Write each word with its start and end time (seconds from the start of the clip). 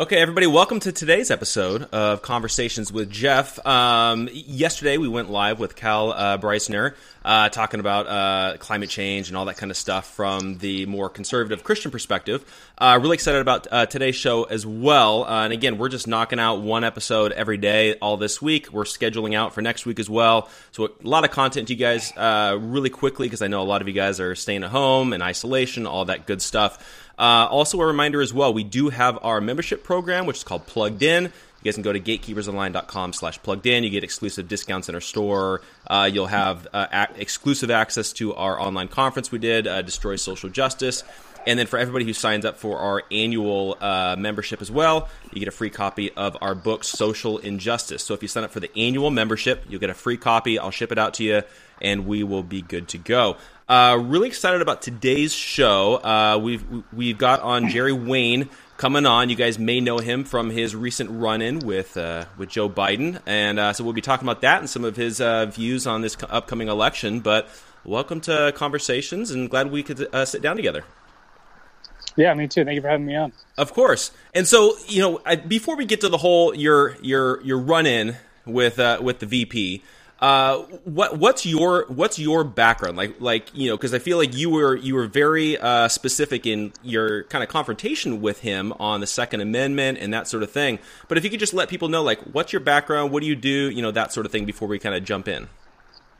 Okay, 0.00 0.16
everybody, 0.16 0.46
welcome 0.46 0.80
to 0.80 0.92
today's 0.92 1.30
episode 1.30 1.82
of 1.92 2.22
Conversations 2.22 2.90
with 2.90 3.10
Jeff. 3.10 3.58
Um, 3.66 4.30
yesterday, 4.32 4.96
we 4.96 5.08
went 5.08 5.28
live 5.28 5.60
with 5.60 5.76
Cal 5.76 6.12
uh, 6.12 6.38
Beisner 6.38 6.94
uh, 7.22 7.50
talking 7.50 7.80
about 7.80 8.06
uh, 8.06 8.56
climate 8.56 8.88
change 8.88 9.28
and 9.28 9.36
all 9.36 9.44
that 9.44 9.58
kind 9.58 9.70
of 9.70 9.76
stuff 9.76 10.06
from 10.14 10.56
the 10.56 10.86
more 10.86 11.10
conservative 11.10 11.64
Christian 11.64 11.90
perspective. 11.90 12.46
Uh, 12.78 12.98
really 13.02 13.12
excited 13.12 13.42
about 13.42 13.66
uh, 13.70 13.84
today's 13.84 14.16
show 14.16 14.44
as 14.44 14.64
well. 14.64 15.24
Uh, 15.24 15.44
and 15.44 15.52
again, 15.52 15.76
we're 15.76 15.90
just 15.90 16.06
knocking 16.06 16.40
out 16.40 16.62
one 16.62 16.82
episode 16.82 17.32
every 17.32 17.58
day 17.58 17.96
all 17.96 18.16
this 18.16 18.40
week. 18.40 18.72
We're 18.72 18.84
scheduling 18.84 19.34
out 19.34 19.52
for 19.52 19.60
next 19.60 19.84
week 19.84 19.98
as 19.98 20.08
well. 20.08 20.48
So, 20.72 20.86
a 20.86 20.90
lot 21.02 21.24
of 21.24 21.30
content 21.30 21.68
to 21.68 21.74
you 21.74 21.78
guys 21.78 22.10
really 22.16 22.88
quickly 22.88 23.26
because 23.26 23.42
I 23.42 23.48
know 23.48 23.60
a 23.60 23.64
lot 23.68 23.82
of 23.82 23.88
you 23.88 23.92
guys 23.92 24.18
are 24.18 24.34
staying 24.34 24.64
at 24.64 24.70
home 24.70 25.12
in 25.12 25.20
isolation, 25.20 25.86
all 25.86 26.06
that 26.06 26.26
good 26.26 26.40
stuff. 26.40 26.99
Uh, 27.20 27.46
also, 27.50 27.78
a 27.80 27.86
reminder 27.86 28.22
as 28.22 28.32
well, 28.32 28.54
we 28.54 28.64
do 28.64 28.88
have 28.88 29.18
our 29.22 29.42
membership 29.42 29.84
program, 29.84 30.24
which 30.24 30.38
is 30.38 30.44
called 30.44 30.66
Plugged 30.66 31.02
In. 31.02 31.24
You 31.24 31.64
guys 31.64 31.74
can 31.74 31.82
go 31.82 31.92
to 31.92 32.00
gatekeepersonline.com 32.00 33.12
slash 33.12 33.42
plugged 33.42 33.66
in. 33.66 33.84
You 33.84 33.90
get 33.90 34.02
exclusive 34.02 34.48
discounts 34.48 34.88
in 34.88 34.94
our 34.94 35.00
store. 35.02 35.60
Uh, 35.86 36.08
you'll 36.10 36.26
have 36.26 36.66
uh, 36.72 36.86
a- 36.90 37.20
exclusive 37.20 37.70
access 37.70 38.14
to 38.14 38.34
our 38.34 38.58
online 38.58 38.88
conference 38.88 39.30
we 39.30 39.38
did, 39.38 39.66
uh, 39.66 39.82
Destroy 39.82 40.16
Social 40.16 40.48
Justice. 40.48 41.04
And 41.46 41.58
then 41.58 41.66
for 41.66 41.78
everybody 41.78 42.04
who 42.04 42.12
signs 42.12 42.44
up 42.44 42.56
for 42.56 42.78
our 42.78 43.02
annual 43.10 43.76
uh, 43.80 44.16
membership 44.18 44.62
as 44.62 44.70
well, 44.70 45.08
you 45.32 45.38
get 45.38 45.48
a 45.48 45.52
free 45.52 45.70
copy 45.70 46.10
of 46.12 46.36
our 46.40 46.54
book, 46.54 46.84
Social 46.84 47.38
Injustice. 47.38 48.02
So 48.02 48.14
if 48.14 48.22
you 48.22 48.28
sign 48.28 48.44
up 48.44 48.50
for 48.50 48.60
the 48.60 48.70
annual 48.78 49.10
membership, 49.10 49.64
you'll 49.68 49.80
get 49.80 49.90
a 49.90 49.94
free 49.94 50.16
copy. 50.18 50.58
I'll 50.58 50.70
ship 50.70 50.92
it 50.92 50.98
out 50.98 51.14
to 51.14 51.24
you, 51.24 51.42
and 51.80 52.06
we 52.06 52.24
will 52.24 52.42
be 52.42 52.62
good 52.62 52.88
to 52.88 52.98
go. 52.98 53.36
Uh, 53.70 53.96
really 53.96 54.26
excited 54.26 54.60
about 54.60 54.82
today's 54.82 55.32
show. 55.32 55.94
Uh, 56.02 56.36
we've 56.42 56.64
we've 56.92 57.16
got 57.16 57.40
on 57.40 57.68
Jerry 57.68 57.92
Wayne 57.92 58.50
coming 58.76 59.06
on. 59.06 59.30
You 59.30 59.36
guys 59.36 59.60
may 59.60 59.80
know 59.80 59.98
him 59.98 60.24
from 60.24 60.50
his 60.50 60.74
recent 60.74 61.08
run-in 61.08 61.60
with 61.60 61.96
uh, 61.96 62.24
with 62.36 62.48
Joe 62.48 62.68
Biden, 62.68 63.20
and 63.26 63.60
uh, 63.60 63.72
so 63.72 63.84
we'll 63.84 63.92
be 63.92 64.00
talking 64.00 64.26
about 64.26 64.40
that 64.40 64.58
and 64.58 64.68
some 64.68 64.84
of 64.84 64.96
his 64.96 65.20
uh, 65.20 65.46
views 65.46 65.86
on 65.86 66.00
this 66.00 66.16
upcoming 66.28 66.66
election. 66.66 67.20
But 67.20 67.48
welcome 67.84 68.20
to 68.22 68.52
conversations, 68.56 69.30
and 69.30 69.48
glad 69.48 69.70
we 69.70 69.84
could 69.84 70.12
uh, 70.12 70.24
sit 70.24 70.42
down 70.42 70.56
together. 70.56 70.82
Yeah, 72.16 72.34
me 72.34 72.48
too. 72.48 72.64
Thank 72.64 72.74
you 72.74 72.80
for 72.80 72.88
having 72.88 73.06
me 73.06 73.14
on. 73.14 73.32
Of 73.56 73.72
course. 73.72 74.10
And 74.34 74.48
so, 74.48 74.74
you 74.88 75.00
know, 75.00 75.20
I, 75.24 75.36
before 75.36 75.76
we 75.76 75.84
get 75.84 76.00
to 76.00 76.08
the 76.08 76.18
whole 76.18 76.56
your 76.56 76.96
your 77.02 77.40
your 77.42 77.60
run-in 77.60 78.16
with 78.44 78.78
with 79.00 79.20
the 79.20 79.26
VP. 79.26 79.84
Uh, 80.20 80.58
what 80.84 81.16
what's 81.16 81.46
your 81.46 81.86
what's 81.88 82.18
your 82.18 82.44
background 82.44 82.94
like? 82.96 83.18
Like 83.20 83.54
you 83.54 83.70
know, 83.70 83.76
because 83.76 83.94
I 83.94 83.98
feel 83.98 84.18
like 84.18 84.36
you 84.36 84.50
were 84.50 84.76
you 84.76 84.94
were 84.94 85.06
very 85.06 85.56
uh, 85.56 85.88
specific 85.88 86.44
in 86.44 86.74
your 86.82 87.24
kind 87.24 87.42
of 87.42 87.48
confrontation 87.48 88.20
with 88.20 88.40
him 88.40 88.74
on 88.78 89.00
the 89.00 89.06
Second 89.06 89.40
Amendment 89.40 89.96
and 89.98 90.12
that 90.12 90.28
sort 90.28 90.42
of 90.42 90.50
thing. 90.50 90.78
But 91.08 91.16
if 91.16 91.24
you 91.24 91.30
could 91.30 91.40
just 91.40 91.54
let 91.54 91.70
people 91.70 91.88
know, 91.88 92.02
like, 92.02 92.20
what's 92.20 92.52
your 92.52 92.60
background? 92.60 93.12
What 93.12 93.22
do 93.22 93.26
you 93.26 93.36
do? 93.36 93.70
You 93.70 93.80
know, 93.80 93.90
that 93.92 94.12
sort 94.12 94.26
of 94.26 94.32
thing 94.32 94.44
before 94.44 94.68
we 94.68 94.78
kind 94.78 94.94
of 94.94 95.04
jump 95.04 95.26
in. 95.28 95.48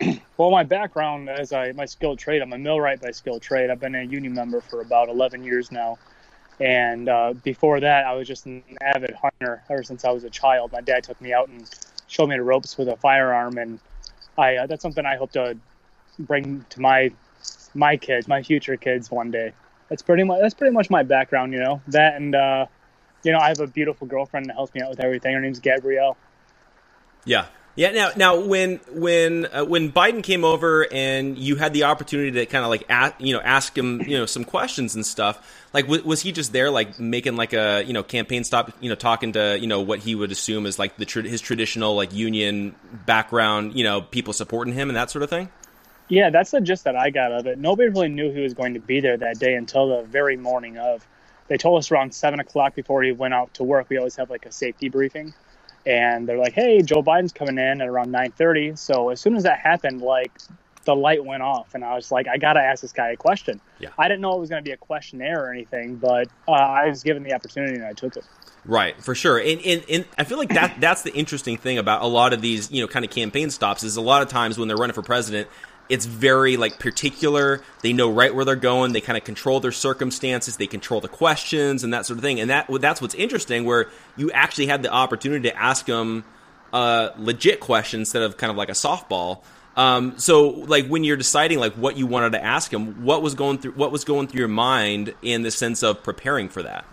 Well, 0.38 0.50
my 0.50 0.62
background 0.62 1.28
as 1.28 1.52
I 1.52 1.72
my 1.72 1.84
skilled 1.84 2.18
trade, 2.18 2.40
I'm 2.40 2.54
a 2.54 2.58
millwright 2.58 3.02
by 3.02 3.10
skilled 3.10 3.42
trade. 3.42 3.68
I've 3.68 3.78
been 3.78 3.94
a 3.94 4.02
union 4.02 4.32
member 4.32 4.62
for 4.62 4.80
about 4.80 5.10
11 5.10 5.44
years 5.44 5.70
now. 5.70 5.98
And 6.58 7.10
uh, 7.10 7.34
before 7.44 7.80
that, 7.80 8.06
I 8.06 8.14
was 8.14 8.26
just 8.26 8.46
an 8.46 8.62
avid 8.80 9.14
hunter 9.14 9.62
ever 9.68 9.82
since 9.82 10.02
I 10.06 10.10
was 10.10 10.24
a 10.24 10.30
child. 10.30 10.72
My 10.72 10.80
dad 10.80 11.04
took 11.04 11.20
me 11.20 11.34
out 11.34 11.48
and 11.48 11.68
showed 12.06 12.28
me 12.28 12.36
the 12.36 12.42
ropes 12.42 12.78
with 12.78 12.88
a 12.88 12.96
firearm, 12.96 13.58
and 13.58 13.78
I 14.40 14.56
uh, 14.56 14.66
that's 14.66 14.82
something 14.82 15.06
I 15.06 15.16
hope 15.16 15.32
to 15.32 15.56
bring 16.18 16.64
to 16.70 16.80
my 16.80 17.12
my 17.74 17.96
kids, 17.96 18.26
my 18.28 18.42
future 18.42 18.76
kids 18.76 19.10
one 19.10 19.30
day. 19.30 19.52
That's 19.88 20.02
pretty 20.02 20.24
much 20.24 20.40
that's 20.40 20.54
pretty 20.54 20.74
much 20.74 20.90
my 20.90 21.02
background, 21.02 21.52
you 21.52 21.60
know. 21.60 21.80
That 21.88 22.16
and 22.16 22.34
uh, 22.34 22.66
you 23.22 23.32
know, 23.32 23.38
I 23.38 23.48
have 23.48 23.60
a 23.60 23.66
beautiful 23.66 24.06
girlfriend 24.06 24.46
that 24.46 24.54
helps 24.54 24.74
me 24.74 24.80
out 24.80 24.90
with 24.90 25.00
everything. 25.00 25.34
Her 25.34 25.40
name's 25.40 25.60
Gabrielle. 25.60 26.16
Yeah, 27.24 27.46
yeah. 27.76 27.90
Now, 27.92 28.10
now, 28.16 28.40
when 28.40 28.80
when 28.92 29.46
uh, 29.46 29.64
when 29.64 29.92
Biden 29.92 30.22
came 30.22 30.44
over 30.44 30.86
and 30.92 31.38
you 31.38 31.56
had 31.56 31.72
the 31.72 31.84
opportunity 31.84 32.32
to 32.32 32.46
kind 32.46 32.64
of 32.64 32.70
like 32.70 32.84
ask, 32.88 33.14
you 33.18 33.34
know 33.34 33.40
ask 33.40 33.76
him 33.76 34.02
you 34.02 34.18
know 34.18 34.26
some 34.26 34.44
questions 34.44 34.94
and 34.94 35.06
stuff, 35.06 35.66
like 35.72 35.84
w- 35.84 36.02
was 36.04 36.20
he 36.20 36.32
just 36.32 36.52
there 36.52 36.70
like 36.70 36.98
making 36.98 37.36
like 37.36 37.52
a 37.52 37.82
you 37.86 37.92
know 37.92 38.02
campaign 38.02 38.44
stop, 38.44 38.72
you 38.80 38.88
know 38.88 38.94
talking 38.94 39.32
to 39.32 39.58
you 39.58 39.66
know 39.66 39.80
what 39.80 40.00
he 40.00 40.14
would 40.14 40.32
assume 40.32 40.66
is 40.66 40.78
like 40.78 40.96
the 40.96 41.22
his 41.22 41.40
traditional 41.40 41.94
like 41.94 42.12
union 42.12 42.74
background, 43.06 43.76
you 43.76 43.84
know 43.84 44.00
people 44.00 44.32
supporting 44.32 44.74
him 44.74 44.90
and 44.90 44.96
that 44.96 45.10
sort 45.10 45.22
of 45.22 45.30
thing. 45.30 45.48
Yeah, 46.08 46.30
that's 46.30 46.50
the 46.50 46.60
gist 46.60 46.84
that 46.84 46.96
I 46.96 47.10
got 47.10 47.30
of 47.30 47.46
it. 47.46 47.56
Nobody 47.56 47.88
really 47.88 48.08
knew 48.08 48.32
he 48.32 48.40
was 48.40 48.52
going 48.52 48.74
to 48.74 48.80
be 48.80 48.98
there 48.98 49.16
that 49.16 49.38
day 49.38 49.54
until 49.54 49.96
the 49.96 50.02
very 50.02 50.36
morning 50.36 50.76
of. 50.76 51.06
They 51.46 51.56
told 51.56 51.78
us 51.78 51.90
around 51.90 52.14
seven 52.14 52.38
o'clock 52.38 52.74
before 52.74 53.02
he 53.02 53.10
went 53.10 53.34
out 53.34 53.54
to 53.54 53.64
work. 53.64 53.88
We 53.88 53.96
always 53.96 54.14
have 54.16 54.30
like 54.30 54.46
a 54.46 54.52
safety 54.52 54.88
briefing 54.88 55.34
and 55.86 56.28
they're 56.28 56.38
like, 56.38 56.52
"Hey, 56.52 56.82
Joe 56.82 57.02
Biden's 57.02 57.32
coming 57.32 57.58
in 57.58 57.80
at 57.80 57.88
around 57.88 58.10
9:30." 58.10 58.76
So 58.76 59.10
as 59.10 59.20
soon 59.20 59.36
as 59.36 59.44
that 59.44 59.58
happened, 59.58 60.02
like 60.02 60.32
the 60.84 60.94
light 60.94 61.24
went 61.24 61.42
off, 61.42 61.74
and 61.74 61.84
I 61.84 61.94
was 61.94 62.10
like, 62.10 62.26
"I 62.28 62.36
gotta 62.36 62.60
ask 62.60 62.82
this 62.82 62.92
guy 62.92 63.10
a 63.10 63.16
question." 63.16 63.60
Yeah. 63.78 63.90
I 63.98 64.08
didn't 64.08 64.20
know 64.20 64.34
it 64.34 64.40
was 64.40 64.50
going 64.50 64.62
to 64.62 64.68
be 64.68 64.72
a 64.72 64.76
questionnaire 64.76 65.44
or 65.44 65.52
anything, 65.52 65.96
but 65.96 66.28
uh, 66.48 66.52
I 66.52 66.88
was 66.88 67.02
given 67.02 67.22
the 67.22 67.32
opportunity 67.32 67.74
and 67.74 67.84
I 67.84 67.92
took 67.92 68.16
it. 68.16 68.24
Right, 68.66 69.02
for 69.02 69.14
sure, 69.14 69.38
and, 69.38 69.60
and 69.62 69.84
and 69.88 70.04
I 70.18 70.24
feel 70.24 70.36
like 70.36 70.50
that 70.50 70.80
that's 70.80 71.02
the 71.02 71.14
interesting 71.14 71.56
thing 71.56 71.78
about 71.78 72.02
a 72.02 72.06
lot 72.06 72.32
of 72.34 72.42
these 72.42 72.70
you 72.70 72.82
know 72.82 72.88
kind 72.88 73.04
of 73.04 73.10
campaign 73.10 73.50
stops 73.50 73.82
is 73.82 73.96
a 73.96 74.02
lot 74.02 74.20
of 74.22 74.28
times 74.28 74.58
when 74.58 74.68
they're 74.68 74.76
running 74.76 74.94
for 74.94 75.02
president, 75.02 75.48
it's 75.90 76.06
very 76.06 76.56
like 76.56 76.78
particular. 76.78 77.62
They 77.82 77.92
know 77.92 78.10
right 78.10 78.32
where 78.34 78.44
they're 78.44 78.56
going. 78.56 78.92
They 78.92 79.00
kind 79.00 79.18
of 79.18 79.24
control 79.24 79.58
their 79.58 79.72
circumstances. 79.72 80.56
They 80.56 80.68
control 80.68 81.00
the 81.00 81.08
questions 81.08 81.84
and 81.84 81.92
that 81.92 82.06
sort 82.06 82.18
of 82.18 82.22
thing. 82.22 82.40
And 82.40 82.48
that 82.48 82.68
that's 82.80 83.02
what's 83.02 83.14
interesting. 83.16 83.64
Where 83.64 83.90
you 84.16 84.30
actually 84.30 84.66
had 84.66 84.82
the 84.82 84.90
opportunity 84.90 85.50
to 85.50 85.56
ask 85.56 85.84
them 85.86 86.24
a 86.72 87.10
legit 87.18 87.58
question 87.58 88.00
instead 88.00 88.22
of 88.22 88.36
kind 88.36 88.52
of 88.52 88.56
like 88.56 88.68
a 88.68 88.72
softball. 88.72 89.42
Um, 89.76 90.16
so 90.18 90.48
like 90.48 90.86
when 90.86 91.02
you're 91.02 91.16
deciding 91.16 91.58
like 91.58 91.74
what 91.74 91.96
you 91.96 92.06
wanted 92.06 92.32
to 92.32 92.44
ask 92.44 92.72
him, 92.72 93.04
what 93.04 93.20
was 93.20 93.34
going 93.34 93.58
through 93.58 93.72
what 93.72 93.90
was 93.90 94.04
going 94.04 94.28
through 94.28 94.38
your 94.38 94.48
mind 94.48 95.14
in 95.22 95.42
the 95.42 95.50
sense 95.50 95.82
of 95.82 96.04
preparing 96.04 96.48
for 96.48 96.62
that? 96.62 96.84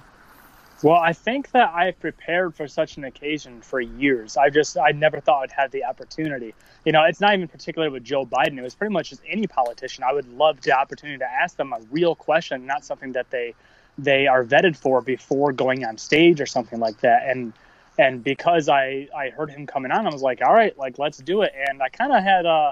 Well, 0.84 0.98
I 0.98 1.14
think 1.14 1.52
that 1.52 1.74
I 1.74 1.92
prepared 1.92 2.54
for 2.54 2.68
such 2.68 2.98
an 2.98 3.04
occasion 3.04 3.62
for 3.62 3.82
years. 3.82 4.38
I 4.38 4.52
just 4.52 4.78
I 4.78 4.92
never 4.92 5.20
thought 5.20 5.42
I'd 5.42 5.52
have 5.52 5.72
the 5.72 5.84
opportunity. 5.86 6.54
You 6.86 6.92
know, 6.92 7.04
it's 7.04 7.20
not 7.20 7.34
even 7.34 7.48
particularly 7.48 7.92
with 7.92 8.04
Joe 8.04 8.28
Biden. 8.28 8.60
It 8.60 8.62
was 8.62 8.76
pretty 8.76 8.94
much 8.94 9.10
just 9.10 9.24
any 9.28 9.48
politician. 9.48 10.04
I 10.04 10.14
would 10.14 10.32
love 10.38 10.62
the 10.62 10.74
opportunity 10.74 11.18
to 11.18 11.26
ask 11.26 11.58
them 11.58 11.74
a 11.74 11.80
real 11.90 12.14
question, 12.14 12.68
not 12.68 12.86
something 12.86 13.14
that 13.14 13.32
they 13.32 13.56
they 13.98 14.28
are 14.28 14.44
vetted 14.46 14.78
for 14.78 15.02
before 15.02 15.52
going 15.52 15.84
on 15.84 15.98
stage 15.98 16.40
or 16.40 16.46
something 16.46 16.80
like 16.80 17.00
that. 17.02 17.28
And 17.28 17.54
and 17.98 18.24
because 18.24 18.70
I 18.70 19.08
I 19.18 19.32
heard 19.32 19.50
him 19.50 19.66
coming 19.66 19.92
on, 19.92 20.06
I 20.06 20.12
was 20.12 20.22
like, 20.22 20.44
all 20.44 20.54
right, 20.54 20.78
like 20.78 21.00
let's 21.00 21.18
do 21.18 21.42
it. 21.42 21.54
And 21.70 21.82
I 21.82 21.90
kind 21.90 22.14
of 22.14 22.24
had 22.24 22.46
uh 22.46 22.72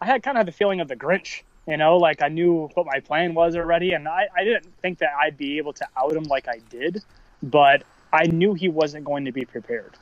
I 0.00 0.06
had 0.06 0.22
kind 0.22 0.38
of 0.38 0.46
the 0.46 0.52
feeling 0.52 0.80
of 0.80 0.86
the 0.86 0.96
Grinch. 0.96 1.42
You 1.66 1.76
know, 1.76 1.96
like 1.96 2.22
I 2.22 2.28
knew 2.28 2.68
what 2.74 2.86
my 2.86 3.00
plan 3.00 3.34
was 3.34 3.56
already, 3.56 3.92
and 3.92 4.08
I, 4.08 4.28
I 4.36 4.44
didn't 4.44 4.72
think 4.82 4.98
that 4.98 5.10
I'd 5.20 5.36
be 5.36 5.58
able 5.58 5.72
to 5.74 5.86
out 5.96 6.12
him 6.12 6.24
like 6.24 6.48
I 6.48 6.60
did 6.70 7.02
but 7.42 7.84
I 8.12 8.26
knew 8.26 8.54
he 8.54 8.68
wasn't 8.68 9.04
going 9.04 9.24
to 9.24 9.32
be 9.32 9.44
prepared. 9.44 9.96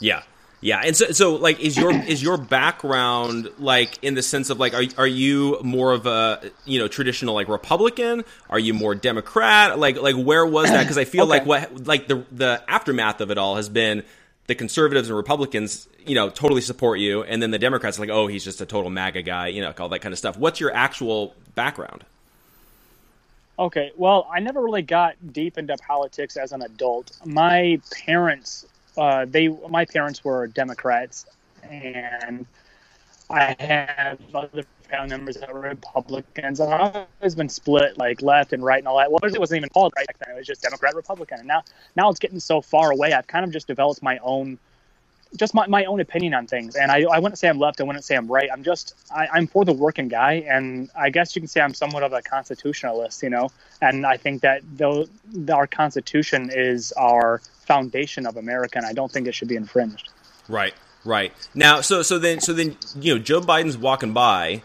Yeah. 0.00 0.22
Yeah, 0.62 0.80
and 0.82 0.96
so, 0.96 1.12
so 1.12 1.34
like, 1.34 1.60
is 1.60 1.76
your 1.76 1.92
is 1.92 2.22
your 2.22 2.38
background 2.38 3.50
like 3.58 4.02
in 4.02 4.14
the 4.14 4.22
sense 4.22 4.48
of 4.48 4.58
like, 4.58 4.72
are 4.72 4.84
are 4.96 5.06
you 5.06 5.60
more 5.62 5.92
of 5.92 6.06
a 6.06 6.50
you 6.64 6.78
know 6.78 6.88
traditional 6.88 7.34
like 7.34 7.48
Republican? 7.48 8.24
Are 8.48 8.58
you 8.58 8.72
more 8.72 8.94
Democrat? 8.94 9.78
Like 9.78 10.00
like 10.00 10.16
where 10.16 10.46
was 10.46 10.70
that? 10.70 10.82
Because 10.82 10.96
I 10.96 11.04
feel 11.04 11.24
okay. 11.24 11.30
like 11.30 11.46
what 11.46 11.86
like 11.86 12.08
the 12.08 12.24
the 12.32 12.64
aftermath 12.66 13.20
of 13.20 13.30
it 13.30 13.36
all 13.36 13.56
has 13.56 13.68
been 13.68 14.02
the 14.46 14.54
conservatives 14.54 15.08
and 15.08 15.16
Republicans, 15.16 15.88
you 16.04 16.14
know, 16.14 16.30
totally 16.30 16.62
support 16.62 17.00
you, 17.00 17.22
and 17.22 17.42
then 17.42 17.50
the 17.50 17.58
Democrats 17.58 17.98
are 17.98 18.00
like, 18.00 18.10
oh, 18.10 18.26
he's 18.26 18.44
just 18.44 18.60
a 18.60 18.66
total 18.66 18.90
MAGA 18.90 19.22
guy, 19.22 19.48
you 19.48 19.60
know, 19.60 19.74
all 19.78 19.90
that 19.90 20.00
kind 20.00 20.12
of 20.12 20.18
stuff. 20.18 20.38
What's 20.38 20.58
your 20.58 20.74
actual 20.74 21.34
background? 21.54 22.04
Okay, 23.58 23.90
well, 23.96 24.28
I 24.30 24.40
never 24.40 24.62
really 24.62 24.82
got 24.82 25.14
deep 25.32 25.56
into 25.56 25.76
politics 25.78 26.36
as 26.36 26.52
an 26.52 26.60
adult. 26.62 27.12
My 27.24 27.80
parents, 28.04 28.66
uh, 28.98 29.24
they, 29.26 29.48
my 29.48 29.86
parents 29.86 30.22
were 30.22 30.46
Democrats, 30.46 31.24
and 31.62 32.44
I 33.30 33.56
have 33.58 34.18
other 34.34 34.64
family 34.90 35.08
members 35.08 35.36
that 35.38 35.52
were 35.52 35.60
Republicans. 35.60 36.60
And 36.60 36.72
I've 36.72 37.06
always 37.20 37.34
been 37.34 37.48
split, 37.48 37.96
like 37.96 38.20
left 38.20 38.52
and 38.52 38.62
right 38.62 38.78
and 38.78 38.86
all 38.86 38.98
that. 38.98 39.10
Well, 39.10 39.20
it 39.24 39.38
wasn't 39.38 39.56
even 39.56 39.70
called 39.70 39.94
right 39.96 40.06
back 40.06 40.18
then; 40.18 40.34
it 40.34 40.38
was 40.38 40.46
just 40.46 40.60
Democrat, 40.60 40.94
Republican. 40.94 41.38
And 41.38 41.48
now, 41.48 41.62
now 41.96 42.10
it's 42.10 42.18
getting 42.18 42.40
so 42.40 42.60
far 42.60 42.90
away. 42.90 43.14
I've 43.14 43.26
kind 43.26 43.44
of 43.44 43.52
just 43.52 43.66
developed 43.66 44.02
my 44.02 44.18
own 44.18 44.58
just 45.36 45.54
my, 45.54 45.66
my 45.66 45.84
own 45.84 46.00
opinion 46.00 46.34
on 46.34 46.46
things. 46.46 46.76
And 46.76 46.90
I, 46.90 47.02
I 47.02 47.18
wouldn't 47.18 47.38
say 47.38 47.48
I'm 47.48 47.58
left. 47.58 47.80
I 47.80 47.84
wouldn't 47.84 48.04
say 48.04 48.16
I'm 48.16 48.26
right. 48.26 48.48
I'm 48.52 48.62
just, 48.62 48.94
I, 49.14 49.28
I'm 49.32 49.46
for 49.46 49.64
the 49.64 49.72
working 49.72 50.08
guy. 50.08 50.44
And 50.48 50.90
I 50.98 51.10
guess 51.10 51.36
you 51.36 51.42
can 51.42 51.48
say 51.48 51.60
I'm 51.60 51.74
somewhat 51.74 52.02
of 52.02 52.12
a 52.12 52.22
constitutionalist, 52.22 53.22
you 53.22 53.30
know? 53.30 53.50
And 53.80 54.06
I 54.06 54.16
think 54.16 54.42
that 54.42 54.62
though 54.76 55.06
our 55.52 55.66
constitution 55.66 56.50
is 56.52 56.92
our 56.92 57.40
foundation 57.66 58.26
of 58.26 58.36
America, 58.36 58.78
and 58.78 58.86
I 58.86 58.92
don't 58.92 59.10
think 59.10 59.26
it 59.26 59.34
should 59.34 59.48
be 59.48 59.56
infringed. 59.56 60.08
Right. 60.48 60.74
Right. 61.04 61.32
Now, 61.54 61.82
so, 61.82 62.02
so 62.02 62.18
then, 62.18 62.40
so 62.40 62.52
then, 62.52 62.76
you 62.98 63.14
know, 63.14 63.20
Joe 63.20 63.40
Biden's 63.40 63.78
walking 63.78 64.12
by 64.12 64.62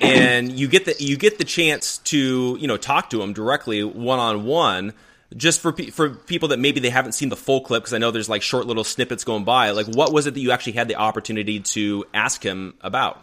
and 0.00 0.52
you 0.52 0.68
get 0.68 0.84
the, 0.84 0.94
you 0.98 1.16
get 1.16 1.38
the 1.38 1.44
chance 1.44 1.98
to, 1.98 2.56
you 2.60 2.68
know, 2.68 2.76
talk 2.76 3.10
to 3.10 3.22
him 3.22 3.32
directly 3.32 3.82
one 3.82 4.18
on 4.18 4.44
one 4.44 4.92
just 5.36 5.60
for 5.60 5.72
for 5.72 6.10
people 6.10 6.48
that 6.48 6.58
maybe 6.58 6.80
they 6.80 6.90
haven't 6.90 7.12
seen 7.12 7.28
the 7.28 7.36
full 7.36 7.60
clip 7.60 7.82
because 7.82 7.94
I 7.94 7.98
know 7.98 8.10
there's 8.10 8.28
like 8.28 8.42
short 8.42 8.66
little 8.66 8.84
snippets 8.84 9.24
going 9.24 9.44
by. 9.44 9.70
Like, 9.70 9.86
what 9.86 10.12
was 10.12 10.26
it 10.26 10.34
that 10.34 10.40
you 10.40 10.50
actually 10.50 10.72
had 10.72 10.88
the 10.88 10.96
opportunity 10.96 11.60
to 11.60 12.04
ask 12.14 12.42
him 12.42 12.74
about? 12.80 13.20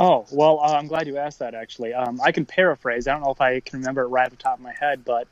Oh 0.00 0.26
well, 0.30 0.60
uh, 0.60 0.74
I'm 0.74 0.86
glad 0.86 1.06
you 1.06 1.18
asked 1.18 1.40
that. 1.40 1.54
Actually, 1.54 1.92
um, 1.92 2.20
I 2.22 2.32
can 2.32 2.46
paraphrase. 2.46 3.06
I 3.06 3.12
don't 3.12 3.22
know 3.22 3.32
if 3.32 3.40
I 3.40 3.60
can 3.60 3.80
remember 3.80 4.02
it 4.02 4.06
right 4.06 4.26
off 4.26 4.30
the 4.30 4.36
top 4.36 4.58
of 4.58 4.62
my 4.62 4.72
head, 4.72 5.04
but 5.04 5.26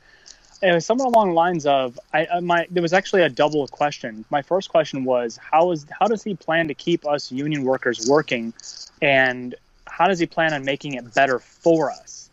it 0.62 0.72
was 0.72 0.84
somewhere 0.84 1.06
along 1.06 1.28
the 1.28 1.34
lines 1.34 1.66
of 1.66 1.98
I, 2.12 2.26
uh, 2.26 2.40
my. 2.40 2.66
There 2.70 2.82
was 2.82 2.93
actually 2.93 3.22
a 3.22 3.28
double 3.28 3.66
question. 3.69 4.25
My 4.31 4.43
first 4.43 4.69
question 4.69 5.04
was 5.04 5.38
how 5.38 5.70
is 5.70 5.87
how 5.98 6.08
does 6.08 6.22
he 6.22 6.34
plan 6.34 6.69
to 6.69 6.75
keep 6.75 7.06
us 7.06 7.31
union 7.31 7.62
workers 7.62 8.06
working, 8.08 8.52
and 9.00 9.54
how 9.87 10.08
does 10.08 10.19
he 10.19 10.26
plan 10.26 10.52
on 10.52 10.64
making 10.64 10.94
it 10.94 11.14
better 11.14 11.38
for 11.38 11.90
us? 11.90 12.25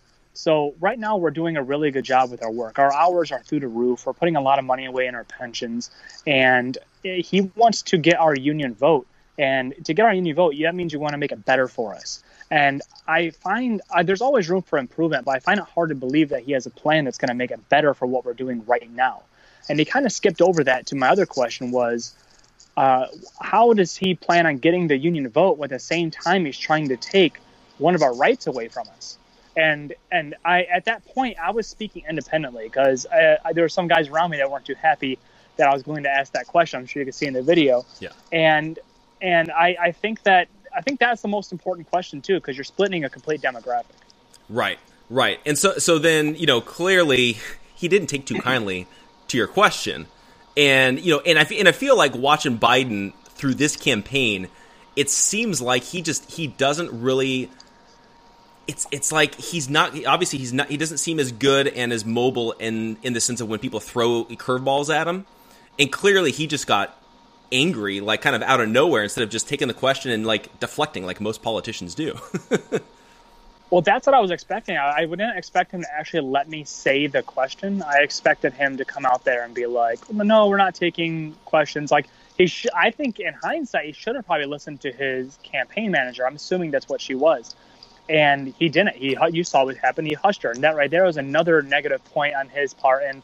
So 0.44 0.76
right 0.82 1.00
now 1.00 1.16
we're 1.16 1.32
doing 1.32 1.56
a 1.56 1.64
really 1.64 1.90
good 1.90 2.04
job 2.04 2.30
with 2.30 2.44
our 2.44 2.52
work. 2.52 2.78
Our 2.78 2.94
hours 2.94 3.32
are 3.32 3.42
through 3.42 3.62
the 3.62 3.70
roof. 3.70 4.06
We're 4.06 4.12
putting 4.12 4.36
a 4.36 4.42
lot 4.42 4.60
of 4.60 4.66
money 4.66 4.84
away 4.84 5.08
in 5.08 5.16
our 5.16 5.24
pensions, 5.24 5.90
and 6.28 6.78
he 7.02 7.50
wants 7.56 7.82
to 7.84 7.98
get 7.98 8.20
our 8.20 8.36
union 8.36 8.76
vote. 8.76 9.08
And 9.38 9.74
to 9.86 9.94
get 9.94 10.06
our 10.06 10.14
union 10.14 10.36
vote, 10.36 10.54
that 10.62 10.76
means 10.76 10.92
you 10.92 11.00
want 11.00 11.14
to 11.14 11.18
make 11.18 11.32
it 11.32 11.46
better 11.46 11.70
for 11.70 11.96
us. 11.96 12.22
And 12.52 12.82
I 13.08 13.30
find 13.30 13.82
uh, 13.90 14.04
there's 14.04 14.20
always 14.20 14.50
room 14.50 14.64
for 14.64 14.78
improvement, 14.80 15.24
but 15.24 15.34
I 15.34 15.40
find 15.40 15.62
it 15.62 15.66
hard 15.66 15.88
to 15.90 15.96
believe 15.96 16.28
that 16.30 16.44
he 16.44 16.52
has 16.52 16.66
a 16.66 16.72
plan 16.72 17.06
that's 17.06 17.18
going 17.18 17.30
to 17.30 17.36
make 17.36 17.52
it 17.52 17.70
better 17.70 17.94
for 17.94 18.06
what 18.06 18.26
we're 18.26 18.34
doing 18.34 18.66
right 18.66 18.92
now. 18.92 19.24
And 19.70 19.80
he 19.80 19.86
kind 19.86 20.06
of 20.06 20.12
skipped 20.12 20.42
over 20.42 20.66
that 20.66 20.88
to 20.88 20.98
my 20.98 21.08
other 21.08 21.26
question 21.26 21.72
was, 21.72 22.14
uh, 22.76 23.06
how 23.40 23.72
does 23.72 23.96
he 23.96 24.14
plan 24.14 24.46
on 24.46 24.58
getting 24.58 24.90
the 24.90 24.98
union 24.98 25.30
vote 25.30 25.58
when 25.58 25.68
at 25.68 25.76
the 25.78 25.80
same 25.80 26.12
time 26.12 26.44
he's 26.44 26.58
trying 26.58 26.90
to 26.90 26.98
take 26.98 27.38
one 27.78 27.96
of 27.96 28.02
our 28.02 28.14
rights 28.14 28.48
away 28.48 28.68
from 28.68 28.90
us? 28.90 29.18
And 29.56 29.94
and 30.12 30.36
I 30.44 30.64
at 30.64 30.86
that 30.86 31.06
point 31.06 31.38
I 31.42 31.52
was 31.52 31.68
speaking 31.68 32.04
independently 32.10 32.64
because 32.66 33.06
uh, 33.06 33.38
there 33.54 33.64
were 33.64 33.70
some 33.70 33.88
guys 33.88 34.08
around 34.10 34.32
me 34.32 34.38
that 34.38 34.50
weren't 34.50 34.66
too 34.66 34.76
happy 34.76 35.20
that 35.58 35.68
I 35.68 35.74
was 35.74 35.84
going 35.84 36.04
to 36.04 36.10
ask 36.10 36.34
that 36.34 36.48
question. 36.48 36.80
I'm 36.80 36.86
sure 36.86 37.02
you 37.02 37.06
can 37.06 37.14
see 37.14 37.28
in 37.28 37.34
the 37.34 37.42
video. 37.42 37.86
Yeah. 38.00 38.10
And 38.32 38.80
and 39.22 39.52
I, 39.52 39.76
I 39.80 39.92
think 39.92 40.24
that 40.24 40.48
I 40.76 40.82
think 40.82 41.00
that's 41.00 41.22
the 41.22 41.28
most 41.28 41.52
important 41.52 41.90
question 41.90 42.22
too 42.22 42.36
because 42.36 42.58
you're 42.58 42.64
splitting 42.64 43.04
a 43.04 43.10
complete 43.10 43.42
demographic. 43.42 43.86
Right. 44.50 44.80
Right. 45.10 45.40
And 45.46 45.58
so 45.58 45.78
so 45.78 46.00
then 46.00 46.36
you 46.36 46.46
know 46.46 46.62
clearly 46.62 47.38
he 47.76 47.88
didn't 47.88 48.08
take 48.08 48.26
too 48.26 48.40
kindly 48.40 48.88
to 49.28 49.38
your 49.38 49.48
question, 49.48 50.08
and 50.58 51.00
you 51.00 51.14
know 51.14 51.22
and 51.22 51.38
I 51.38 51.44
and 51.44 51.68
I 51.68 51.72
feel 51.72 51.98
like 51.98 52.16
watching 52.16 52.58
Biden 52.58 53.14
through 53.26 53.56
this 53.56 53.76
campaign, 53.76 54.48
it 54.96 55.10
seems 55.10 55.62
like 55.62 55.84
he 55.84 56.02
just 56.02 56.32
he 56.32 56.48
doesn't 56.48 57.02
really 57.02 57.50
it's 58.68 58.88
it's 58.92 59.12
like 59.12 59.36
he's 59.36 59.70
not 59.70 59.94
obviously 60.06 60.40
he's 60.40 60.54
not 60.54 60.70
he 60.70 60.78
doesn't 60.78 60.98
seem 60.98 61.20
as 61.20 61.32
good 61.32 61.68
and 61.68 61.92
as 61.92 62.06
mobile 62.06 62.54
in 62.54 62.98
in 63.04 63.14
the 63.14 63.22
sense 63.22 63.42
of 63.42 63.50
when 63.50 63.60
people 63.60 63.80
throw 63.80 64.26
curveballs 64.26 64.94
at 64.94 65.08
him, 65.08 65.26
and 65.78 65.92
clearly 65.92 66.32
he 66.32 66.48
just 66.48 66.68
got 66.68 66.98
angry 67.52 68.00
like 68.00 68.22
kind 68.22 68.36
of 68.36 68.42
out 68.42 68.60
of 68.60 68.70
nowhere 68.70 69.04
instead 69.04 69.24
of 69.24 69.30
just 69.30 69.48
taking 69.48 69.68
the 69.68 69.74
question 69.74 70.12
and 70.12 70.26
like 70.26 70.60
deflecting 70.60 71.06
like 71.06 71.20
most 71.20 71.42
politicians 71.44 71.94
do. 71.94 72.18
well, 73.70 73.82
that's 73.82 74.08
what 74.08 74.16
I 74.16 74.20
was 74.20 74.32
expecting. 74.32 74.78
I, 74.78 75.02
I 75.02 75.06
wouldn't 75.06 75.38
expect 75.38 75.72
him 75.72 75.82
to 75.82 75.94
actually 75.94 76.22
let 76.22 76.48
me 76.48 76.64
say 76.64 77.08
the 77.08 77.22
question. 77.22 77.84
I 77.84 78.00
expected 78.00 78.54
him 78.54 78.78
to 78.78 78.86
come 78.86 79.06
out 79.06 79.26
there 79.26 79.44
and 79.44 79.54
be 79.54 79.66
like, 79.66 80.10
"No, 80.12 80.48
we're 80.48 80.58
not 80.58 80.74
taking 80.74 81.36
questions." 81.44 81.92
Like 81.92 82.08
he, 82.38 82.48
sh- 82.48 82.68
I 82.74 82.92
think 82.92 83.20
in 83.20 83.34
hindsight, 83.34 83.88
he 83.88 83.92
should 83.92 84.16
have 84.16 84.26
probably 84.26 84.46
listened 84.46 84.80
to 84.82 84.92
his 84.94 85.38
campaign 85.44 85.92
manager. 85.92 86.26
I'm 86.26 86.36
assuming 86.36 86.72
that's 86.72 86.88
what 86.88 87.02
she 87.02 87.14
was 87.14 87.56
and 88.10 88.54
he 88.60 88.70
didn't. 88.70 88.96
He 88.96 89.18
you 89.32 89.44
saw 89.44 89.66
what 89.66 89.78
happened. 89.78 90.08
He 90.08 90.14
hushed 90.14 90.44
her, 90.44 90.52
and 90.52 90.64
that 90.64 90.76
right 90.76 90.90
there 90.90 91.06
was 91.06 91.18
another 91.18 91.62
negative 91.62 92.04
point 92.06 92.36
on 92.36 92.50
his 92.50 92.74
part. 92.74 93.04
And 93.04 93.22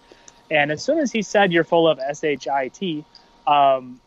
and 0.50 0.72
as 0.72 0.84
soon 0.84 1.00
as 1.00 1.12
he 1.12 1.22
said 1.22 1.52
you're 1.52 1.64
full 1.64 1.88
of 1.88 2.00
shit, 2.18 2.48
um, 3.48 4.00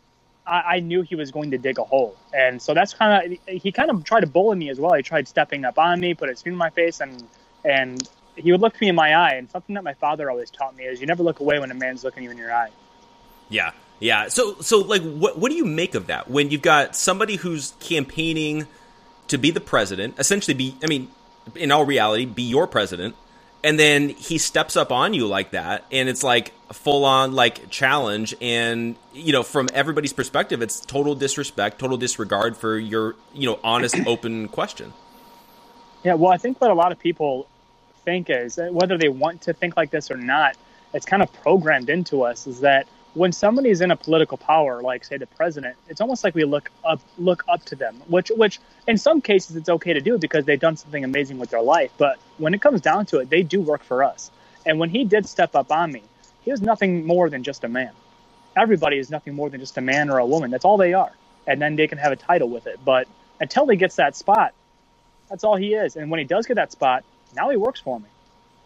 I, 0.46 0.60
I, 0.60 0.80
knew 0.80 1.02
he 1.02 1.14
was 1.14 1.30
going 1.30 1.50
to 1.52 1.58
dig 1.58 1.78
a 1.78 1.84
hole. 1.84 2.16
And 2.32 2.60
so 2.60 2.74
that's 2.74 2.94
kind 2.94 3.32
of 3.32 3.38
he 3.46 3.72
kind 3.72 3.90
of 3.90 4.04
tried 4.04 4.20
to 4.20 4.26
bully 4.26 4.56
me 4.56 4.70
as 4.70 4.80
well. 4.80 4.94
He 4.94 5.02
tried 5.02 5.28
stepping 5.28 5.64
up 5.64 5.78
on 5.78 6.00
me, 6.00 6.14
put 6.14 6.28
his 6.28 6.42
finger 6.42 6.54
in 6.54 6.58
my 6.58 6.70
face, 6.70 7.00
and 7.00 7.22
and 7.64 8.08
he 8.36 8.50
would 8.50 8.60
look 8.60 8.80
me 8.80 8.88
in 8.88 8.94
my 8.94 9.14
eye. 9.14 9.34
And 9.34 9.50
something 9.50 9.74
that 9.74 9.84
my 9.84 9.94
father 9.94 10.30
always 10.30 10.50
taught 10.50 10.76
me 10.76 10.84
is 10.84 11.00
you 11.00 11.06
never 11.06 11.22
look 11.22 11.40
away 11.40 11.58
when 11.58 11.70
a 11.70 11.74
man's 11.74 12.04
looking 12.04 12.24
you 12.24 12.30
in 12.30 12.38
your 12.38 12.52
eye. 12.52 12.70
Yeah, 13.48 13.72
yeah. 14.00 14.28
So 14.28 14.56
so 14.60 14.78
like 14.78 15.02
what 15.02 15.38
what 15.38 15.50
do 15.50 15.56
you 15.56 15.64
make 15.64 15.94
of 15.94 16.06
that 16.08 16.30
when 16.30 16.50
you've 16.50 16.62
got 16.62 16.96
somebody 16.96 17.36
who's 17.36 17.74
campaigning? 17.80 18.66
To 19.32 19.38
be 19.38 19.50
the 19.50 19.60
president, 19.60 20.14
essentially 20.18 20.52
be, 20.52 20.76
I 20.84 20.86
mean, 20.86 21.08
in 21.56 21.72
all 21.72 21.86
reality, 21.86 22.26
be 22.26 22.42
your 22.42 22.66
president. 22.66 23.16
And 23.64 23.78
then 23.78 24.10
he 24.10 24.36
steps 24.36 24.76
up 24.76 24.92
on 24.92 25.14
you 25.14 25.26
like 25.26 25.52
that, 25.52 25.84
and 25.90 26.08
it's 26.08 26.22
like 26.22 26.52
a 26.68 26.74
full 26.74 27.04
on 27.04 27.32
like 27.32 27.70
challenge. 27.70 28.34
And 28.40 28.96
you 29.12 29.32
know, 29.32 29.42
from 29.42 29.68
everybody's 29.72 30.12
perspective, 30.12 30.60
it's 30.62 30.80
total 30.80 31.14
disrespect, 31.14 31.78
total 31.78 31.96
disregard 31.96 32.56
for 32.56 32.76
your 32.76 33.14
you 33.32 33.46
know 33.48 33.60
honest, 33.62 33.96
open 34.06 34.48
question. 34.48 34.92
Yeah, 36.02 36.14
well, 36.14 36.32
I 36.32 36.38
think 36.38 36.60
what 36.60 36.72
a 36.72 36.74
lot 36.74 36.90
of 36.90 36.98
people 36.98 37.46
think 38.04 38.30
is 38.30 38.58
whether 38.70 38.98
they 38.98 39.08
want 39.08 39.42
to 39.42 39.52
think 39.52 39.76
like 39.76 39.90
this 39.90 40.10
or 40.10 40.16
not, 40.16 40.56
it's 40.92 41.06
kind 41.06 41.22
of 41.22 41.32
programmed 41.32 41.88
into 41.88 42.24
us 42.24 42.48
is 42.48 42.60
that 42.60 42.88
when 43.14 43.32
somebody 43.32 43.70
is 43.70 43.80
in 43.82 43.90
a 43.90 43.96
political 43.96 44.38
power, 44.38 44.82
like 44.82 45.04
say 45.04 45.18
the 45.18 45.26
president, 45.26 45.76
it's 45.88 46.00
almost 46.00 46.24
like 46.24 46.34
we 46.34 46.44
look 46.44 46.70
up 46.84 47.00
look 47.18 47.44
up 47.48 47.64
to 47.66 47.76
them. 47.76 48.02
Which 48.08 48.30
which 48.36 48.60
in 48.88 48.98
some 48.98 49.20
cases 49.22 49.56
it's 49.56 49.68
okay 49.68 49.92
to 49.94 50.00
do 50.00 50.18
because 50.18 50.44
they've 50.46 50.60
done 50.60 50.76
something 50.76 51.04
amazing 51.04 51.38
with 51.38 51.50
their 51.50 51.62
life. 51.62 51.92
But 51.98 52.18
when 52.38 52.54
it 52.54 52.62
comes 52.62 52.80
down 52.80 53.06
to 53.06 53.18
it, 53.18 53.30
they 53.30 53.42
do 53.42 53.62
work 53.62 53.84
for 53.84 54.04
us. 54.04 54.30
And 54.66 54.78
when 54.78 54.90
he 54.90 55.04
did 55.04 55.26
step 55.28 55.54
up 55.56 55.72
on 55.72 55.92
me, 55.92 56.10
he 56.42 56.50
was 56.52 56.62
nothing 56.62 57.06
more 57.06 57.30
than 57.30 57.42
just 57.44 57.64
a 57.64 57.68
man. 57.68 57.92
Everybody 58.56 58.98
is 58.98 59.10
nothing 59.10 59.34
more 59.34 59.50
than 59.50 59.60
just 59.60 59.78
a 59.78 59.82
man 59.82 60.10
or 60.10 60.18
a 60.18 60.26
woman. 60.26 60.50
That's 60.50 60.64
all 60.66 60.78
they 60.78 60.94
are. 60.94 61.12
and 61.46 61.62
then 61.62 61.76
they 61.76 61.88
can 61.88 61.98
have 61.98 62.12
a 62.12 62.16
title 62.16 62.50
with 62.50 62.66
it. 62.68 62.80
But 62.84 63.08
until 63.40 63.68
he 63.68 63.76
gets 63.76 63.96
that 63.96 64.16
spot, 64.16 64.54
that's 65.30 65.44
all 65.44 65.56
he 65.56 65.74
is. 65.74 65.96
And 65.96 66.10
when 66.10 66.18
he 66.20 66.26
does 66.26 66.46
get 66.46 66.56
that 66.56 66.72
spot, 66.72 67.04
now 67.34 67.50
he 67.50 67.58
works 67.58 67.80
for 67.80 68.00
me. 68.00 68.11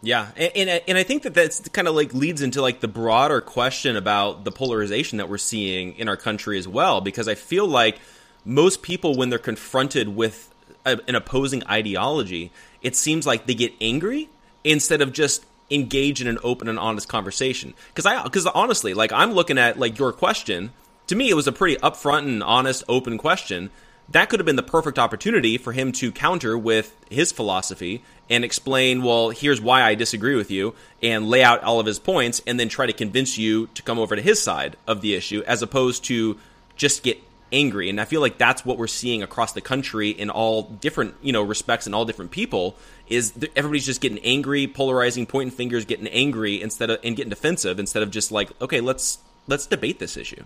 Yeah, 0.06 0.28
and, 0.36 0.52
and 0.54 0.82
and 0.86 0.96
I 0.96 1.02
think 1.02 1.24
that 1.24 1.34
that's 1.34 1.68
kind 1.70 1.88
of 1.88 1.96
like 1.96 2.14
leads 2.14 2.40
into 2.40 2.62
like 2.62 2.78
the 2.78 2.86
broader 2.86 3.40
question 3.40 3.96
about 3.96 4.44
the 4.44 4.52
polarization 4.52 5.18
that 5.18 5.28
we're 5.28 5.36
seeing 5.36 5.96
in 5.96 6.08
our 6.08 6.16
country 6.16 6.58
as 6.58 6.68
well. 6.68 7.00
Because 7.00 7.26
I 7.26 7.34
feel 7.34 7.66
like 7.66 7.98
most 8.44 8.82
people, 8.82 9.16
when 9.16 9.30
they're 9.30 9.40
confronted 9.40 10.14
with 10.14 10.54
a, 10.84 11.00
an 11.08 11.16
opposing 11.16 11.66
ideology, 11.66 12.52
it 12.82 12.94
seems 12.94 13.26
like 13.26 13.46
they 13.46 13.54
get 13.54 13.72
angry 13.80 14.28
instead 14.62 15.00
of 15.00 15.12
just 15.12 15.44
engage 15.72 16.20
in 16.20 16.28
an 16.28 16.38
open 16.44 16.68
and 16.68 16.78
honest 16.78 17.08
conversation. 17.08 17.74
Because 17.88 18.06
I, 18.06 18.22
because 18.22 18.46
honestly, 18.46 18.94
like 18.94 19.10
I'm 19.10 19.32
looking 19.32 19.58
at 19.58 19.76
like 19.76 19.98
your 19.98 20.12
question. 20.12 20.70
To 21.08 21.16
me, 21.16 21.30
it 21.30 21.34
was 21.34 21.48
a 21.48 21.52
pretty 21.52 21.80
upfront 21.80 22.26
and 22.26 22.44
honest, 22.44 22.84
open 22.88 23.18
question 23.18 23.70
that 24.10 24.28
could 24.28 24.40
have 24.40 24.46
been 24.46 24.56
the 24.56 24.62
perfect 24.62 24.98
opportunity 24.98 25.58
for 25.58 25.72
him 25.72 25.92
to 25.92 26.12
counter 26.12 26.56
with 26.56 26.96
his 27.10 27.32
philosophy 27.32 28.02
and 28.30 28.44
explain, 28.44 29.02
well, 29.02 29.30
here's 29.30 29.60
why 29.60 29.82
I 29.82 29.94
disagree 29.94 30.34
with 30.34 30.50
you, 30.50 30.74
and 31.02 31.28
lay 31.28 31.42
out 31.42 31.62
all 31.62 31.80
of 31.80 31.86
his 31.86 31.98
points, 31.98 32.40
and 32.46 32.58
then 32.58 32.68
try 32.68 32.86
to 32.86 32.92
convince 32.92 33.38
you 33.38 33.68
to 33.68 33.82
come 33.82 33.98
over 33.98 34.16
to 34.16 34.22
his 34.22 34.42
side 34.42 34.76
of 34.86 35.00
the 35.00 35.14
issue, 35.14 35.42
as 35.46 35.62
opposed 35.62 36.04
to 36.04 36.38
just 36.76 37.02
get 37.02 37.18
angry. 37.52 37.88
And 37.88 38.00
I 38.00 38.04
feel 38.04 38.20
like 38.20 38.38
that's 38.38 38.64
what 38.64 38.78
we're 38.78 38.86
seeing 38.86 39.22
across 39.22 39.52
the 39.52 39.60
country 39.60 40.10
in 40.10 40.30
all 40.30 40.62
different, 40.62 41.14
you 41.22 41.32
know, 41.32 41.42
respects 41.42 41.86
and 41.86 41.94
all 41.94 42.04
different 42.04 42.30
people 42.30 42.76
is 43.08 43.32
everybody's 43.54 43.86
just 43.86 44.00
getting 44.00 44.18
angry, 44.20 44.66
polarizing, 44.66 45.26
pointing 45.26 45.56
fingers, 45.56 45.84
getting 45.84 46.08
angry 46.08 46.60
instead 46.60 46.90
of 46.90 46.98
and 47.04 47.16
getting 47.16 47.30
defensive 47.30 47.78
instead 47.78 48.02
of 48.02 48.10
just 48.10 48.32
like, 48.32 48.50
okay, 48.60 48.80
let's 48.80 49.18
let's 49.46 49.66
debate 49.66 49.98
this 49.98 50.16
issue. 50.16 50.42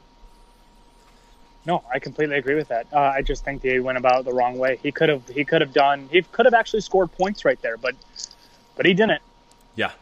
No, 1.66 1.84
I 1.92 1.98
completely 1.98 2.36
agree 2.36 2.54
with 2.54 2.68
that. 2.68 2.86
Uh, 2.92 2.98
I 2.98 3.22
just 3.22 3.44
think 3.44 3.62
he 3.62 3.80
went 3.80 3.98
about 3.98 4.24
the 4.24 4.32
wrong 4.32 4.56
way. 4.58 4.78
He 4.82 4.92
could 4.92 5.08
have 5.08 5.28
he 5.28 5.44
could 5.44 5.60
have 5.60 5.72
done 5.72 6.08
he 6.10 6.22
could 6.22 6.46
have 6.46 6.54
actually 6.54 6.80
scored 6.80 7.12
points 7.12 7.44
right 7.44 7.60
there, 7.60 7.76
but 7.76 7.94
but 8.76 8.86
he 8.86 8.94
didn't. 8.94 9.22
Yeah. 9.74 9.92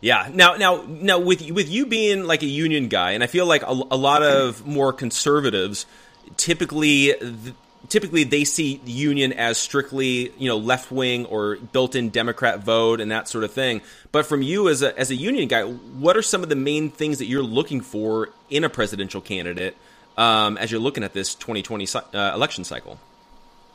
Yeah. 0.00 0.28
Now, 0.32 0.54
now, 0.54 0.84
now, 0.86 1.18
with 1.18 1.50
with 1.50 1.68
you 1.68 1.86
being 1.86 2.24
like 2.24 2.42
a 2.42 2.46
union 2.46 2.86
guy, 2.88 3.12
and 3.12 3.24
I 3.24 3.26
feel 3.26 3.46
like 3.46 3.62
a, 3.62 3.72
a 3.90 3.96
lot 3.96 4.22
of 4.22 4.64
more 4.64 4.92
conservatives 4.92 5.86
typically 6.36 7.14
typically 7.88 8.24
they 8.24 8.44
see 8.44 8.80
the 8.84 8.92
union 8.92 9.32
as 9.32 9.56
strictly 9.56 10.32
you 10.38 10.48
know 10.48 10.58
left 10.58 10.90
wing 10.90 11.24
or 11.26 11.56
built 11.56 11.94
in 11.94 12.10
Democrat 12.10 12.60
vote 12.60 13.00
and 13.00 13.10
that 13.10 13.28
sort 13.28 13.44
of 13.44 13.52
thing. 13.52 13.80
But 14.12 14.26
from 14.26 14.42
you 14.42 14.68
as 14.68 14.82
a 14.82 14.98
as 14.98 15.10
a 15.10 15.14
union 15.14 15.48
guy, 15.48 15.62
what 15.62 16.16
are 16.16 16.22
some 16.22 16.42
of 16.42 16.48
the 16.48 16.56
main 16.56 16.90
things 16.90 17.18
that 17.18 17.26
you're 17.26 17.42
looking 17.42 17.80
for 17.80 18.30
in 18.50 18.64
a 18.64 18.68
presidential 18.68 19.20
candidate? 19.20 19.76
Um, 20.18 20.58
as 20.58 20.70
you're 20.70 20.80
looking 20.80 21.04
at 21.04 21.14
this 21.14 21.34
2020 21.36 21.86
uh, 21.94 22.32
election 22.34 22.64
cycle? 22.64 22.98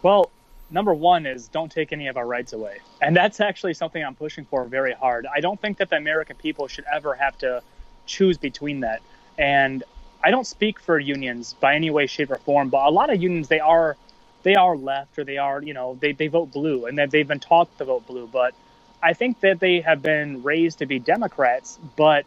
Well, 0.03 0.29
number 0.69 0.93
one 0.93 1.25
is 1.25 1.47
don't 1.47 1.71
take 1.71 1.93
any 1.93 2.07
of 2.07 2.17
our 2.17 2.27
rights 2.27 2.51
away. 2.53 2.79
And 3.01 3.15
that's 3.15 3.39
actually 3.39 3.73
something 3.73 4.03
I'm 4.03 4.13
pushing 4.13 4.45
for 4.45 4.65
very 4.65 4.93
hard. 4.93 5.25
I 5.33 5.39
don't 5.39 5.59
think 5.59 5.77
that 5.77 5.89
the 5.89 5.95
American 5.95 6.35
people 6.35 6.67
should 6.67 6.85
ever 6.93 7.15
have 7.15 7.37
to 7.39 7.63
choose 8.05 8.37
between 8.37 8.81
that. 8.81 9.01
And 9.37 9.83
I 10.21 10.31
don't 10.31 10.45
speak 10.45 10.79
for 10.79 10.99
unions 10.99 11.55
by 11.59 11.75
any 11.75 11.89
way, 11.89 12.07
shape, 12.07 12.29
or 12.29 12.35
form, 12.35 12.69
but 12.69 12.85
a 12.85 12.91
lot 12.91 13.09
of 13.09 13.21
unions, 13.21 13.47
they 13.47 13.61
are 13.61 13.95
they 14.43 14.55
are 14.55 14.75
left 14.75 15.17
or 15.17 15.23
they 15.23 15.37
are, 15.37 15.61
you 15.61 15.73
know, 15.73 15.97
they, 16.01 16.11
they 16.11 16.27
vote 16.27 16.51
blue 16.51 16.85
and 16.85 16.97
that 16.97 17.11
they've 17.11 17.27
been 17.27 17.39
taught 17.39 17.77
to 17.77 17.85
vote 17.85 18.05
blue. 18.05 18.27
But 18.27 18.53
I 19.01 19.13
think 19.13 19.39
that 19.39 19.61
they 19.61 19.79
have 19.79 20.01
been 20.01 20.43
raised 20.43 20.79
to 20.79 20.85
be 20.85 20.99
Democrats, 20.99 21.79
but 21.95 22.25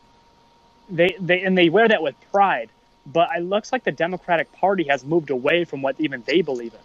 they, 0.88 1.14
they 1.20 1.42
and 1.42 1.58
they 1.58 1.68
wear 1.68 1.86
that 1.88 2.02
with 2.02 2.14
pride 2.32 2.70
but 3.06 3.28
it 3.36 3.40
looks 3.42 3.72
like 3.72 3.84
the 3.84 3.92
Democratic 3.92 4.52
Party 4.52 4.84
has 4.84 5.04
moved 5.04 5.30
away 5.30 5.64
from 5.64 5.82
what 5.82 5.96
even 5.98 6.22
they 6.26 6.42
believe 6.42 6.74
in. 6.74 6.80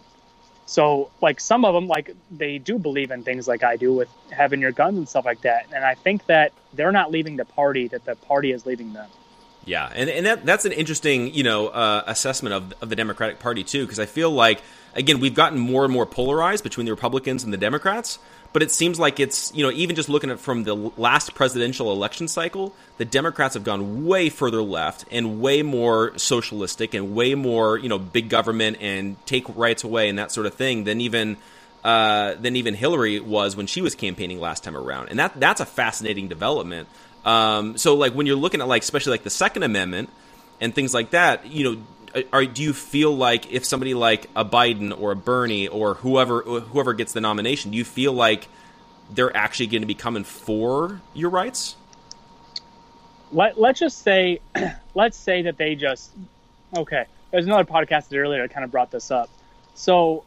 So, 0.67 1.11
like 1.21 1.39
some 1.39 1.65
of 1.65 1.73
them, 1.73 1.87
like 1.87 2.15
they 2.29 2.57
do 2.57 2.77
believe 2.77 3.11
in 3.11 3.23
things 3.23 3.47
like 3.47 3.63
I 3.63 3.75
do 3.75 3.93
with 3.93 4.07
having 4.31 4.61
your 4.61 4.71
guns 4.71 4.97
and 4.97 5.09
stuff 5.09 5.25
like 5.25 5.41
that. 5.41 5.65
And 5.73 5.83
I 5.83 5.95
think 5.95 6.25
that 6.27 6.53
they're 6.73 6.91
not 6.91 7.11
leaving 7.11 7.35
the 7.35 7.45
party; 7.45 7.87
that 7.89 8.05
the 8.05 8.15
party 8.15 8.51
is 8.51 8.65
leaving 8.65 8.93
them. 8.93 9.09
Yeah, 9.65 9.91
and 9.93 10.09
and 10.09 10.25
that, 10.25 10.45
that's 10.45 10.65
an 10.65 10.71
interesting 10.71 11.33
you 11.33 11.43
know 11.43 11.67
uh, 11.67 12.03
assessment 12.07 12.53
of 12.53 12.73
of 12.81 12.89
the 12.89 12.95
Democratic 12.95 13.39
Party 13.39 13.63
too, 13.63 13.85
because 13.85 13.99
I 13.99 14.05
feel 14.05 14.31
like 14.31 14.61
again 14.95 15.19
we've 15.19 15.35
gotten 15.35 15.59
more 15.59 15.83
and 15.83 15.93
more 15.93 16.05
polarized 16.05 16.63
between 16.63 16.85
the 16.85 16.91
Republicans 16.91 17.43
and 17.43 17.51
the 17.51 17.57
Democrats 17.57 18.19
but 18.53 18.61
it 18.61 18.71
seems 18.71 18.99
like 18.99 19.19
it's 19.19 19.53
you 19.55 19.63
know 19.63 19.71
even 19.71 19.95
just 19.95 20.09
looking 20.09 20.29
at 20.29 20.39
from 20.39 20.63
the 20.63 20.73
last 20.73 21.33
presidential 21.35 21.91
election 21.91 22.27
cycle 22.27 22.73
the 22.97 23.05
democrats 23.05 23.53
have 23.53 23.63
gone 23.63 24.05
way 24.05 24.29
further 24.29 24.61
left 24.61 25.05
and 25.11 25.41
way 25.41 25.61
more 25.63 26.17
socialistic 26.17 26.93
and 26.93 27.15
way 27.15 27.35
more 27.35 27.77
you 27.77 27.89
know 27.89 27.99
big 27.99 28.29
government 28.29 28.77
and 28.81 29.15
take 29.25 29.43
rights 29.55 29.83
away 29.83 30.09
and 30.09 30.19
that 30.19 30.31
sort 30.31 30.45
of 30.45 30.53
thing 30.53 30.83
than 30.83 31.01
even 31.01 31.37
uh, 31.83 32.35
than 32.35 32.55
even 32.55 32.75
hillary 32.75 33.19
was 33.19 33.55
when 33.55 33.65
she 33.65 33.81
was 33.81 33.95
campaigning 33.95 34.39
last 34.39 34.63
time 34.63 34.77
around. 34.77 35.09
And 35.09 35.19
that 35.19 35.39
that's 35.39 35.61
a 35.61 35.65
fascinating 35.65 36.27
development. 36.27 36.87
Um, 37.25 37.77
so 37.77 37.95
like 37.95 38.13
when 38.13 38.27
you're 38.27 38.35
looking 38.35 38.61
at 38.61 38.67
like 38.67 38.83
especially 38.83 39.11
like 39.11 39.23
the 39.23 39.31
second 39.31 39.63
amendment 39.63 40.09
and 40.59 40.73
things 40.73 40.93
like 40.93 41.11
that 41.11 41.47
you 41.47 41.63
know 41.63 41.81
are, 42.31 42.45
do 42.45 42.61
you 42.61 42.73
feel 42.73 43.15
like 43.15 43.51
if 43.51 43.65
somebody 43.65 43.93
like 43.93 44.27
a 44.35 44.45
Biden 44.45 44.97
or 44.97 45.11
a 45.11 45.15
Bernie 45.15 45.67
or 45.67 45.95
whoever 45.95 46.41
whoever 46.41 46.93
gets 46.93 47.13
the 47.13 47.21
nomination, 47.21 47.71
do 47.71 47.77
you 47.77 47.85
feel 47.85 48.13
like 48.13 48.47
they're 49.09 49.35
actually 49.35 49.67
going 49.67 49.81
to 49.81 49.87
be 49.87 49.95
coming 49.95 50.23
for 50.23 51.01
your 51.13 51.29
rights? 51.29 51.75
Let 53.31 53.59
Let's 53.59 53.79
just 53.79 53.99
say, 53.99 54.39
let's 54.95 55.17
say 55.17 55.43
that 55.43 55.57
they 55.57 55.75
just 55.75 56.11
okay. 56.75 57.05
There's 57.31 57.45
another 57.45 57.63
podcast 57.63 58.09
that 58.09 58.17
earlier 58.17 58.41
that 58.41 58.53
kind 58.53 58.65
of 58.65 58.71
brought 58.71 58.91
this 58.91 59.09
up. 59.09 59.29
So 59.73 60.25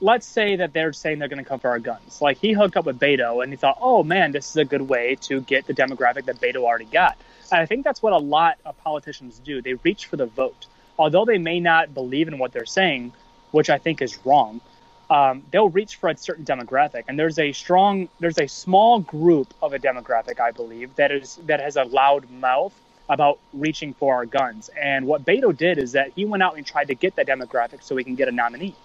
let's 0.00 0.26
say 0.26 0.56
that 0.56 0.72
they're 0.72 0.92
saying 0.92 1.18
they're 1.18 1.28
going 1.28 1.42
to 1.42 1.48
come 1.48 1.60
for 1.60 1.68
our 1.68 1.78
guns. 1.78 2.20
Like 2.22 2.38
he 2.38 2.52
hooked 2.52 2.76
up 2.76 2.86
with 2.86 2.98
Beto 2.98 3.42
and 3.42 3.52
he 3.52 3.56
thought, 3.56 3.78
oh 3.80 4.02
man, 4.02 4.32
this 4.32 4.48
is 4.48 4.56
a 4.56 4.64
good 4.64 4.82
way 4.82 5.16
to 5.22 5.42
get 5.42 5.66
the 5.66 5.74
demographic 5.74 6.24
that 6.24 6.40
Beto 6.40 6.64
already 6.64 6.86
got. 6.86 7.18
And 7.52 7.60
I 7.60 7.66
think 7.66 7.84
that's 7.84 8.02
what 8.02 8.12
a 8.12 8.18
lot 8.18 8.58
of 8.64 8.78
politicians 8.78 9.40
do. 9.44 9.60
They 9.60 9.74
reach 9.74 10.06
for 10.06 10.16
the 10.16 10.26
vote 10.26 10.66
although 11.00 11.24
they 11.24 11.38
may 11.38 11.58
not 11.60 11.94
believe 11.94 12.28
in 12.28 12.36
what 12.38 12.52
they're 12.52 12.66
saying, 12.66 13.10
which 13.52 13.70
I 13.70 13.78
think 13.78 14.02
is 14.02 14.18
wrong, 14.26 14.60
um, 15.08 15.42
they'll 15.50 15.70
reach 15.70 15.96
for 15.96 16.10
a 16.10 16.16
certain 16.16 16.44
demographic. 16.44 17.04
And 17.08 17.18
there's 17.18 17.38
a 17.38 17.52
strong, 17.52 18.10
there's 18.20 18.38
a 18.38 18.46
small 18.46 19.00
group 19.00 19.52
of 19.62 19.72
a 19.72 19.78
demographic, 19.78 20.38
I 20.38 20.50
believe, 20.50 20.94
that 20.96 21.10
is 21.10 21.38
that 21.46 21.58
has 21.60 21.76
a 21.76 21.84
loud 21.84 22.30
mouth 22.30 22.74
about 23.08 23.38
reaching 23.54 23.94
for 23.94 24.14
our 24.14 24.26
guns. 24.26 24.68
And 24.80 25.06
what 25.06 25.24
Beto 25.24 25.56
did 25.56 25.78
is 25.78 25.92
that 25.92 26.12
he 26.14 26.26
went 26.26 26.42
out 26.42 26.56
and 26.58 26.66
tried 26.66 26.88
to 26.88 26.94
get 26.94 27.16
that 27.16 27.26
demographic 27.26 27.82
so 27.82 27.96
he 27.96 28.04
can 28.04 28.14
get 28.14 28.28
a 28.28 28.32
nominee, 28.32 28.76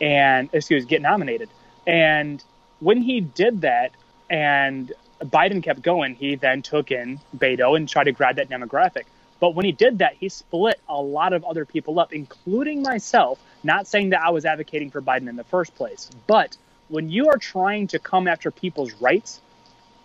and 0.00 0.48
excuse, 0.54 0.86
get 0.86 1.02
nominated. 1.02 1.50
And 1.86 2.42
when 2.80 3.02
he 3.02 3.20
did 3.20 3.60
that, 3.60 3.92
and 4.30 4.92
Biden 5.22 5.62
kept 5.62 5.82
going, 5.82 6.14
he 6.14 6.36
then 6.36 6.62
took 6.62 6.90
in 6.90 7.20
Beto 7.36 7.76
and 7.76 7.86
tried 7.86 8.04
to 8.04 8.12
grab 8.12 8.36
that 8.36 8.48
demographic. 8.48 9.04
But 9.40 9.54
when 9.54 9.64
he 9.64 9.72
did 9.72 9.98
that, 9.98 10.14
he 10.14 10.28
split 10.28 10.80
a 10.88 11.00
lot 11.00 11.32
of 11.32 11.44
other 11.44 11.64
people 11.64 11.98
up, 11.98 12.12
including 12.12 12.82
myself. 12.82 13.40
Not 13.64 13.86
saying 13.86 14.10
that 14.10 14.22
I 14.22 14.30
was 14.30 14.44
advocating 14.44 14.90
for 14.90 15.02
Biden 15.02 15.28
in 15.28 15.36
the 15.36 15.44
first 15.44 15.74
place, 15.74 16.10
but 16.26 16.56
when 16.88 17.10
you 17.10 17.28
are 17.28 17.36
trying 17.36 17.86
to 17.88 17.98
come 17.98 18.28
after 18.28 18.50
people's 18.50 18.92
rights, 18.94 19.40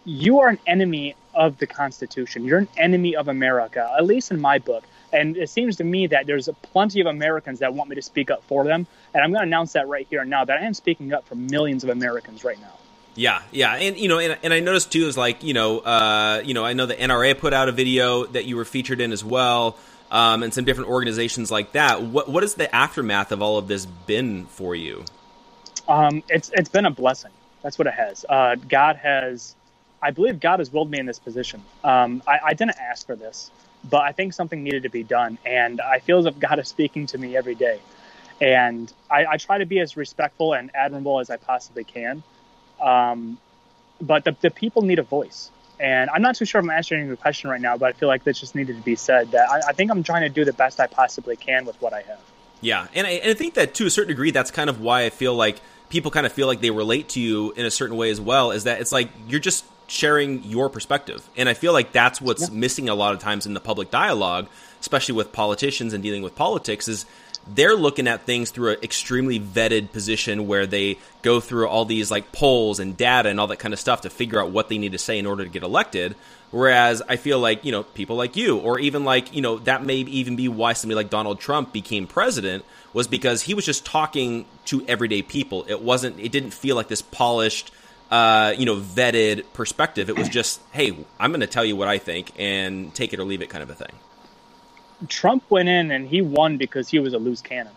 you 0.05 0.39
are 0.39 0.49
an 0.49 0.59
enemy 0.67 1.15
of 1.33 1.57
the 1.57 1.67
Constitution. 1.67 2.45
You're 2.45 2.59
an 2.59 2.67
enemy 2.77 3.15
of 3.15 3.27
America, 3.27 3.91
at 3.97 4.05
least 4.05 4.31
in 4.31 4.39
my 4.39 4.59
book. 4.59 4.83
And 5.11 5.37
it 5.37 5.49
seems 5.49 5.77
to 5.77 5.83
me 5.83 6.07
that 6.07 6.27
there's 6.27 6.49
plenty 6.61 7.01
of 7.01 7.07
Americans 7.07 7.59
that 7.59 7.73
want 7.73 7.89
me 7.89 7.95
to 7.95 8.01
speak 8.01 8.29
up 8.29 8.43
for 8.43 8.63
them. 8.63 8.87
And 9.13 9.23
I'm 9.23 9.31
going 9.31 9.41
to 9.41 9.47
announce 9.47 9.73
that 9.73 9.87
right 9.87 10.05
here 10.09 10.21
and 10.21 10.29
now 10.29 10.45
that 10.45 10.59
I 10.61 10.65
am 10.65 10.73
speaking 10.73 11.13
up 11.13 11.27
for 11.27 11.35
millions 11.35 11.83
of 11.83 11.89
Americans 11.89 12.43
right 12.43 12.59
now. 12.59 12.84
Yeah, 13.15 13.41
yeah, 13.51 13.75
and 13.75 13.97
you 13.97 14.09
know, 14.09 14.19
and, 14.19 14.37
and 14.43 14.53
I 14.53 14.59
noticed 14.59 14.91
too 14.91 15.07
is 15.07 15.17
like 15.17 15.41
you 15.41 15.53
know, 15.53 15.79
uh, 15.79 16.41
you 16.43 16.53
know, 16.53 16.65
I 16.65 16.73
know 16.73 16.85
the 16.85 16.95
NRA 16.95 17.37
put 17.37 17.53
out 17.53 17.69
a 17.69 17.71
video 17.71 18.25
that 18.25 18.43
you 18.45 18.57
were 18.57 18.65
featured 18.65 18.99
in 18.99 19.13
as 19.13 19.23
well, 19.23 19.77
um, 20.11 20.43
and 20.43 20.53
some 20.53 20.65
different 20.65 20.89
organizations 20.89 21.49
like 21.49 21.71
that. 21.71 22.01
What 22.01 22.27
what 22.27 22.43
has 22.43 22.55
the 22.55 22.73
aftermath 22.75 23.31
of 23.31 23.41
all 23.41 23.57
of 23.57 23.69
this 23.69 23.85
been 23.85 24.47
for 24.47 24.75
you? 24.75 25.05
Um, 25.87 26.23
it's 26.27 26.51
it's 26.53 26.67
been 26.67 26.85
a 26.85 26.91
blessing. 26.91 27.31
That's 27.61 27.77
what 27.77 27.87
it 27.87 27.93
has. 27.93 28.25
Uh, 28.27 28.55
God 28.55 28.97
has, 28.97 29.55
I 30.01 30.11
believe, 30.11 30.39
God 30.39 30.59
has 30.59 30.71
willed 30.71 30.91
me 30.91 30.99
in 30.99 31.05
this 31.05 31.17
position. 31.17 31.63
Um, 31.83 32.21
I, 32.27 32.39
I 32.43 32.53
didn't 32.53 32.77
ask 32.77 33.07
for 33.07 33.15
this, 33.15 33.49
but 33.89 34.01
I 34.01 34.11
think 34.11 34.33
something 34.33 34.61
needed 34.61 34.83
to 34.83 34.89
be 34.89 35.03
done, 35.03 35.37
and 35.45 35.79
I 35.79 35.99
feel 35.99 36.19
as 36.19 36.25
if 36.25 36.37
God 36.37 36.59
is 36.59 36.67
speaking 36.67 37.07
to 37.07 37.17
me 37.17 37.37
every 37.37 37.55
day, 37.55 37.79
and 38.41 38.91
I, 39.09 39.25
I 39.25 39.37
try 39.37 39.59
to 39.59 39.65
be 39.65 39.79
as 39.79 39.95
respectful 39.95 40.53
and 40.53 40.69
admirable 40.75 41.21
as 41.21 41.29
I 41.29 41.37
possibly 41.37 41.85
can. 41.85 42.23
Um, 42.81 43.37
but 44.01 44.23
the, 44.23 44.35
the 44.41 44.51
people 44.51 44.81
need 44.81 44.99
a 44.99 45.03
voice. 45.03 45.51
And 45.79 46.09
I'm 46.09 46.21
not 46.21 46.35
too 46.35 46.45
sure 46.45 46.59
if 46.59 46.65
I'm 46.65 46.71
answering 46.71 47.07
your 47.07 47.17
question 47.17 47.49
right 47.49 47.59
now, 47.59 47.77
but 47.77 47.89
I 47.89 47.91
feel 47.91 48.07
like 48.07 48.23
this 48.23 48.39
just 48.39 48.55
needed 48.55 48.77
to 48.77 48.81
be 48.81 48.95
said. 48.95 49.31
That 49.31 49.49
I, 49.49 49.69
I 49.69 49.73
think 49.73 49.91
I'm 49.91 50.03
trying 50.03 50.21
to 50.21 50.29
do 50.29 50.45
the 50.45 50.53
best 50.53 50.79
I 50.79 50.87
possibly 50.87 51.35
can 51.35 51.65
with 51.65 51.81
what 51.81 51.93
I 51.93 52.01
have. 52.01 52.19
Yeah, 52.61 52.87
and 52.93 53.05
I, 53.05 53.11
and 53.11 53.31
I 53.31 53.33
think 53.33 53.55
that 53.55 53.75
to 53.75 53.85
a 53.85 53.89
certain 53.89 54.09
degree, 54.09 54.31
that's 54.31 54.51
kind 54.51 54.69
of 54.69 54.79
why 54.79 55.05
I 55.05 55.09
feel 55.09 55.35
like 55.35 55.59
people 55.89 56.11
kind 56.11 56.25
of 56.25 56.31
feel 56.31 56.47
like 56.47 56.61
they 56.61 56.71
relate 56.71 57.09
to 57.09 57.19
you 57.19 57.51
in 57.51 57.65
a 57.65 57.71
certain 57.71 57.97
way 57.97 58.09
as 58.09 58.21
well. 58.21 58.51
Is 58.51 58.63
that 58.63 58.79
it's 58.79 58.91
like 58.91 59.09
you're 59.27 59.39
just 59.39 59.65
sharing 59.87 60.43
your 60.43 60.69
perspective, 60.69 61.29
and 61.35 61.49
I 61.49 61.53
feel 61.53 61.73
like 61.73 61.91
that's 61.91 62.21
what's 62.21 62.49
yeah. 62.49 62.55
missing 62.55 62.87
a 62.87 62.95
lot 62.95 63.13
of 63.13 63.19
times 63.19 63.45
in 63.45 63.53
the 63.53 63.59
public 63.59 63.91
dialogue, 63.91 64.47
especially 64.79 65.15
with 65.15 65.33
politicians 65.33 65.93
and 65.93 66.01
dealing 66.01 66.23
with 66.23 66.35
politics. 66.35 66.87
Is 66.87 67.05
they're 67.47 67.75
looking 67.75 68.07
at 68.07 68.21
things 68.21 68.49
through 68.49 68.71
an 68.71 68.77
extremely 68.81 69.39
vetted 69.39 69.91
position 69.91 70.47
where 70.47 70.65
they 70.65 70.97
go 71.21 71.39
through 71.39 71.67
all 71.67 71.85
these 71.85 72.09
like 72.09 72.31
polls 72.31 72.79
and 72.79 72.97
data 72.97 73.29
and 73.29 73.39
all 73.39 73.47
that 73.47 73.59
kind 73.59 73.73
of 73.73 73.79
stuff 73.79 74.01
to 74.01 74.09
figure 74.09 74.41
out 74.41 74.51
what 74.51 74.69
they 74.69 74.77
need 74.77 74.93
to 74.93 74.97
say 74.97 75.19
in 75.19 75.25
order 75.25 75.43
to 75.43 75.49
get 75.49 75.63
elected. 75.63 76.15
Whereas 76.51 77.01
I 77.07 77.17
feel 77.17 77.39
like, 77.39 77.65
you 77.65 77.71
know, 77.71 77.83
people 77.83 78.15
like 78.15 78.35
you, 78.35 78.57
or 78.57 78.79
even 78.79 79.03
like, 79.03 79.35
you 79.35 79.41
know, 79.41 79.59
that 79.59 79.83
may 79.83 79.97
even 79.97 80.35
be 80.35 80.47
why 80.47 80.73
somebody 80.73 80.95
like 80.95 81.09
Donald 81.09 81.39
Trump 81.39 81.73
became 81.73 82.07
president, 82.07 82.63
was 82.93 83.07
because 83.07 83.41
he 83.41 83.53
was 83.53 83.65
just 83.65 83.85
talking 83.85 84.45
to 84.65 84.85
everyday 84.87 85.21
people. 85.21 85.65
It 85.67 85.81
wasn't, 85.81 86.19
it 86.19 86.31
didn't 86.31 86.51
feel 86.51 86.75
like 86.75 86.87
this 86.87 87.01
polished, 87.01 87.71
uh, 88.09 88.53
you 88.57 88.65
know, 88.65 88.77
vetted 88.77 89.43
perspective. 89.53 90.09
It 90.09 90.17
was 90.17 90.29
just, 90.29 90.61
hey, 90.71 90.95
I'm 91.19 91.31
going 91.31 91.41
to 91.41 91.47
tell 91.47 91.65
you 91.65 91.75
what 91.75 91.89
I 91.89 91.97
think 91.97 92.31
and 92.39 92.93
take 92.95 93.11
it 93.13 93.19
or 93.19 93.25
leave 93.25 93.41
it 93.41 93.49
kind 93.49 93.63
of 93.63 93.69
a 93.69 93.75
thing. 93.75 93.91
Trump 95.07 95.43
went 95.49 95.69
in 95.69 95.91
and 95.91 96.07
he 96.07 96.21
won 96.21 96.57
because 96.57 96.89
he 96.89 96.99
was 96.99 97.13
a 97.13 97.17
loose 97.17 97.41
cannon. 97.41 97.73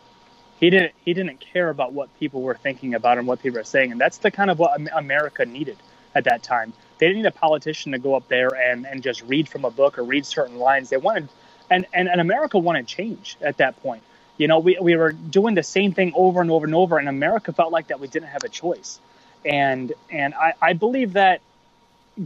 He 0.61 0.71
didn't 0.71 0.93
he 1.05 1.15
didn't 1.15 1.41
care 1.41 1.71
about 1.71 1.93
what 1.93 2.17
people 2.19 2.43
were 2.43 2.57
thinking 2.57 2.95
about 2.95 3.19
and 3.19 3.27
what 3.27 3.41
people 3.43 3.59
were 3.59 3.65
saying, 3.65 3.93
and 3.93 4.01
that's 4.01 4.19
the 4.19 4.31
kind 4.31 4.51
of 4.51 4.59
what 4.59 4.81
America 4.93 5.47
needed 5.47 5.77
at 6.15 6.25
that 6.25 6.43
time. 6.43 6.73
They 6.99 7.07
didn't 7.07 7.23
need 7.23 7.29
a 7.29 7.33
politician 7.33 7.93
to 7.93 7.99
go 7.99 8.15
up 8.15 8.29
there 8.29 8.49
and, 8.49 8.87
and 8.87 9.03
just 9.03 9.23
read 9.23 9.49
from 9.49 9.65
a 9.65 9.71
book 9.71 9.99
or 9.99 10.05
read 10.05 10.27
certain 10.27 10.59
lines. 10.59 10.91
They 10.91 10.97
wanted, 10.97 11.29
and, 11.71 11.87
and, 11.93 12.09
and 12.09 12.21
America 12.21 12.59
wanted 12.59 12.87
change 12.87 13.37
at 13.41 13.59
that 13.59 13.81
point. 13.83 14.03
You 14.37 14.49
know, 14.49 14.59
we, 14.59 14.79
we 14.81 14.97
were 14.97 15.13
doing 15.13 15.55
the 15.55 15.63
same 15.63 15.93
thing 15.93 16.13
over 16.17 16.41
and 16.41 16.51
over 16.51 16.67
and 16.67 16.75
over, 16.75 16.99
and 16.99 17.09
America 17.09 17.53
felt 17.53 17.73
like 17.73 17.89
that 17.89 18.01
we 18.01 18.09
didn't 18.09 18.29
have 18.29 18.45
a 18.45 18.49
choice. 18.49 19.01
And 19.45 19.93
and 20.11 20.35
I, 20.35 20.55
I 20.61 20.73
believe 20.73 21.13
that 21.13 21.41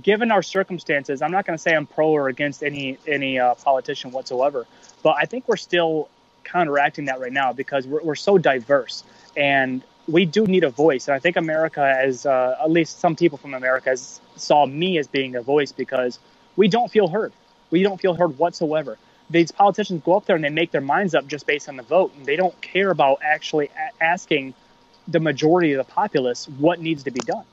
given 0.00 0.30
our 0.30 0.42
circumstances, 0.42 1.20
I'm 1.22 1.32
not 1.32 1.44
going 1.44 1.56
to 1.56 1.62
say 1.62 1.74
I'm 1.74 1.86
pro 1.86 2.08
or 2.08 2.28
against 2.28 2.62
any 2.62 2.98
any 3.06 3.38
uh, 3.38 3.54
politician 3.56 4.10
whatsoever, 4.10 4.66
but 5.02 5.16
I 5.18 5.26
think 5.26 5.48
we're 5.48 5.56
still 5.56 6.08
counteracting 6.44 7.06
that 7.06 7.20
right 7.20 7.32
now 7.32 7.52
because 7.52 7.86
we're, 7.86 8.02
we're 8.02 8.14
so 8.14 8.38
diverse 8.38 9.04
and 9.36 9.82
we 10.08 10.24
do 10.24 10.46
need 10.46 10.64
a 10.64 10.70
voice. 10.70 11.08
And 11.08 11.14
I 11.14 11.18
think 11.18 11.36
America, 11.36 11.80
as 11.80 12.26
uh, 12.26 12.56
at 12.60 12.70
least 12.70 12.98
some 13.00 13.14
people 13.16 13.38
from 13.38 13.54
America, 13.54 13.90
has, 13.90 14.20
saw 14.36 14.66
me 14.66 14.98
as 14.98 15.06
being 15.06 15.36
a 15.36 15.42
voice 15.42 15.72
because 15.72 16.18
we 16.56 16.68
don't 16.68 16.90
feel 16.90 17.08
heard. 17.08 17.32
We 17.70 17.82
don't 17.82 18.00
feel 18.00 18.14
heard 18.14 18.38
whatsoever. 18.38 18.98
These 19.30 19.52
politicians 19.52 20.02
go 20.04 20.14
up 20.16 20.26
there 20.26 20.36
and 20.36 20.44
they 20.44 20.50
make 20.50 20.72
their 20.72 20.80
minds 20.80 21.14
up 21.14 21.26
just 21.26 21.46
based 21.46 21.68
on 21.68 21.76
the 21.76 21.82
vote, 21.82 22.12
and 22.16 22.26
they 22.26 22.36
don't 22.36 22.60
care 22.60 22.90
about 22.90 23.20
actually 23.22 23.68
a- 23.68 24.04
asking 24.04 24.54
the 25.08 25.20
majority 25.20 25.72
of 25.72 25.86
the 25.86 25.90
populace 25.90 26.48
what 26.58 26.80
needs 26.80 27.04
to 27.04 27.10
be 27.10 27.20
done. 27.20 27.44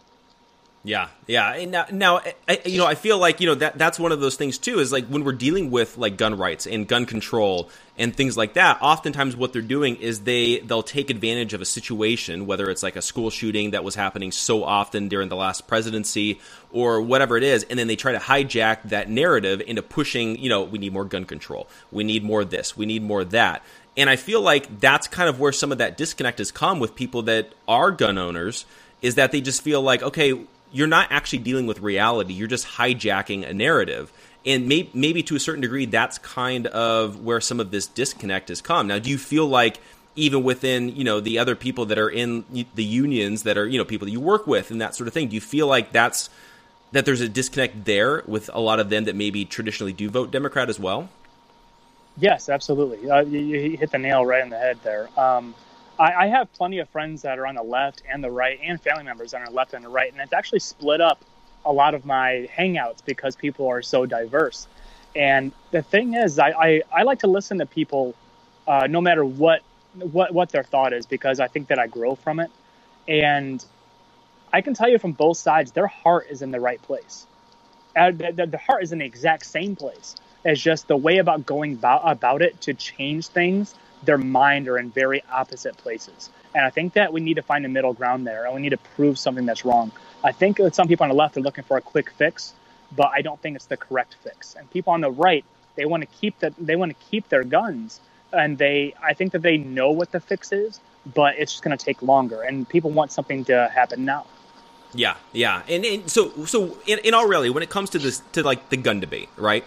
Yeah, 0.84 1.10
yeah. 1.28 1.56
And 1.56 1.72
now, 1.72 1.86
now 1.92 2.22
I, 2.48 2.62
you 2.66 2.78
know, 2.78 2.86
I 2.86 2.96
feel 2.96 3.18
like 3.18 3.42
you 3.42 3.48
know 3.48 3.56
that 3.56 3.78
that's 3.78 4.00
one 4.00 4.14
of 4.14 4.22
those 4.22 4.38
things 4.38 4.58
too. 4.58 4.80
Is 4.80 4.94
like 4.94 5.08
when 5.08 5.26
we're 5.26 5.34
dealing 5.34 5.72
with 5.72 5.98
like 5.98 6.16
gun 6.16 6.38
rights 6.38 6.66
and 6.66 6.88
gun 6.88 7.06
control 7.06 7.70
and 7.98 8.16
things 8.16 8.38
like 8.38 8.54
that. 8.54 8.82
Oftentimes, 8.82 9.36
what 9.36 9.52
they're 9.52 9.62
doing 9.62 9.98
is 9.98 10.22
they 10.22 10.60
they'll 10.60 10.82
take 10.82 11.10
advantage 11.10 11.54
of 11.54 11.60
a 11.60 11.66
situation, 11.66 12.46
whether 12.46 12.70
it's 12.70 12.82
like 12.82 12.96
a 12.96 13.02
school 13.02 13.30
shooting 13.30 13.72
that 13.72 13.84
was 13.84 13.96
happening 13.96 14.32
so 14.32 14.64
often 14.64 15.10
during 15.10 15.28
the 15.28 15.36
last 15.36 15.68
presidency 15.68 16.40
or 16.72 17.02
whatever 17.02 17.36
it 17.36 17.44
is, 17.44 17.64
and 17.70 17.78
then 17.78 17.88
they 17.88 17.98
try 17.98 18.14
to 18.14 18.20
hijack 18.20 18.84
that 18.86 19.10
narrative 19.10 19.62
into 19.68 19.82
pushing. 19.82 20.38
You 20.38 20.48
know, 20.48 20.64
we 20.64 20.80
need 20.80 20.94
more 20.94 21.06
gun 21.06 21.26
control. 21.26 21.68
We 21.92 22.06
need 22.06 22.24
more 22.24 22.46
this. 22.46 22.78
We 22.78 22.86
need 22.86 23.04
more 23.04 23.26
that. 23.26 23.64
And 23.98 24.10
I 24.10 24.16
feel 24.16 24.40
like 24.40 24.80
that's 24.80 25.10
kind 25.10 25.28
of 25.28 25.42
where 25.42 25.52
some 25.52 25.74
of 25.74 25.80
that 25.80 25.98
disconnect 25.98 26.38
has 26.38 26.52
come 26.52 26.80
with 26.80 26.96
people 26.96 27.24
that 27.24 27.50
are 27.68 27.92
gun 27.92 28.18
owners. 28.18 28.66
Is 29.02 29.16
that 29.16 29.32
they 29.32 29.40
just 29.40 29.62
feel 29.62 29.82
like 29.82 30.04
okay 30.04 30.46
you're 30.72 30.88
not 30.88 31.12
actually 31.12 31.40
dealing 31.40 31.66
with 31.66 31.80
reality. 31.80 32.34
You're 32.34 32.48
just 32.48 32.68
hijacking 32.68 33.48
a 33.48 33.54
narrative. 33.54 34.12
And 34.46 34.68
may, 34.68 34.90
maybe 34.94 35.22
to 35.24 35.36
a 35.36 35.40
certain 35.40 35.62
degree, 35.62 35.86
that's 35.86 36.18
kind 36.18 36.68
of 36.68 37.22
where 37.24 37.42
some 37.42 37.60
of 37.60 37.72
this 37.72 37.88
disconnect 37.88 38.50
has 38.50 38.62
come. 38.62 38.88
Now, 38.88 39.00
do 39.00 39.10
you 39.10 39.18
feel 39.18 39.48
like 39.48 39.80
even 40.16 40.44
within 40.44 40.96
you 40.96 41.04
know 41.04 41.20
the 41.20 41.40
other 41.40 41.56
people 41.56 41.86
that 41.86 41.98
are 41.98 42.10
in 42.10 42.44
the 42.76 42.84
unions 42.84 43.44
that 43.44 43.58
are 43.58 43.68
you 43.68 43.78
know 43.78 43.86
people 43.86 44.06
that 44.06 44.12
you 44.12 44.20
work 44.20 44.48
with 44.48 44.72
and 44.72 44.82
that 44.82 44.96
sort 44.96 45.08
of 45.08 45.14
thing, 45.14 45.28
do 45.28 45.36
you 45.36 45.42
feel 45.42 45.68
like 45.68 45.92
that's 45.92 46.30
that 46.92 47.06
there's 47.06 47.22
a 47.22 47.30
disconnect 47.30 47.86
there 47.86 48.24
with 48.26 48.50
a 48.54 48.60
lot 48.60 48.80
of 48.80 48.90
them 48.90 49.06
that 49.06 49.16
maybe 49.16 49.46
traditionally 49.46 49.94
do 49.94 50.10
vote 50.10 50.32
Democrat 50.32 50.70
as 50.70 50.80
well? 50.80 51.10
Yes, 52.18 52.50
absolutely. 52.50 53.10
Uh, 53.10 53.22
you, 53.22 53.40
you, 53.40 53.78
hit 53.78 53.92
the 53.92 53.98
nail 53.98 54.26
right 54.26 54.44
in 54.44 54.50
the 54.50 54.58
head 54.58 54.78
there. 54.84 55.08
Um, 55.18 55.56
I, 56.00 56.14
I 56.14 56.28
have 56.28 56.52
plenty 56.54 56.80
of 56.80 56.90
friends 56.90 57.22
that 57.24 57.38
are 57.38 57.46
on 57.46 57.56
the 57.56 57.64
left 57.64 58.04
and 58.10 58.24
the 58.24 58.32
right, 58.32 58.60
and 58.64 58.82
family 58.82 59.04
members 59.04 59.32
that 59.32 59.42
are 59.42 59.46
on 59.46 59.52
the 59.52 59.56
left 59.56 59.74
and 59.74 59.84
the 59.84 59.90
right, 59.90 60.12
and 60.12 60.22
it's 60.22 60.34
actually 60.34 60.60
split 60.60 61.02
up 61.02 61.24
a 61.66 61.74
lot 61.74 61.94
of 61.94 62.06
my 62.06 62.50
hangouts 62.58 63.04
because 63.06 63.36
people 63.36 63.68
are 63.68 63.82
so 63.82 64.06
diverse. 64.06 64.68
And 65.16 65.52
the 65.72 65.82
thing 65.82 66.14
is, 66.14 66.40
I, 66.40 66.50
I, 66.52 66.82
I 66.92 67.04
like 67.04 67.20
to 67.20 67.28
listen 67.28 67.58
to 67.60 67.66
people, 67.66 68.16
uh, 68.68 68.88
no 68.90 69.02
matter 69.02 69.26
what 69.26 69.62
what 69.96 70.34
what 70.34 70.50
their 70.50 70.64
thought 70.64 70.94
is, 70.94 71.06
because 71.06 71.40
I 71.40 71.48
think 71.48 71.68
that 71.68 71.80
I 71.80 71.88
grow 71.88 72.16
from 72.16 72.40
it. 72.40 72.52
And 73.08 73.64
I 74.54 74.62
can 74.62 74.76
tell 74.76 74.88
you 74.88 75.00
from 75.00 75.14
both 75.14 75.38
sides, 75.38 75.72
their 75.72 75.88
heart 75.88 76.28
is 76.30 76.42
in 76.42 76.52
the 76.52 76.60
right 76.60 76.82
place. 76.82 77.26
Uh, 77.96 78.12
the, 78.12 78.48
the, 78.50 78.58
heart 78.58 78.84
is 78.84 78.92
in 78.92 79.00
the 79.00 79.06
exact 79.06 79.46
same 79.46 79.76
place. 79.76 80.16
It's 80.46 80.62
just 80.62 80.88
the 80.88 80.96
way 80.96 81.18
about 81.18 81.46
going 81.46 81.74
about, 81.74 82.02
about 82.06 82.44
it 82.44 82.62
to 82.62 82.74
change 82.76 83.28
things 83.28 83.74
their 84.04 84.18
mind 84.18 84.68
are 84.68 84.78
in 84.78 84.92
very 84.92 85.24
opposite 85.32 85.78
places. 85.78 86.30
And 86.56 86.66
I 86.66 86.70
think 86.70 86.94
that 86.94 87.14
we 87.14 87.22
need 87.22 87.36
to 87.36 87.42
find 87.42 87.66
a 87.66 87.70
middle 87.70 87.94
ground 87.94 88.26
there, 88.26 88.46
and 88.46 88.56
we 88.56 88.62
need 88.62 88.70
to 88.70 88.78
prove 88.96 89.20
something 89.20 89.46
that's 89.46 89.66
wrong. 89.66 89.92
I 90.24 90.32
think 90.32 90.58
that 90.58 90.76
some 90.76 90.88
people 90.88 91.04
on 91.04 91.10
the 91.10 91.16
left 91.16 91.38
are 91.38 91.42
looking 91.42 91.64
for 91.64 91.78
a 91.78 91.82
quick 91.82 92.10
fix, 92.12 92.54
but 92.96 93.12
I 93.14 93.22
don't 93.22 93.40
think 93.42 93.56
it's 93.56 93.68
the 93.68 93.78
correct 93.78 94.16
fix. 94.24 94.56
And 94.56 94.70
people 94.72 94.94
on 94.94 95.02
the 95.02 95.12
right, 95.12 95.46
they 95.76 95.86
want 95.86 96.02
to 96.02 96.08
keep 96.08 96.40
that 96.40 96.54
they 96.58 96.76
want 96.76 96.92
to 96.92 97.06
keep 97.10 97.30
their 97.30 97.44
guns, 97.44 98.00
and 98.34 98.58
they 98.58 98.94
I 99.02 99.14
think 99.14 99.32
that 99.34 99.42
they 99.42 99.58
know 99.58 99.92
what 99.92 100.12
the 100.12 100.20
fix 100.20 100.52
is, 100.52 100.80
but 101.14 101.38
it's 101.38 101.54
just 101.54 101.64
going 101.64 101.78
to 101.78 101.84
take 101.84 102.02
longer, 102.02 102.42
and 102.42 102.68
people 102.68 102.92
want 102.92 103.12
something 103.12 103.46
to 103.46 103.70
happen 103.74 104.06
now. 104.06 104.26
Yeah, 104.94 105.18
yeah, 105.32 105.62
and, 105.68 105.86
and 105.86 106.10
so 106.10 106.46
so 106.46 106.78
in, 106.88 107.00
in 107.00 107.14
all 107.14 107.28
reality, 107.28 107.50
when 107.50 107.64
it 107.64 107.70
comes 107.70 107.92
to 107.92 108.00
this 108.00 108.22
to 108.34 108.44
like 108.44 108.70
the 108.70 108.78
gun 108.78 109.00
debate, 109.00 109.30
right? 109.38 109.64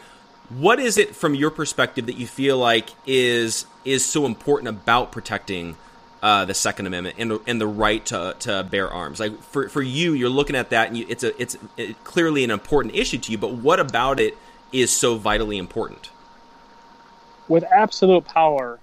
What 0.59 0.81
is 0.81 0.99
it 0.99 1.15
from 1.15 1.35
your 1.35 1.51
perspective 1.51 2.07
that 2.07 2.17
you 2.17 2.27
feel 2.27 2.59
like 2.59 2.91
is 3.07 3.65
is 3.85 4.05
so 4.05 4.27
important 4.27 4.69
about 4.69 5.11
protecting 5.13 5.77
uh, 6.23 6.45
the 6.45 6.55
Second 6.55 6.87
Amendment 6.87 7.17
and 7.19 7.31
the, 7.31 7.41
and 7.47 7.61
the 7.61 7.67
right 7.67 8.05
to, 8.07 8.37
to 8.41 8.63
bear 8.65 8.91
arms? 8.91 9.19
Like 9.21 9.41
for, 9.43 9.69
for 9.69 9.81
you, 9.81 10.13
you're 10.13 10.29
looking 10.29 10.57
at 10.57 10.71
that 10.71 10.89
and 10.89 10.97
you, 10.97 11.07
it's 11.09 11.25
a 11.25 11.41
it's 11.41 11.57
it, 11.77 12.03
clearly 12.05 12.45
an 12.45 12.51
important 12.51 12.95
issue 12.95 13.19
to 13.19 13.33
you. 13.33 13.39
But 13.39 13.55
what 13.55 13.81
about 13.81 14.21
it 14.21 14.37
is 14.73 14.91
so 14.91 15.17
vitally 15.17 15.59
important? 15.59 16.11
With 17.49 17.65
absolute 17.65 18.25
power, 18.25 18.79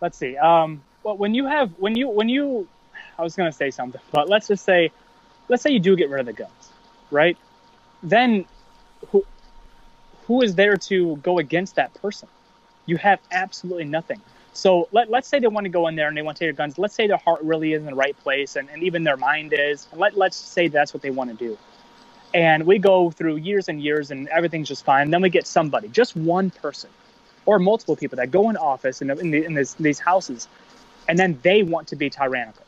let's 0.00 0.18
see. 0.18 0.36
Um, 0.36 0.82
well, 1.02 1.16
when 1.16 1.34
you 1.34 1.46
have 1.46 1.70
when 1.78 1.96
you 1.96 2.08
when 2.08 2.28
you, 2.28 2.68
I 3.18 3.22
was 3.22 3.34
going 3.34 3.50
to 3.50 3.56
say 3.56 3.70
something, 3.70 4.00
but 4.10 4.28
let's 4.28 4.48
just 4.48 4.64
say, 4.64 4.90
let's 5.48 5.62
say 5.62 5.70
you 5.70 5.80
do 5.80 5.96
get 5.96 6.10
rid 6.10 6.20
of 6.20 6.26
the 6.26 6.32
guns, 6.34 6.72
right? 7.10 7.36
Then 8.02 8.44
who 9.10 9.24
who 10.28 10.42
is 10.42 10.54
there 10.54 10.76
to 10.76 11.16
go 11.16 11.38
against 11.38 11.74
that 11.76 11.92
person? 11.94 12.28
You 12.86 12.98
have 12.98 13.18
absolutely 13.32 13.84
nothing. 13.84 14.20
So 14.52 14.88
let, 14.92 15.10
let's 15.10 15.26
say 15.26 15.38
they 15.38 15.48
want 15.48 15.64
to 15.64 15.70
go 15.70 15.88
in 15.88 15.96
there 15.96 16.08
and 16.08 16.16
they 16.16 16.22
want 16.22 16.36
to 16.36 16.44
take 16.44 16.54
their 16.54 16.66
guns. 16.66 16.78
Let's 16.78 16.94
say 16.94 17.06
their 17.06 17.16
heart 17.16 17.40
really 17.42 17.72
is 17.72 17.80
in 17.80 17.86
the 17.86 17.94
right 17.94 18.16
place 18.18 18.56
and, 18.56 18.68
and 18.68 18.82
even 18.82 19.04
their 19.04 19.16
mind 19.16 19.54
is. 19.56 19.88
Let, 19.94 20.18
let's 20.18 20.36
say 20.36 20.68
that's 20.68 20.92
what 20.92 21.02
they 21.02 21.10
want 21.10 21.30
to 21.30 21.36
do. 21.36 21.58
And 22.34 22.66
we 22.66 22.78
go 22.78 23.10
through 23.10 23.36
years 23.36 23.68
and 23.70 23.82
years 23.82 24.10
and 24.10 24.28
everything's 24.28 24.68
just 24.68 24.84
fine. 24.84 25.10
Then 25.10 25.22
we 25.22 25.30
get 25.30 25.46
somebody, 25.46 25.88
just 25.88 26.14
one 26.14 26.50
person 26.50 26.90
or 27.46 27.58
multiple 27.58 27.96
people 27.96 28.16
that 28.16 28.30
go 28.30 28.50
in 28.50 28.56
office 28.58 29.00
in, 29.00 29.10
in, 29.10 29.30
the, 29.30 29.44
in 29.44 29.54
this, 29.54 29.72
these 29.74 29.98
houses 29.98 30.46
and 31.08 31.18
then 31.18 31.38
they 31.42 31.62
want 31.62 31.88
to 31.88 31.96
be 31.96 32.10
tyrannical. 32.10 32.66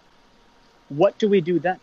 What 0.88 1.18
do 1.18 1.28
we 1.28 1.42
do 1.42 1.58
then? 1.58 1.78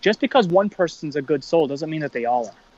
Just 0.00 0.20
because 0.20 0.46
one 0.46 0.70
person's 0.70 1.16
a 1.16 1.22
good 1.22 1.42
soul 1.42 1.66
doesn't 1.66 1.90
mean 1.90 2.02
that 2.02 2.12
they 2.12 2.24
all 2.24 2.46
are. 2.46 2.69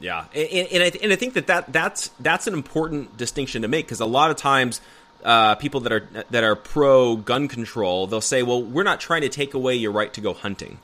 Yeah, 0.00 0.24
and, 0.34 0.68
and, 0.68 0.82
I, 0.82 0.92
and 1.02 1.12
I 1.12 1.16
think 1.16 1.34
that, 1.34 1.46
that 1.46 1.72
that's 1.72 2.08
that's 2.20 2.46
an 2.46 2.54
important 2.54 3.16
distinction 3.16 3.62
to 3.62 3.68
make 3.68 3.86
because 3.86 4.00
a 4.00 4.06
lot 4.06 4.30
of 4.30 4.36
times 4.36 4.80
uh, 5.24 5.54
people 5.54 5.80
that 5.80 5.92
are 5.92 6.08
that 6.30 6.44
are 6.44 6.56
pro 6.56 7.16
gun 7.16 7.48
control 7.48 8.06
they'll 8.06 8.20
say, 8.20 8.42
well, 8.42 8.62
we're 8.62 8.82
not 8.82 9.00
trying 9.00 9.22
to 9.22 9.28
take 9.28 9.54
away 9.54 9.74
your 9.74 9.92
right 9.92 10.12
to 10.12 10.20
go 10.20 10.34
hunting, 10.34 10.78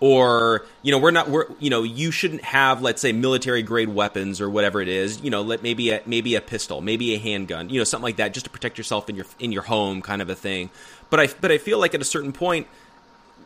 or 0.00 0.66
you 0.82 0.92
know, 0.92 0.98
we're 0.98 1.10
not 1.10 1.30
we're 1.30 1.46
you 1.58 1.70
know 1.70 1.82
you 1.82 2.10
shouldn't 2.10 2.42
have 2.44 2.82
let's 2.82 3.00
say 3.00 3.12
military 3.12 3.62
grade 3.62 3.88
weapons 3.88 4.40
or 4.40 4.50
whatever 4.50 4.80
it 4.82 4.88
is, 4.88 5.20
you 5.22 5.30
know, 5.30 5.42
let 5.42 5.62
maybe 5.62 5.90
a 5.90 6.02
maybe 6.04 6.34
a 6.34 6.40
pistol, 6.40 6.80
maybe 6.80 7.14
a 7.14 7.18
handgun, 7.18 7.70
you 7.70 7.78
know, 7.78 7.84
something 7.84 8.04
like 8.04 8.16
that, 8.16 8.34
just 8.34 8.44
to 8.44 8.50
protect 8.50 8.76
yourself 8.76 9.08
in 9.08 9.16
your 9.16 9.26
in 9.38 9.52
your 9.52 9.62
home, 9.62 10.02
kind 10.02 10.20
of 10.20 10.28
a 10.28 10.34
thing. 10.34 10.70
But 11.10 11.20
I 11.20 11.28
but 11.40 11.50
I 11.50 11.58
feel 11.58 11.78
like 11.78 11.94
at 11.94 12.02
a 12.02 12.04
certain 12.04 12.32
point 12.32 12.66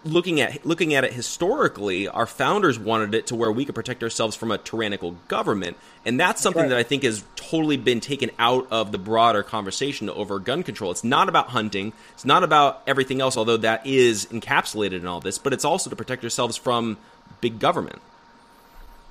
looking 0.04 0.40
at 0.40 0.64
looking 0.66 0.94
at 0.94 1.04
it 1.04 1.12
historically, 1.12 2.08
our 2.08 2.26
founders 2.26 2.78
wanted 2.78 3.14
it 3.14 3.26
to 3.28 3.34
where 3.34 3.52
we 3.52 3.64
could 3.64 3.74
protect 3.74 4.02
ourselves 4.02 4.36
from 4.36 4.50
a 4.50 4.58
tyrannical 4.58 5.16
government, 5.28 5.76
and 6.04 6.18
that's 6.18 6.42
something 6.42 6.62
right. 6.62 6.68
that 6.70 6.78
I 6.78 6.82
think 6.82 7.02
has 7.04 7.24
totally 7.36 7.76
been 7.76 8.00
taken 8.00 8.30
out 8.38 8.66
of 8.70 8.92
the 8.92 8.98
broader 8.98 9.42
conversation 9.42 10.08
over 10.10 10.38
gun 10.38 10.62
control. 10.62 10.90
It's 10.90 11.04
not 11.04 11.28
about 11.28 11.48
hunting, 11.48 11.92
it's 12.12 12.24
not 12.24 12.44
about 12.44 12.82
everything 12.86 13.20
else, 13.20 13.36
although 13.36 13.58
that 13.58 13.86
is 13.86 14.26
encapsulated 14.26 15.00
in 15.00 15.06
all 15.06 15.20
this, 15.20 15.38
but 15.38 15.52
it's 15.52 15.64
also 15.64 15.90
to 15.90 15.96
protect 15.96 16.22
yourselves 16.22 16.56
from 16.56 16.98
big 17.40 17.58
government. 17.58 18.00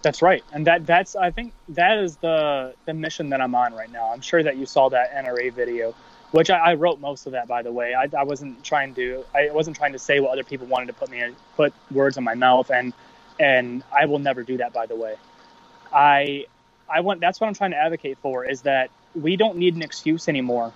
That's 0.01 0.21
right, 0.21 0.43
and 0.51 0.65
that 0.67 0.86
that's 0.86 1.15
I 1.15 1.32
think 1.32 1.54
that 1.69 1.99
is 1.99 2.17
the 2.17 2.73
the 2.86 2.93
mission 2.93 3.30
that 3.30 3.39
I'm 3.39 3.54
on 3.56 3.73
right 3.73 3.91
now. 3.91 4.12
I'm 4.12 4.21
sure 4.21 4.41
that 4.41 4.58
you 4.58 4.65
saw 4.65 4.89
that 4.89 5.13
NRA 5.13 5.54
video, 5.54 5.93
which 6.32 6.50
I, 6.50 6.58
I 6.72 6.74
wrote 6.76 7.00
most 7.00 7.26
of 7.26 7.34
that 7.34 7.48
by 7.48 7.62
the 7.62 7.72
way. 7.72 7.94
I, 7.94 8.10
I 8.17 8.24
wasn't 8.24 8.63
trying 8.63 8.94
to 8.96 9.26
I 9.36 9.50
wasn't 9.52 9.78
trying 9.78 9.94
to 9.94 10.00
say 10.00 10.20
what 10.20 10.32
other 10.32 10.44
people 10.44 10.67
wanted 10.67 10.88
to 10.88 10.94
put 10.94 11.10
me 11.10 11.22
in, 11.22 11.36
put 11.56 11.74
words 11.91 12.17
in 12.17 12.24
my 12.24 12.36
mouth, 12.36 12.72
and 12.72 12.94
and 13.39 13.84
I 13.96 14.06
will 14.06 14.20
never 14.20 14.44
do 14.44 14.58
that 14.58 14.74
by 14.74 14.86
the 14.86 14.96
way. 14.96 15.15
I 15.94 16.46
I 16.89 17.02
want 17.02 17.20
that's 17.22 17.39
what 17.39 17.48
I'm 17.48 17.54
trying 17.54 17.72
to 17.72 17.78
advocate 17.78 18.17
for 18.22 18.46
is 18.46 18.62
that 18.62 18.89
we 19.15 19.36
don't 19.36 19.58
need 19.58 19.76
an 19.76 19.82
excuse 19.82 20.28
anymore 20.28 20.74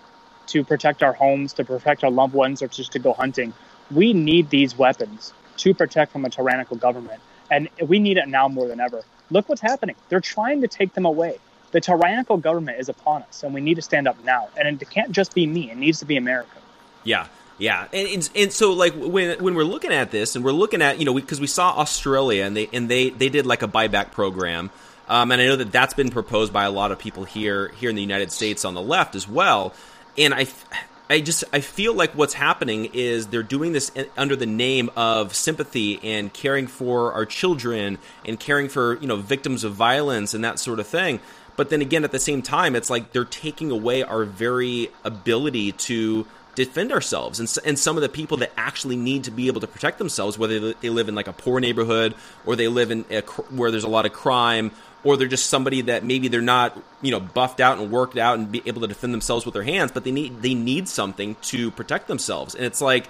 to 0.48 0.64
protect 0.64 1.04
our 1.04 1.14
homes, 1.14 1.54
to 1.54 1.66
protect 1.66 2.04
our 2.04 2.12
loved 2.12 2.34
ones, 2.34 2.62
or 2.62 2.68
just 2.68 2.92
to 2.94 3.00
go 3.00 3.14
hunting. 3.14 3.54
We 3.92 4.14
need 4.14 4.50
these 4.50 4.78
weapons 4.78 5.34
to 5.58 5.74
protect 5.74 6.12
from 6.12 6.26
a 6.26 6.30
tyrannical 6.30 6.78
government, 6.78 7.22
and 7.50 7.70
we 7.88 8.00
need 8.00 8.18
it 8.18 8.28
now 8.28 8.48
more 8.48 8.68
than 8.68 8.80
ever. 8.80 9.04
Look 9.32 9.50
what's 9.50 9.62
happening. 9.62 9.96
They're 10.10 10.20
trying 10.22 10.62
to 10.62 10.68
take 10.68 10.94
them 10.94 11.06
away. 11.06 11.40
The 11.76 11.82
tyrannical 11.82 12.38
government 12.38 12.80
is 12.80 12.88
upon 12.88 13.24
us, 13.24 13.44
and 13.44 13.54
we 13.54 13.60
need 13.60 13.74
to 13.76 13.82
stand 13.82 14.08
up 14.08 14.24
now. 14.24 14.48
And 14.56 14.82
it 14.82 14.90
can't 14.90 15.12
just 15.12 15.36
be 15.36 15.46
me; 15.46 15.70
it 15.72 15.76
needs 15.76 16.00
to 16.00 16.06
be 16.06 16.16
America. 16.16 16.58
Yeah, 17.04 17.28
yeah, 17.58 17.90
and, 17.92 18.08
and, 18.08 18.30
and 18.34 18.54
so 18.54 18.72
like 18.72 18.94
when 18.96 19.44
when 19.44 19.56
we're 19.56 19.66
looking 19.66 19.92
at 19.92 20.10
this, 20.10 20.38
and 20.38 20.46
we're 20.46 20.54
looking 20.54 20.82
at 20.82 21.00
you 21.00 21.06
know 21.06 21.14
because 21.14 21.42
we, 21.42 21.44
we, 21.44 21.48
saw 21.48 21.72
Australia 21.72 22.46
and 22.46 22.56
they 22.56 22.70
and 22.72 22.88
they 22.88 23.10
they 23.10 23.28
did 23.28 23.46
like 23.46 23.62
a 23.62 23.68
buyback 23.68 24.14
program, 24.14 24.70
um, 25.10 25.34
and 25.34 25.42
I 25.42 25.48
know 25.48 25.58
that 25.58 25.74
that's 25.74 25.94
been 25.94 26.12
proposed 26.12 26.54
by 26.54 26.64
a 26.64 26.72
lot 26.72 26.94
of 26.94 26.98
people 26.98 27.26
here 27.26 27.74
here 27.78 27.90
in 27.90 27.98
the 27.98 28.02
United 28.02 28.32
States 28.32 28.64
on 28.64 28.74
the 28.74 28.82
left 28.82 29.14
as 29.14 29.28
well. 29.28 29.74
And 30.18 30.34
I 30.34 30.48
I 31.10 31.22
just 31.22 31.44
I 31.54 31.60
feel 31.60 31.94
like 31.94 32.14
what's 32.14 32.34
happening 32.34 32.90
is 32.94 33.28
they're 33.28 33.44
doing 33.44 33.74
this 33.74 33.92
under 34.18 34.36
the 34.36 34.48
name 34.48 34.90
of 34.96 35.36
sympathy 35.36 36.00
and 36.02 36.34
caring 36.34 36.68
for 36.68 37.12
our 37.12 37.26
children 37.26 38.00
and 38.26 38.40
caring 38.40 38.70
for 38.70 38.98
you 39.00 39.08
know 39.08 39.18
victims 39.18 39.64
of 39.64 39.74
violence 39.74 40.34
and 40.34 40.44
that 40.44 40.58
sort 40.58 40.80
of 40.80 40.88
thing. 40.88 41.20
But 41.56 41.70
then 41.70 41.82
again, 41.82 42.04
at 42.04 42.12
the 42.12 42.20
same 42.20 42.42
time, 42.42 42.76
it's 42.76 42.90
like 42.90 43.12
they're 43.12 43.26
taking 43.26 43.72
away 43.72 44.04
our 44.04 44.26
very 44.26 44.90
ability 45.04 45.72
to 45.74 46.26
defend 46.56 46.92
ourselves. 46.92 47.40
And, 47.40 47.54
and 47.66 47.78
some 47.78 47.98
of 47.98 48.02
the 48.02 48.10
people 48.10 48.38
that 48.38 48.52
actually 48.58 48.96
need 48.96 49.26
to 49.26 49.32
be 49.32 49.48
able 49.48 49.62
to 49.62 49.68
protect 49.68 49.98
themselves 49.98 50.38
whether 50.38 50.74
they 50.74 50.90
live 50.90 51.10
in 51.10 51.16
like 51.16 51.28
a 51.28 51.34
poor 51.34 51.60
neighborhood 51.60 52.16
or 52.46 52.56
they 52.56 52.68
live 52.68 52.92
in 52.92 53.06
a, 53.12 53.22
where 53.22 53.72
there's 53.72 53.84
a 53.84 53.90
lot 53.90 54.06
of 54.06 54.14
crime 54.14 54.72
or 55.04 55.18
they're 55.18 55.28
just 55.28 55.48
somebody 55.48 55.82
that 55.82 56.04
maybe 56.04 56.30
they're 56.30 56.42
not 56.42 56.82
you 57.02 57.12
know 57.12 57.20
buffed 57.20 57.60
out 57.60 57.78
and 57.78 57.92
worked 57.92 58.18
out 58.18 58.40
and 58.40 58.52
be 58.52 58.62
able 58.66 58.82
to 58.82 58.88
defend 58.88 59.14
themselves 59.14 59.46
with 59.46 59.54
their 59.54 59.64
hands 59.64 59.92
but 59.92 60.04
they 60.04 60.12
need 60.12 60.42
they 60.42 60.54
need 60.54 60.88
something 60.88 61.36
to 61.42 61.72
protect 61.72 62.08
themselves. 62.08 62.56
And 62.56 62.66
it's 62.66 62.82
like 62.82 63.08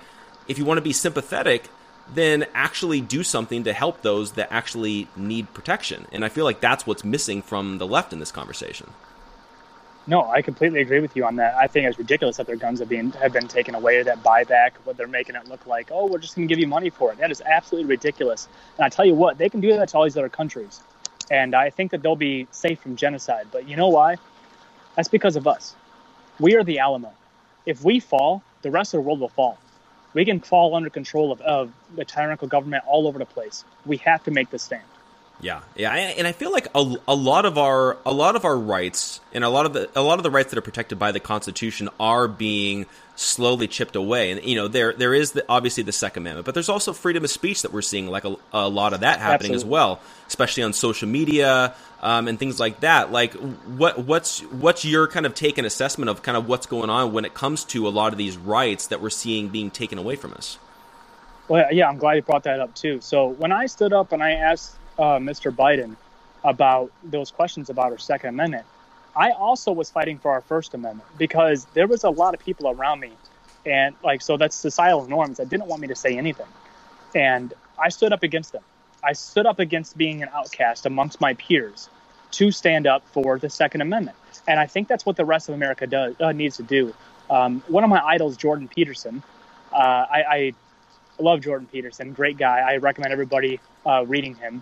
if 0.48 0.58
you 0.58 0.66
want 0.66 0.80
to 0.80 0.84
be 0.84 0.94
sympathetic 0.94 1.70
then 2.14 2.46
actually 2.54 3.02
do 3.02 3.24
something 3.24 3.64
to 3.64 3.74
help 3.74 4.02
those 4.02 4.34
that 4.34 4.48
actually 4.52 5.08
need 5.16 5.52
protection 5.54 6.06
and 6.12 6.24
i 6.24 6.30
feel 6.30 6.46
like 6.46 6.60
that's 6.60 6.86
what's 6.86 7.04
missing 7.04 7.42
from 7.42 7.78
the 7.78 7.88
left 7.88 8.14
in 8.14 8.20
this 8.20 8.32
conversation 8.32 8.90
no, 10.08 10.30
I 10.30 10.44
completely 10.44 10.82
agree 10.82 11.00
with 11.00 11.16
you 11.16 11.26
on 11.26 11.38
that. 11.38 11.56
I 11.56 11.66
think 11.66 11.88
it's 11.88 11.98
ridiculous 11.98 12.38
that 12.38 12.46
their 12.46 12.58
guns 12.58 12.78
have 12.78 12.88
been 12.88 13.10
have 13.14 13.34
been 13.34 13.48
taken 13.48 13.74
away. 13.74 14.04
That 14.04 14.22
buyback, 14.22 14.74
what 14.84 14.98
they're 14.98 15.08
making 15.08 15.34
it 15.34 15.48
look 15.48 15.66
like, 15.66 15.90
oh, 15.92 16.06
we're 16.06 16.20
just 16.20 16.36
going 16.36 16.48
to 16.48 16.52
give 16.52 16.60
you 16.60 16.68
money 16.68 16.92
for 16.92 17.12
it. 17.12 17.18
That 17.18 17.32
is 17.32 17.42
absolutely 17.42 17.90
ridiculous. 17.90 18.48
And 18.78 18.86
I 18.86 18.90
tell 18.90 19.04
you 19.04 19.16
what, 19.16 19.40
they 19.40 19.50
can 19.50 19.62
do 19.62 19.76
that 19.76 19.90
to 19.90 19.98
all 19.98 20.04
these 20.04 20.16
other 20.16 20.30
countries 20.30 20.80
and 21.32 21.56
I 21.56 21.70
think 21.70 21.92
that 21.92 22.02
they'll 22.02 22.16
be 22.16 22.48
safe 22.52 22.80
from 22.80 22.96
genocide. 22.96 23.48
But 23.52 23.68
you 23.68 23.76
know 23.76 23.88
why? 23.88 24.18
That's 24.96 25.08
because 25.08 25.36
of 25.36 25.48
us. 25.48 25.76
We 26.40 26.56
are 26.56 26.64
the 26.64 26.80
Alamo. 26.80 27.12
If 27.66 27.84
we 27.84 28.00
fall, 28.00 28.44
the 28.62 28.72
rest 28.72 28.94
of 28.94 29.00
the 29.00 29.02
world 29.02 29.20
will 29.20 29.30
fall. 29.30 29.58
We 30.16 30.26
can 30.26 30.40
fall 30.42 30.76
under 30.76 30.90
control 30.90 31.32
of, 31.34 31.42
of 31.42 31.72
the 31.96 32.06
tyrannical 32.06 32.50
government 32.50 32.86
all 32.88 33.08
over 33.08 33.20
the 33.20 33.28
place. 33.28 33.66
We 33.86 33.98
have 33.98 34.24
to 34.26 34.32
make 34.32 34.50
this 34.50 34.64
stand. 34.64 34.84
Yeah, 35.42 35.62
yeah, 35.76 35.94
and 35.94 36.26
I 36.26 36.32
feel 36.32 36.52
like 36.52 36.68
a, 36.74 36.96
a 37.08 37.16
lot 37.16 37.46
of 37.46 37.58
our 37.58 37.98
a 38.06 38.14
lot 38.14 38.36
of 38.36 38.46
our 38.46 38.58
rights 38.58 39.20
and 39.34 39.44
a 39.44 39.50
lot 39.50 39.66
of 39.66 39.74
the 39.74 39.90
a 39.94 40.02
lot 40.02 40.18
of 40.18 40.24
the 40.24 40.32
rights 40.32 40.52
that 40.52 40.58
are 40.58 40.62
protected 40.62 40.98
by 40.98 41.12
the 41.12 41.20
Constitution 41.20 41.90
are 42.00 42.28
being 42.28 42.86
slowly 43.16 43.68
chipped 43.68 43.96
away. 43.96 44.32
And 44.32 44.44
you 44.44 44.56
know, 44.56 44.68
there 44.70 44.94
there 44.94 45.14
is 45.14 45.34
the, 45.34 45.46
obviously 45.50 45.84
the 45.84 45.92
Second 45.92 46.24
Amendment, 46.24 46.46
but 46.46 46.54
there's 46.54 46.70
also 46.70 46.94
freedom 46.94 47.24
of 47.24 47.30
speech 47.30 47.64
that 47.64 47.74
we're 47.74 47.82
seeing 47.82 48.08
like 48.08 48.24
a, 48.24 48.38
a 48.54 48.70
lot 48.70 48.94
of 48.94 49.02
that 49.02 49.20
happening 49.20 49.52
Absolutely. 49.52 49.56
as 49.56 49.66
well, 49.66 50.00
especially 50.28 50.64
on 50.64 50.72
social 50.72 51.08
media 51.08 51.76
um, 52.02 52.28
and 52.28 52.40
things 52.40 52.60
like 52.60 52.80
that. 52.80 53.12
Like, 53.12 53.34
what 53.34 54.00
what's 54.00 54.40
what's 54.44 54.86
your 54.86 55.08
kind 55.08 55.26
of 55.26 55.36
take 55.36 55.58
and 55.58 55.68
assessment 55.68 56.10
of 56.10 56.22
kind 56.22 56.38
of 56.38 56.48
what's 56.48 56.66
going 56.66 56.90
on 56.90 57.12
when 57.12 57.26
it 57.26 57.34
comes 57.34 57.66
to 57.66 57.88
a 57.88 57.90
lot 57.90 58.14
of 58.14 58.18
these 58.18 58.38
rights 58.38 58.88
that 58.88 59.02
we're 59.02 59.10
seeing 59.10 59.50
being 59.50 59.70
taken 59.70 59.98
away 59.98 60.16
from 60.16 60.34
us? 60.34 60.60
Well, 61.48 61.72
yeah, 61.72 61.90
I'm 61.90 61.98
glad 61.98 62.14
you 62.14 62.22
brought 62.22 62.44
that 62.44 62.60
up 62.60 62.74
too. 62.74 63.02
So 63.02 63.28
when 63.28 63.52
I 63.52 63.66
stood 63.68 63.94
up 63.94 64.12
and 64.12 64.24
I 64.24 64.32
asked 64.32 64.78
uh, 64.98 65.18
Mr. 65.18 65.54
Biden 65.54 65.96
about 66.44 66.92
those 67.04 67.32
questions 67.32 67.70
about 67.70 67.92
our 67.92 67.98
Second 67.98 68.30
Amendment, 68.30 68.66
I 69.16 69.32
also 69.32 69.72
was 69.72 69.90
fighting 69.90 70.20
for 70.20 70.32
our 70.32 70.42
First 70.42 70.74
Amendment 70.74 71.08
because 71.18 71.66
there 71.74 71.88
was 71.88 72.04
a 72.04 72.10
lot 72.10 72.34
of 72.34 72.40
people 72.40 72.70
around 72.70 73.00
me, 73.00 73.12
and 73.66 73.96
like 74.04 74.22
so 74.22 74.38
that's 74.38 74.56
societal 74.56 75.08
norms 75.08 75.38
that 75.38 75.50
didn't 75.50 75.68
want 75.68 75.82
me 75.82 75.88
to 75.88 75.96
say 75.96 76.18
anything, 76.18 76.48
and 77.14 77.54
I 77.80 77.90
stood 77.90 78.14
up 78.14 78.24
against 78.24 78.52
them. 78.52 78.64
I 79.04 79.14
stood 79.14 79.46
up 79.46 79.60
against 79.60 79.98
being 79.98 80.22
an 80.22 80.30
outcast 80.34 80.86
amongst 80.86 81.22
my 81.22 81.34
peers 81.36 81.90
to 82.32 82.52
stand 82.52 82.88
up 82.88 83.04
for 83.12 83.40
the 83.40 83.50
Second 83.50 83.82
Amendment, 83.82 84.18
and 84.48 84.60
I 84.60 84.68
think 84.68 84.88
that's 84.88 85.06
what 85.06 85.16
the 85.16 85.26
rest 85.26 85.50
of 85.50 85.56
America 85.56 85.88
does 85.88 86.16
uh, 86.20 86.32
needs 86.32 86.58
to 86.58 86.64
do. 86.64 86.94
Um, 87.30 87.64
one 87.68 87.84
of 87.84 87.90
my 87.90 88.04
idols, 88.04 88.38
Jordan 88.38 88.68
Peterson, 88.68 89.24
uh, 89.74 89.78
I, 89.78 90.24
I, 90.30 90.54
love 91.18 91.40
Jordan 91.42 91.68
Peterson, 91.72 92.12
great 92.12 92.38
guy. 92.38 92.60
I 92.60 92.78
recommend 92.78 93.14
everybody 93.14 93.60
uh, 93.86 94.06
reading 94.06 94.36
him 94.36 94.62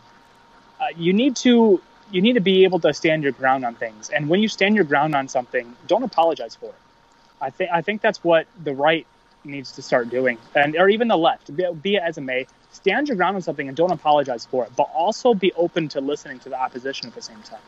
uh, 0.83 0.87
you 0.97 1.13
need 1.13 1.35
to 1.37 1.81
you 2.11 2.21
need 2.21 2.33
to 2.33 2.41
be 2.41 2.63
able 2.63 2.79
to 2.79 2.93
stand 2.93 3.23
your 3.23 3.31
ground 3.31 3.65
on 3.65 3.73
things. 3.75 4.09
And 4.09 4.29
when 4.29 4.39
you 4.39 4.47
stand 4.47 4.75
your 4.75 4.83
ground 4.83 5.15
on 5.15 5.27
something, 5.27 5.75
don't 5.87 6.03
apologize 6.03 6.55
for 6.55 6.67
it. 6.67 6.75
I 7.41 7.49
think 7.49 7.69
I 7.71 7.81
think 7.81 8.01
that's 8.01 8.23
what 8.23 8.47
the 8.63 8.73
right 8.73 9.05
needs 9.43 9.73
to 9.73 9.81
start 9.81 10.09
doing, 10.09 10.37
and 10.55 10.75
or 10.75 10.89
even 10.89 11.07
the 11.07 11.17
left, 11.17 11.55
be, 11.55 11.65
be 11.81 11.95
it 11.95 12.03
as 12.03 12.17
it 12.17 12.21
may, 12.21 12.47
stand 12.71 13.07
your 13.07 13.17
ground 13.17 13.35
on 13.35 13.41
something 13.41 13.67
and 13.67 13.75
don't 13.75 13.91
apologize 13.91 14.45
for 14.45 14.63
it, 14.63 14.71
but 14.75 14.89
also 14.93 15.33
be 15.33 15.51
open 15.53 15.89
to 15.89 16.01
listening 16.01 16.39
to 16.39 16.49
the 16.49 16.59
opposition 16.59 17.07
at 17.07 17.15
the 17.15 17.21
same 17.21 17.41
time. 17.41 17.59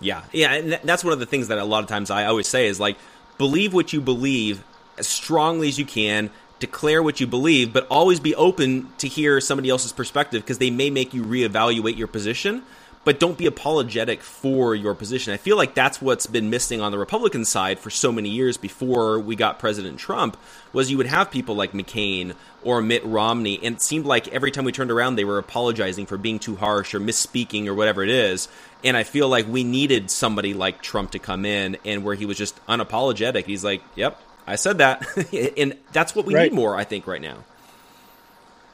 Yeah, 0.00 0.24
yeah, 0.32 0.54
and 0.54 0.72
that's 0.84 1.04
one 1.04 1.12
of 1.12 1.20
the 1.20 1.26
things 1.26 1.48
that 1.48 1.58
a 1.58 1.64
lot 1.64 1.82
of 1.82 1.88
times 1.88 2.10
I 2.10 2.26
always 2.26 2.48
say 2.48 2.66
is 2.66 2.78
like, 2.78 2.98
believe 3.38 3.72
what 3.72 3.92
you 3.92 4.00
believe 4.00 4.62
as 4.98 5.08
strongly 5.08 5.68
as 5.68 5.78
you 5.78 5.86
can. 5.86 6.30
Declare 6.62 7.02
what 7.02 7.18
you 7.18 7.26
believe, 7.26 7.72
but 7.72 7.88
always 7.90 8.20
be 8.20 8.36
open 8.36 8.86
to 8.98 9.08
hear 9.08 9.40
somebody 9.40 9.68
else's 9.68 9.90
perspective 9.90 10.42
because 10.42 10.58
they 10.58 10.70
may 10.70 10.90
make 10.90 11.12
you 11.12 11.24
reevaluate 11.24 11.96
your 11.96 12.06
position 12.06 12.62
but 13.04 13.18
don't 13.18 13.36
be 13.36 13.46
apologetic 13.46 14.22
for 14.22 14.74
your 14.74 14.94
position. 14.94 15.32
I 15.32 15.36
feel 15.36 15.56
like 15.56 15.74
that's 15.74 16.00
what's 16.00 16.26
been 16.26 16.50
missing 16.50 16.80
on 16.80 16.92
the 16.92 16.98
Republican 16.98 17.44
side 17.44 17.78
for 17.78 17.90
so 17.90 18.12
many 18.12 18.28
years 18.28 18.56
before 18.56 19.18
we 19.18 19.34
got 19.34 19.58
President 19.58 19.98
Trump 19.98 20.36
was 20.72 20.90
you 20.90 20.96
would 20.96 21.06
have 21.06 21.30
people 21.30 21.56
like 21.56 21.72
McCain 21.72 22.34
or 22.62 22.80
Mitt 22.80 23.04
Romney 23.04 23.58
and 23.62 23.76
it 23.76 23.82
seemed 23.82 24.06
like 24.06 24.28
every 24.28 24.52
time 24.52 24.64
we 24.64 24.72
turned 24.72 24.90
around 24.90 25.16
they 25.16 25.24
were 25.24 25.38
apologizing 25.38 26.06
for 26.06 26.16
being 26.16 26.38
too 26.38 26.56
harsh 26.56 26.94
or 26.94 27.00
misspeaking 27.00 27.66
or 27.66 27.74
whatever 27.74 28.04
it 28.04 28.10
is. 28.10 28.48
And 28.84 28.96
I 28.96 29.02
feel 29.02 29.28
like 29.28 29.48
we 29.48 29.64
needed 29.64 30.10
somebody 30.10 30.54
like 30.54 30.80
Trump 30.80 31.10
to 31.12 31.18
come 31.18 31.44
in 31.44 31.78
and 31.84 32.04
where 32.04 32.14
he 32.14 32.26
was 32.26 32.38
just 32.38 32.64
unapologetic. 32.66 33.46
He's 33.46 33.64
like, 33.64 33.82
"Yep, 33.96 34.20
I 34.46 34.56
said 34.56 34.78
that." 34.78 35.06
and 35.56 35.76
that's 35.92 36.14
what 36.14 36.26
we 36.26 36.34
right. 36.34 36.50
need 36.50 36.56
more 36.56 36.76
I 36.76 36.84
think 36.84 37.06
right 37.06 37.22
now. 37.22 37.44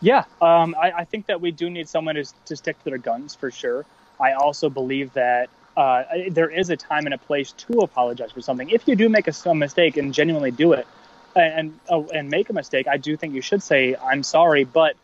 Yeah, 0.01 0.25
um, 0.41 0.77
I, 0.81 0.93
I, 0.93 1.05
think 1.05 1.27
that 1.27 1.41
we 1.41 1.51
do 1.51 1.69
need 1.69 1.89
someone 1.89 2.15
to, 2.15 2.25
to 2.45 2.55
stick 2.55 2.79
to 2.79 2.85
their 2.85 2.99
guns 2.99 3.35
for 3.35 3.51
sure. 3.51 3.85
I 4.21 4.35
also 4.35 4.71
believe 4.71 5.13
that 5.15 5.51
uh, 5.77 6.05
there 6.31 6.51
is 6.51 6.71
a 6.71 6.77
time 6.77 7.07
and 7.07 7.15
a 7.15 7.19
place 7.19 7.51
to 7.53 7.81
apologize 7.81 8.31
for 8.31 8.41
something. 8.41 8.71
If 8.71 8.87
you 8.87 8.95
do 8.95 9.09
make 9.09 9.27
a, 9.27 9.33
a 9.49 9.55
mistake 9.55 9.97
and 9.97 10.15
genuinely 10.15 10.53
do 10.53 10.73
it, 10.73 10.87
and 11.35 11.79
uh, 11.91 12.03
and 12.15 12.31
make 12.31 12.51
a 12.51 12.53
mistake, 12.53 12.87
I 12.89 12.97
do 12.97 13.17
think 13.17 13.35
you 13.35 13.43
should 13.43 13.63
say 13.63 13.97
I'm 13.97 14.23
sorry. 14.23 14.65
But 14.65 14.97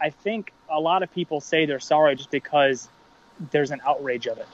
I 0.00 0.10
think 0.10 0.52
a 0.70 0.80
lot 0.80 1.02
of 1.02 1.12
people 1.12 1.40
say 1.40 1.66
they're 1.66 1.80
sorry 1.80 2.16
just 2.16 2.30
because 2.30 2.88
there's 3.50 3.70
an 3.70 3.80
outrage 3.86 4.26
of 4.26 4.38
it, 4.38 4.48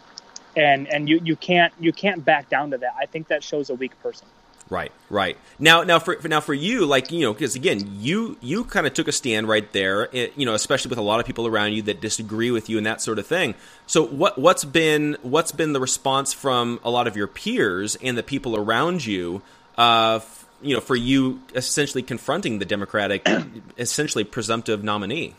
and 0.56 0.88
and 0.88 1.08
you, 1.08 1.20
you 1.22 1.36
can't 1.36 1.72
you 1.78 1.92
can't 1.92 2.24
back 2.24 2.48
down 2.48 2.70
to 2.72 2.78
that. 2.78 2.94
I 2.98 3.06
think 3.06 3.28
that 3.28 3.42
shows 3.42 3.70
a 3.70 3.74
weak 3.74 4.00
person. 4.02 4.26
Right, 4.70 4.92
right. 5.08 5.38
Now, 5.58 5.82
now 5.82 5.98
for, 5.98 6.16
for 6.16 6.28
now 6.28 6.40
for 6.40 6.52
you, 6.52 6.84
like 6.84 7.10
you 7.10 7.20
know, 7.20 7.32
because 7.32 7.54
again, 7.54 7.96
you 8.00 8.36
you 8.42 8.64
kind 8.64 8.86
of 8.86 8.92
took 8.92 9.08
a 9.08 9.12
stand 9.12 9.48
right 9.48 9.70
there, 9.72 10.14
eh, 10.14 10.28
you 10.36 10.44
know, 10.44 10.52
especially 10.52 10.90
with 10.90 10.98
a 10.98 11.02
lot 11.02 11.20
of 11.20 11.26
people 11.26 11.46
around 11.46 11.72
you 11.72 11.82
that 11.82 12.02
disagree 12.02 12.50
with 12.50 12.68
you 12.68 12.76
and 12.76 12.86
that 12.86 13.00
sort 13.00 13.18
of 13.18 13.26
thing. 13.26 13.54
So, 13.86 14.04
what 14.04 14.36
what's 14.36 14.64
been 14.64 15.16
what's 15.22 15.52
been 15.52 15.72
the 15.72 15.80
response 15.80 16.34
from 16.34 16.80
a 16.84 16.90
lot 16.90 17.06
of 17.06 17.16
your 17.16 17.26
peers 17.26 17.96
and 17.96 18.18
the 18.18 18.22
people 18.22 18.56
around 18.56 19.06
you? 19.06 19.40
Uh, 19.78 20.16
f- 20.16 20.46
you 20.60 20.74
know, 20.74 20.80
for 20.80 20.96
you 20.96 21.40
essentially 21.54 22.02
confronting 22.02 22.58
the 22.58 22.64
Democratic, 22.64 23.26
essentially 23.78 24.24
presumptive 24.24 24.84
nominee. 24.84 25.34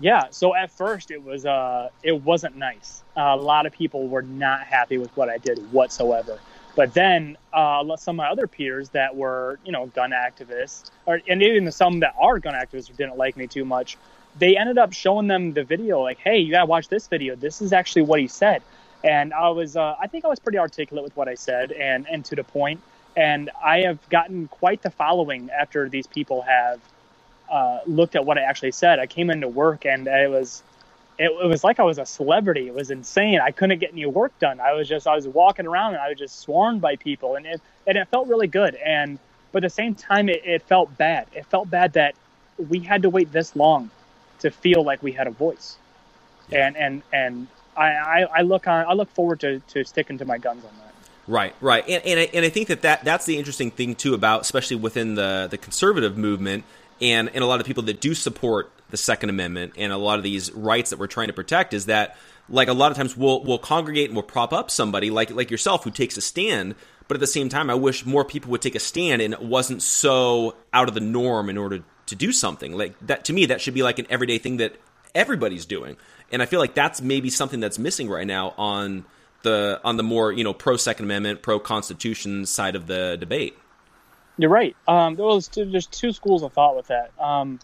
Yeah. 0.00 0.24
So 0.30 0.56
at 0.56 0.72
first, 0.72 1.12
it 1.12 1.22
was 1.22 1.46
uh, 1.46 1.90
it 2.02 2.22
wasn't 2.22 2.56
nice. 2.56 3.02
Uh, 3.16 3.20
a 3.20 3.36
lot 3.36 3.66
of 3.66 3.72
people 3.72 4.08
were 4.08 4.22
not 4.22 4.62
happy 4.62 4.98
with 4.98 5.16
what 5.16 5.28
I 5.28 5.38
did 5.38 5.72
whatsoever. 5.72 6.40
But 6.74 6.94
then 6.94 7.36
uh, 7.52 7.96
some 7.96 8.14
of 8.14 8.18
my 8.18 8.30
other 8.30 8.46
peers 8.46 8.88
that 8.90 9.14
were, 9.14 9.58
you 9.64 9.72
know, 9.72 9.86
gun 9.86 10.12
activists, 10.12 10.90
or 11.06 11.20
and 11.28 11.42
even 11.42 11.70
some 11.72 12.00
that 12.00 12.14
are 12.18 12.38
gun 12.38 12.54
activists 12.54 12.88
who 12.88 12.94
didn't 12.94 13.16
like 13.18 13.36
me 13.36 13.46
too 13.46 13.64
much, 13.64 13.98
they 14.38 14.56
ended 14.56 14.78
up 14.78 14.92
showing 14.92 15.26
them 15.26 15.52
the 15.52 15.64
video, 15.64 16.00
like, 16.00 16.18
"Hey, 16.18 16.38
you 16.38 16.50
gotta 16.52 16.66
watch 16.66 16.88
this 16.88 17.08
video. 17.08 17.36
This 17.36 17.60
is 17.60 17.72
actually 17.72 18.02
what 18.02 18.20
he 18.20 18.28
said." 18.28 18.62
And 19.04 19.34
I 19.34 19.50
was, 19.50 19.76
uh, 19.76 19.96
I 20.00 20.06
think 20.06 20.24
I 20.24 20.28
was 20.28 20.38
pretty 20.38 20.58
articulate 20.58 21.04
with 21.04 21.16
what 21.16 21.28
I 21.28 21.34
said 21.34 21.72
and 21.72 22.06
and 22.10 22.24
to 22.26 22.36
the 22.36 22.44
point. 22.44 22.80
And 23.16 23.50
I 23.62 23.80
have 23.82 24.08
gotten 24.08 24.48
quite 24.48 24.82
the 24.82 24.90
following 24.90 25.50
after 25.50 25.88
these 25.88 26.06
people 26.06 26.42
have 26.42 26.80
uh, 27.50 27.80
looked 27.86 28.16
at 28.16 28.24
what 28.24 28.38
I 28.38 28.42
actually 28.42 28.72
said. 28.72 28.98
I 28.98 29.06
came 29.06 29.30
into 29.30 29.48
work 29.48 29.84
and 29.84 30.06
it 30.08 30.30
was 30.30 30.62
it, 31.22 31.30
it, 31.30 31.46
was 31.46 31.62
like 31.62 31.78
I 31.78 31.84
was 31.84 31.98
a 31.98 32.06
celebrity. 32.06 32.66
It 32.66 32.74
was 32.74 32.90
insane. 32.90 33.40
I 33.40 33.52
couldn't 33.52 33.78
get 33.78 33.92
any 33.92 34.06
work 34.06 34.36
done. 34.38 34.60
I 34.60 34.72
was 34.72 34.88
just 34.88 35.06
I 35.06 35.14
was 35.14 35.28
walking 35.28 35.66
around 35.66 35.94
and 35.94 36.02
I 36.02 36.08
was 36.08 36.18
just 36.18 36.40
swarmed 36.40 36.80
by 36.80 36.96
people, 36.96 37.36
and 37.36 37.46
it 37.46 37.60
and 37.86 37.96
it 37.96 38.08
felt 38.08 38.28
really 38.28 38.48
good. 38.48 38.74
And 38.74 39.18
but 39.52 39.62
at 39.62 39.68
the 39.68 39.74
same 39.74 39.94
time, 39.94 40.28
it, 40.28 40.42
it 40.44 40.62
felt 40.62 40.96
bad. 40.98 41.26
It 41.32 41.46
felt 41.46 41.70
bad 41.70 41.92
that 41.92 42.14
we 42.68 42.80
had 42.80 43.02
to 43.02 43.10
wait 43.10 43.30
this 43.30 43.54
long 43.54 43.90
to 44.40 44.50
feel 44.50 44.82
like 44.82 45.02
we 45.02 45.12
had 45.12 45.26
a 45.26 45.30
voice. 45.30 45.76
Yeah. 46.48 46.66
And 46.66 46.76
and 46.76 47.02
and 47.12 47.46
I, 47.76 47.92
I, 47.92 48.20
I 48.38 48.42
look 48.42 48.66
on 48.66 48.86
I 48.86 48.92
look 48.94 49.10
forward 49.10 49.40
to, 49.40 49.60
to 49.60 49.84
sticking 49.84 50.18
to 50.18 50.24
my 50.24 50.38
guns 50.38 50.64
on 50.64 50.70
that. 50.78 50.94
Right, 51.28 51.54
right, 51.60 51.88
and 51.88 52.04
and 52.04 52.18
I, 52.18 52.28
and 52.34 52.44
I 52.44 52.48
think 52.48 52.66
that, 52.66 52.82
that 52.82 53.04
that's 53.04 53.26
the 53.26 53.38
interesting 53.38 53.70
thing 53.70 53.94
too 53.94 54.14
about 54.14 54.40
especially 54.40 54.76
within 54.76 55.14
the 55.14 55.46
the 55.48 55.56
conservative 55.56 56.18
movement 56.18 56.64
and 57.00 57.28
and 57.28 57.44
a 57.44 57.46
lot 57.46 57.60
of 57.60 57.66
people 57.66 57.84
that 57.84 58.00
do 58.00 58.14
support 58.14 58.72
the 58.92 58.96
Second 58.96 59.30
Amendment 59.30 59.72
and 59.76 59.92
a 59.92 59.96
lot 59.96 60.18
of 60.18 60.22
these 60.22 60.52
rights 60.52 60.90
that 60.90 60.98
we're 60.98 61.08
trying 61.08 61.26
to 61.26 61.32
protect 61.32 61.74
is 61.74 61.86
that 61.86 62.16
like 62.48 62.68
a 62.68 62.72
lot 62.72 62.92
of 62.92 62.96
times 62.96 63.16
we'll 63.16 63.42
we'll 63.42 63.58
congregate 63.58 64.10
and 64.10 64.16
we'll 64.16 64.22
prop 64.22 64.52
up 64.52 64.70
somebody 64.70 65.10
like 65.10 65.30
like 65.30 65.50
yourself 65.50 65.82
who 65.82 65.90
takes 65.90 66.16
a 66.16 66.20
stand 66.20 66.74
but 67.08 67.16
at 67.16 67.20
the 67.20 67.26
same 67.26 67.48
time 67.48 67.70
I 67.70 67.74
wish 67.74 68.06
more 68.06 68.24
people 68.24 68.50
would 68.52 68.62
take 68.62 68.74
a 68.74 68.80
stand 68.80 69.22
and 69.22 69.34
it 69.34 69.42
wasn't 69.42 69.82
so 69.82 70.56
out 70.72 70.88
of 70.88 70.94
the 70.94 71.00
norm 71.00 71.48
in 71.48 71.58
order 71.58 71.82
to 72.06 72.14
do 72.14 72.32
something. 72.32 72.72
Like 72.72 72.94
that 73.06 73.24
to 73.26 73.32
me 73.32 73.46
that 73.46 73.60
should 73.60 73.74
be 73.74 73.82
like 73.82 73.98
an 73.98 74.06
everyday 74.10 74.38
thing 74.38 74.58
that 74.58 74.76
everybody's 75.14 75.66
doing. 75.66 75.96
And 76.30 76.42
I 76.42 76.46
feel 76.46 76.60
like 76.60 76.74
that's 76.74 77.02
maybe 77.02 77.30
something 77.30 77.60
that's 77.60 77.78
missing 77.78 78.08
right 78.08 78.26
now 78.26 78.54
on 78.56 79.04
the 79.42 79.80
on 79.84 79.96
the 79.96 80.02
more 80.02 80.32
you 80.32 80.44
know 80.44 80.54
pro 80.54 80.76
Second 80.76 81.06
Amendment 81.06 81.42
pro 81.42 81.58
Constitution 81.58 82.46
side 82.46 82.76
of 82.76 82.86
the 82.86 83.16
debate. 83.18 83.56
You're 84.38 84.50
right. 84.50 84.74
Um, 84.88 85.14
there's, 85.14 85.48
there's 85.48 85.86
two 85.86 86.12
schools 86.12 86.42
of 86.42 86.52
thought 86.54 86.74
with 86.74 86.86
that. 86.86 87.12
Um, 87.20 87.60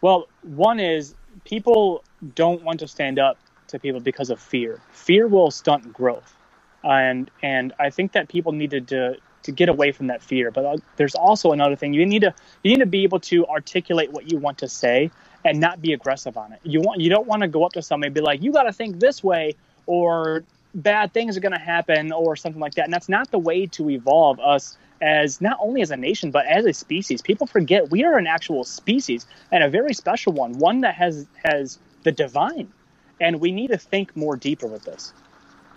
well, 0.00 0.28
one 0.42 0.80
is 0.80 1.14
people 1.44 2.04
don't 2.34 2.62
want 2.62 2.80
to 2.80 2.88
stand 2.88 3.18
up 3.18 3.38
to 3.68 3.78
people 3.78 4.00
because 4.00 4.30
of 4.30 4.40
fear. 4.40 4.80
Fear 4.92 5.28
will 5.28 5.50
stunt 5.50 5.92
growth, 5.92 6.36
and 6.84 7.30
and 7.42 7.72
I 7.78 7.90
think 7.90 8.12
that 8.12 8.28
people 8.28 8.52
needed 8.52 8.88
to 8.88 9.16
to 9.44 9.52
get 9.52 9.68
away 9.68 9.92
from 9.92 10.08
that 10.08 10.22
fear. 10.22 10.50
But 10.50 10.64
uh, 10.64 10.76
there's 10.96 11.14
also 11.14 11.52
another 11.52 11.76
thing 11.76 11.94
you 11.94 12.06
need 12.06 12.22
to 12.22 12.34
you 12.62 12.72
need 12.72 12.80
to 12.80 12.86
be 12.86 13.02
able 13.04 13.20
to 13.20 13.46
articulate 13.46 14.12
what 14.12 14.30
you 14.30 14.38
want 14.38 14.58
to 14.58 14.68
say 14.68 15.10
and 15.44 15.60
not 15.60 15.80
be 15.80 15.92
aggressive 15.92 16.36
on 16.36 16.52
it. 16.52 16.60
You 16.62 16.80
want 16.80 17.00
you 17.00 17.10
don't 17.10 17.26
want 17.26 17.42
to 17.42 17.48
go 17.48 17.64
up 17.64 17.72
to 17.72 17.82
somebody 17.82 18.08
and 18.08 18.14
be 18.14 18.20
like, 18.20 18.42
you 18.42 18.52
got 18.52 18.64
to 18.64 18.72
think 18.72 19.00
this 19.00 19.22
way, 19.22 19.54
or 19.86 20.44
bad 20.74 21.12
things 21.12 21.36
are 21.36 21.40
going 21.40 21.52
to 21.52 21.58
happen, 21.58 22.12
or 22.12 22.36
something 22.36 22.60
like 22.60 22.74
that. 22.74 22.84
And 22.84 22.92
that's 22.92 23.08
not 23.08 23.30
the 23.30 23.38
way 23.38 23.66
to 23.66 23.90
evolve 23.90 24.40
us 24.40 24.76
as 25.00 25.40
not 25.40 25.58
only 25.60 25.82
as 25.82 25.90
a 25.90 25.96
nation 25.96 26.30
but 26.30 26.46
as 26.46 26.64
a 26.64 26.72
species. 26.72 27.22
People 27.22 27.46
forget 27.46 27.90
we 27.90 28.04
are 28.04 28.18
an 28.18 28.26
actual 28.26 28.64
species 28.64 29.26
and 29.52 29.62
a 29.62 29.68
very 29.68 29.94
special 29.94 30.32
one, 30.32 30.58
one 30.58 30.80
that 30.80 30.94
has 30.94 31.26
has 31.44 31.78
the 32.02 32.12
divine, 32.12 32.72
and 33.20 33.40
we 33.40 33.52
need 33.52 33.68
to 33.68 33.78
think 33.78 34.16
more 34.16 34.36
deeper 34.36 34.66
with 34.66 34.84
this. 34.84 35.12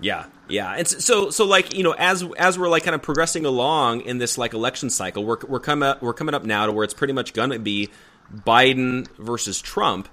Yeah, 0.01 0.25
yeah, 0.49 0.73
and 0.73 0.88
so 0.88 1.29
so 1.29 1.45
like 1.45 1.75
you 1.75 1.84
know 1.84 1.93
as 1.97 2.23
as 2.38 2.57
we're 2.57 2.69
like 2.69 2.84
kind 2.84 2.95
of 2.95 3.03
progressing 3.03 3.45
along 3.45 4.01
in 4.01 4.17
this 4.17 4.38
like 4.38 4.53
election 4.53 4.89
cycle, 4.89 5.23
we're 5.23 5.38
we're 5.47 5.60
coming 5.60 5.89
up, 5.89 6.01
we're 6.01 6.13
coming 6.13 6.34
up 6.34 6.43
now 6.43 6.65
to 6.65 6.71
where 6.71 6.84
it's 6.84 6.93
pretty 6.93 7.13
much 7.13 7.34
going 7.34 7.51
to 7.51 7.60
be 7.60 7.89
Biden 8.34 9.07
versus 9.17 9.62
Trump, 9.62 10.10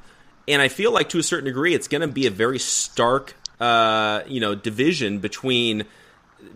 and 0.46 0.60
I 0.60 0.68
feel 0.68 0.92
like 0.92 1.08
to 1.10 1.18
a 1.18 1.22
certain 1.22 1.46
degree 1.46 1.74
it's 1.74 1.88
going 1.88 2.02
to 2.02 2.08
be 2.08 2.26
a 2.26 2.30
very 2.30 2.58
stark 2.58 3.34
uh, 3.60 4.20
you 4.26 4.40
know 4.40 4.54
division 4.54 5.20
between 5.20 5.86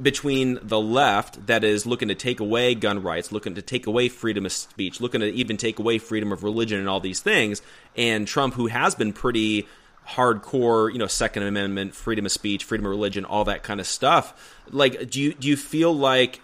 between 0.01 0.59
the 0.63 0.81
left 0.81 1.47
that 1.47 1.65
is 1.65 1.87
looking 1.87 2.09
to 2.09 2.15
take 2.15 2.41
away 2.41 2.75
gun 2.75 3.03
rights, 3.03 3.33
looking 3.33 3.55
to 3.55 3.63
take 3.63 3.87
away 3.87 4.09
freedom 4.09 4.47
of 4.47 4.53
speech, 4.53 5.01
looking 5.01 5.21
to 5.21 5.33
even 5.33 5.57
take 5.57 5.79
away 5.79 5.99
freedom 5.99 6.33
of 6.33 6.43
religion 6.43 6.79
and 6.79 6.89
all 6.89 7.01
these 7.01 7.21
things, 7.21 7.63
and 7.97 8.27
Trump, 8.29 8.55
who 8.55 8.69
has 8.69 8.95
been 8.95 9.13
pretty 9.13 9.67
hardcore, 10.09 10.93
you 10.93 10.99
know, 10.99 11.07
Second 11.07 11.45
Amendment, 11.45 11.95
freedom 11.95 12.27
of 12.27 12.33
speech, 12.33 12.65
freedom 12.65 12.87
of 12.87 12.91
religion, 12.91 13.25
all 13.25 13.45
that 13.45 13.63
kind 13.63 13.81
of 13.81 13.87
stuff. 13.87 14.59
Like, 14.71 15.11
do 15.11 15.21
you 15.21 15.35
do 15.35 15.49
you 15.49 15.57
feel 15.57 15.95
like 15.95 16.41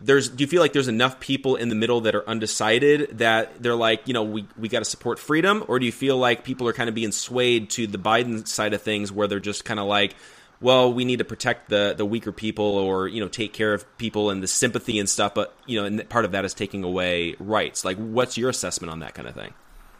there's 0.00 0.28
do 0.28 0.44
you 0.44 0.48
feel 0.48 0.62
like 0.62 0.72
there's 0.72 0.88
enough 0.88 1.18
people 1.18 1.56
in 1.56 1.68
the 1.68 1.74
middle 1.74 2.02
that 2.02 2.14
are 2.14 2.28
undecided 2.28 3.18
that 3.18 3.62
they're 3.62 3.74
like, 3.74 4.06
you 4.06 4.14
know, 4.14 4.22
we 4.22 4.46
we 4.56 4.68
got 4.68 4.80
to 4.80 4.84
support 4.84 5.18
freedom, 5.18 5.64
or 5.68 5.78
do 5.78 5.86
you 5.86 5.92
feel 5.92 6.16
like 6.16 6.44
people 6.44 6.68
are 6.68 6.72
kind 6.72 6.88
of 6.88 6.94
being 6.94 7.12
swayed 7.12 7.70
to 7.70 7.86
the 7.86 7.98
Biden 7.98 8.46
side 8.46 8.74
of 8.74 8.82
things, 8.82 9.10
where 9.10 9.26
they're 9.26 9.40
just 9.40 9.64
kind 9.64 9.80
of 9.80 9.86
like 9.86 10.14
well, 10.60 10.92
we 10.92 11.04
need 11.04 11.18
to 11.18 11.24
protect 11.24 11.68
the 11.68 11.94
the 11.96 12.04
weaker 12.04 12.32
people 12.32 12.64
or 12.64 13.08
you 13.08 13.20
know 13.20 13.28
take 13.28 13.52
care 13.52 13.74
of 13.74 13.98
people 13.98 14.30
and 14.30 14.42
the 14.42 14.48
sympathy 14.48 14.98
and 14.98 15.08
stuff, 15.08 15.34
but 15.34 15.54
you 15.66 15.80
know, 15.80 15.86
and 15.86 16.08
part 16.08 16.24
of 16.24 16.32
that 16.32 16.44
is 16.44 16.54
taking 16.54 16.84
away 16.84 17.36
rights. 17.38 17.84
Like, 17.84 17.96
what's 17.96 18.36
your 18.36 18.50
assessment 18.50 18.90
on 18.90 19.00
that 19.00 19.14
kind 19.14 19.28
of 19.28 19.34
thing? 19.34 19.54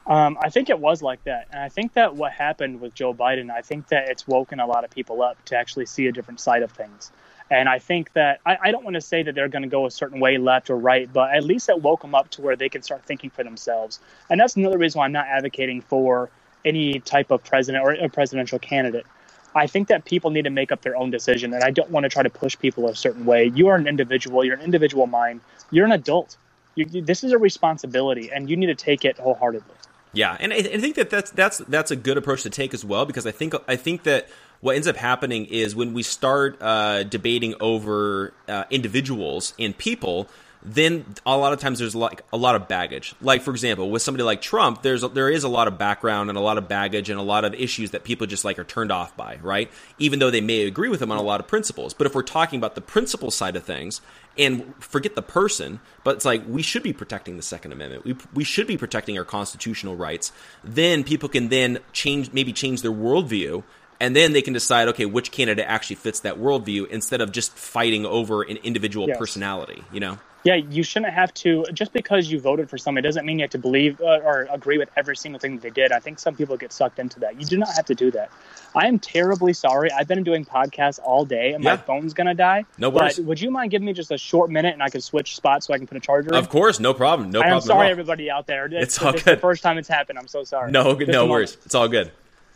Um, 0.07 0.39
I 0.41 0.49
think 0.49 0.71
it 0.71 0.79
was 0.79 1.03
like 1.03 1.23
that, 1.25 1.49
and 1.53 1.63
I 1.63 1.69
think 1.69 1.93
that 1.93 2.17
what 2.17 2.33
happened 2.33 2.81
with 2.81 2.95
Joe 2.95 3.13
Biden, 3.13 3.51
I 3.51 3.61
think 3.61 3.89
that 3.89 4.09
it's 4.09 4.27
woken 4.27 4.59
a 4.59 4.67
lot 4.67 4.85
of 4.85 4.91
people 4.91 5.23
up 5.23 5.43
to 5.47 5.57
actually 5.57 5.87
see 5.87 6.07
a 6.07 6.13
different 6.13 6.41
side 6.41 6.63
of 6.63 6.73
things. 6.73 7.13
And 7.51 7.69
I 7.69 7.79
think 7.79 8.13
that 8.13 8.41
I, 8.45 8.59
I 8.65 8.71
don't 8.73 8.85
want 8.85 8.95
to 8.95 9.01
say 9.01 9.23
that 9.23 9.35
they're 9.35 9.49
going 9.49 9.63
to 9.63 9.69
go 9.69 9.87
a 9.87 9.91
certain 9.91 10.21
way, 10.21 10.37
left 10.37 10.71
or 10.71 10.77
right, 10.77 11.11
but 11.11 11.35
at 11.35 11.45
least 11.45 11.69
it 11.69 11.81
woke 11.81 12.03
them 12.03 12.15
up 12.15 12.29
to 12.31 12.43
where 12.43 12.57
they 12.57 12.69
can 12.69 12.83
start 12.83 13.05
thinking 13.05 13.31
for 13.31 13.43
themselves. 13.43 14.01
And 14.29 14.39
that's 14.39 14.57
another 14.57 14.77
reason 14.77 14.99
why 14.99 15.07
I'm 15.07 15.13
not 15.13 15.27
advocating 15.27 15.81
for 15.81 16.31
any 16.65 17.01
type 17.01 17.31
of 17.31 17.45
president 17.45 17.85
or 17.85 17.93
a 17.93 18.09
presidential 18.09 18.59
candidate. 18.59 19.07
I 19.55 19.67
think 19.67 19.89
that 19.89 20.05
people 20.05 20.31
need 20.31 20.43
to 20.43 20.51
make 20.51 20.71
up 20.71 20.83
their 20.83 20.97
own 20.97 21.11
decision, 21.11 21.55
and 21.55 21.65
I 21.65 21.71
don't 21.71 21.91
want 21.91 22.05
to 22.05 22.09
try 22.11 22.23
to 22.23 22.31
push 22.31 22.59
people 22.59 22.89
a 22.89 22.95
certain 22.95 23.25
way. 23.25 23.51
You 23.55 23.69
are 23.69 23.77
an 23.77 23.87
individual. 23.87 24.45
You're 24.45 24.57
an 24.57 24.63
individual 24.63 25.07
mind. 25.07 25.41
You're 25.71 25.87
an 25.87 25.93
adult. 25.93 26.37
You, 26.75 26.85
this 27.03 27.25
is 27.25 27.33
a 27.33 27.39
responsibility, 27.39 28.31
and 28.33 28.49
you 28.49 28.57
need 28.57 28.67
to 28.67 28.75
take 28.75 29.05
it 29.05 29.19
wholeheartedly. 29.19 29.75
Yeah, 30.13 30.37
and 30.41 30.53
I, 30.53 30.57
I 30.57 30.79
think 30.79 30.95
that 30.97 31.11
that's 31.11 31.31
that's 31.31 31.59
that's 31.59 31.91
a 31.91 31.97
good 31.97 32.17
approach 32.17 32.43
to 32.45 32.51
take 32.51 32.73
as 32.73 32.85
well 32.85 33.05
because 33.05 33.27
I 33.27 33.31
think 33.31 33.55
I 33.67 33.77
think 33.77 34.05
that 34.05 34.29
what 34.61 34.77
ends 34.77 34.89
up 34.89 34.97
happening 34.97 35.45
is 35.47 35.77
when 35.77 35.95
we 35.95 36.03
start 36.03 36.61
uh, 36.61 37.05
debating 37.05 37.55
over 37.61 38.33
uh, 38.49 38.65
individuals 38.71 39.55
and 39.59 39.77
people 39.77 40.29
then 40.63 41.05
a 41.25 41.37
lot 41.37 41.53
of 41.53 41.61
times 41.61 41.79
there's 41.79 41.95
like 41.95 42.23
a 42.33 42.37
lot 42.37 42.55
of 42.55 42.69
baggage. 42.69 43.15
Like 43.21 43.43
for 43.43 43.53
example, 43.53 43.91
with 43.91 44.03
somebody 44.03 44.25
like 44.25 44.43
Trump, 44.43 44.83
there's 44.83 45.03
there 45.03 45.31
is 45.31 45.45
a 45.45 45.49
lot 45.49 45.69
of 45.69 45.79
background 45.79 46.29
and 46.29 46.39
a 46.39 46.41
lot 46.41 46.59
of 46.59 46.69
baggage 46.69 47.11
and 47.11 47.19
a 47.19 47.23
lot 47.23 47.45
of 47.45 47.55
issues 47.55 47.93
that 47.93 48.05
people 48.05 48.27
just 48.27 48.45
like 48.45 48.59
are 48.59 48.65
turned 48.65 48.91
off 48.91 49.17
by, 49.17 49.39
right? 49.43 49.71
Even 49.99 50.19
though 50.19 50.31
they 50.31 50.41
may 50.41 50.63
agree 50.63 50.89
with 50.89 51.01
him 51.01 51.13
on 51.13 51.19
a 51.19 51.23
lot 51.23 51.41
of 51.41 51.47
principles. 51.47 51.95
But 51.95 52.07
if 52.07 52.15
we're 52.15 52.23
talking 52.23 52.59
about 52.59 52.75
the 52.75 52.81
principle 52.81 53.31
side 53.31 53.57
of 53.57 53.65
things 53.65 54.01
and 54.37 54.75
forget 54.83 55.15
the 55.15 55.23
person, 55.23 55.81
but 56.05 56.17
it's 56.17 56.25
like 56.25 56.43
we 56.49 56.63
should 56.63 56.83
be 56.83 56.93
protecting 56.93 57.37
the 57.37 57.43
Second 57.43 57.73
Amendment. 57.73 58.05
We 58.05 58.17
we 58.35 58.45
should 58.45 58.67
be 58.67 58.77
protecting 58.77 59.17
our 59.17 59.25
constitutional 59.25 59.97
rights. 59.97 60.33
Then 60.65 61.05
people 61.05 61.29
can 61.29 61.49
then 61.49 61.79
change 61.93 62.33
maybe 62.33 62.53
change 62.53 62.83
their 62.83 62.93
worldview 62.93 63.63
and 64.01 64.15
then 64.15 64.33
they 64.33 64.43
can 64.43 64.53
decide 64.53 64.89
okay 64.89 65.07
which 65.07 65.31
candidate 65.31 65.67
actually 65.67 65.97
fits 65.97 66.21
that 66.21 66.37
worldview 66.37 66.89
instead 66.89 67.21
of 67.21 67.33
just 67.33 67.53
fighting 67.53 68.07
over 68.07 68.43
an 68.43 68.57
individual 68.59 69.09
yes. 69.09 69.19
personality 69.19 69.83
you 69.93 70.01
know 70.01 70.19
yeah, 70.45 70.55
you 70.55 70.83
shouldn't 70.83 71.13
have 71.13 71.35
to 71.35 71.65
just 71.73 71.93
because 71.93 72.31
you 72.31 72.41
voted 72.41 72.71
for 72.71 72.79
somebody 72.79 73.07
doesn't 73.07 73.27
mean 73.27 73.39
you 73.39 73.43
have 73.43 73.51
to 73.51 73.59
believe 73.59 74.01
uh, 74.01 74.21
or 74.25 74.47
agree 74.51 74.79
with 74.79 74.89
every 74.97 75.17
single 75.17 75.41
thing 75.41 75.57
that 75.57 75.63
they 75.63 75.71
did. 75.71 75.91
I 75.91 75.99
think 75.99 76.19
some 76.19 76.37
people 76.37 76.57
get 76.57 76.73
sucked 76.73 76.99
into 76.99 77.21
that. 77.21 77.41
You 77.41 77.47
do 77.47 77.59
not 77.59 77.71
have 77.75 77.87
to 77.87 77.95
do 77.95 78.11
that. 78.13 78.31
I 78.75 78.87
am 78.87 78.99
terribly 78.99 79.53
sorry. 79.53 79.91
I've 79.91 80.07
been 80.07 80.23
doing 80.23 80.45
podcasts 80.45 81.01
all 81.03 81.25
day 81.25 81.53
and 81.53 81.65
yeah. 81.65 81.73
my 81.73 81.77
phone's 81.77 82.15
gonna 82.15 82.35
die. 82.35 82.65
No 82.79 82.89
worries. 82.89 83.17
But 83.17 83.27
would 83.27 83.41
you 83.41 83.51
mind 83.51 83.73
giving 83.73 83.87
me 83.87 83.93
just 83.93 84.13
a 84.13 84.19
short 84.19 84.49
minute 84.51 84.75
and 84.75 84.83
I 84.83 84.91
can 84.91 85.01
switch 85.01 85.35
spots 85.35 85.67
so 85.67 85.75
I 85.75 85.79
can 85.79 85.89
put 85.89 85.97
a 85.97 86.01
charger? 86.01 86.35
Of 86.35 86.49
course, 86.49 86.79
no 86.79 86.95
problem. 86.95 87.31
No 87.31 87.41
problem. 87.41 87.57
I'm 87.57 87.61
sorry, 87.61 87.91
everybody 87.91 88.31
out 88.31 88.47
there. 88.47 88.67
It's, 88.67 88.97
it's 88.97 89.03
all 89.03 89.13
good. 89.13 89.25
the 89.25 89.37
first 89.37 89.63
time 89.63 89.77
it's 89.77 89.89
happened. 89.89 90.19
I'm 90.19 90.29
so 90.29 90.45
sorry. 90.45 90.71
No, 90.71 90.93
no 90.95 91.27
worries. 91.27 91.57
It's 91.67 91.75
all 91.75 91.89
good. 91.89 92.13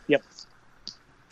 Yep. 0.07 0.23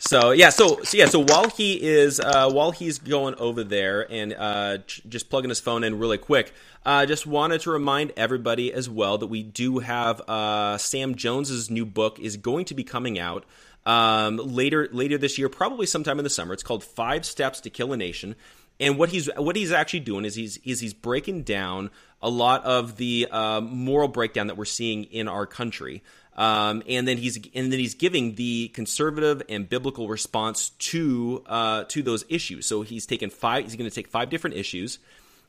So 0.03 0.31
yeah, 0.31 0.49
so, 0.49 0.81
so 0.81 0.97
yeah, 0.97 1.05
so 1.05 1.19
while 1.19 1.47
he 1.47 1.79
is 1.79 2.19
uh, 2.19 2.49
while 2.49 2.71
he's 2.71 2.97
going 2.97 3.35
over 3.35 3.63
there 3.63 4.11
and 4.11 4.33
uh, 4.33 4.77
j- 4.79 5.03
just 5.07 5.29
plugging 5.29 5.49
his 5.49 5.59
phone 5.59 5.83
in 5.83 5.99
really 5.99 6.17
quick, 6.17 6.55
uh, 6.83 7.05
just 7.05 7.27
wanted 7.27 7.61
to 7.61 7.69
remind 7.69 8.11
everybody 8.17 8.73
as 8.73 8.89
well 8.89 9.19
that 9.19 9.27
we 9.27 9.43
do 9.43 9.77
have 9.77 10.19
uh, 10.21 10.79
Sam 10.79 11.13
Jones's 11.13 11.69
new 11.69 11.85
book 11.85 12.19
is 12.19 12.35
going 12.35 12.65
to 12.65 12.73
be 12.73 12.83
coming 12.83 13.19
out 13.19 13.45
um, 13.85 14.37
later 14.37 14.89
later 14.91 15.19
this 15.19 15.37
year, 15.37 15.49
probably 15.49 15.85
sometime 15.85 16.17
in 16.17 16.23
the 16.23 16.31
summer. 16.31 16.53
It's 16.53 16.63
called 16.63 16.83
Five 16.83 17.23
Steps 17.23 17.61
to 17.61 17.69
Kill 17.69 17.93
a 17.93 17.97
Nation. 17.97 18.35
And 18.79 18.97
what 18.97 19.09
he's 19.09 19.29
what 19.37 19.55
he's 19.55 19.71
actually 19.71 19.99
doing 19.99 20.25
is 20.25 20.33
he's 20.33 20.57
is 20.65 20.79
he's 20.79 20.95
breaking 20.95 21.43
down 21.43 21.91
a 22.21 22.29
lot 22.29 22.63
of 22.65 22.97
the 22.97 23.27
uh, 23.31 23.61
moral 23.61 24.07
breakdown 24.07 24.47
that 24.47 24.57
we're 24.57 24.65
seeing 24.65 25.05
in 25.05 25.27
our 25.27 25.45
country. 25.45 26.03
Um, 26.35 26.81
and 26.87 27.07
then 27.07 27.17
he's 27.17 27.37
and 27.53 27.71
then 27.71 27.79
he's 27.79 27.93
giving 27.93 28.35
the 28.35 28.69
conservative 28.69 29.43
and 29.49 29.67
biblical 29.67 30.07
response 30.07 30.69
to 30.69 31.43
uh, 31.45 31.83
to 31.89 32.01
those 32.01 32.23
issues. 32.29 32.65
So 32.65 32.83
he's 32.83 33.05
taken 33.05 33.29
five. 33.29 33.65
He's 33.65 33.75
going 33.75 33.89
to 33.89 33.93
take 33.93 34.07
five 34.07 34.29
different 34.29 34.55
issues, 34.55 34.99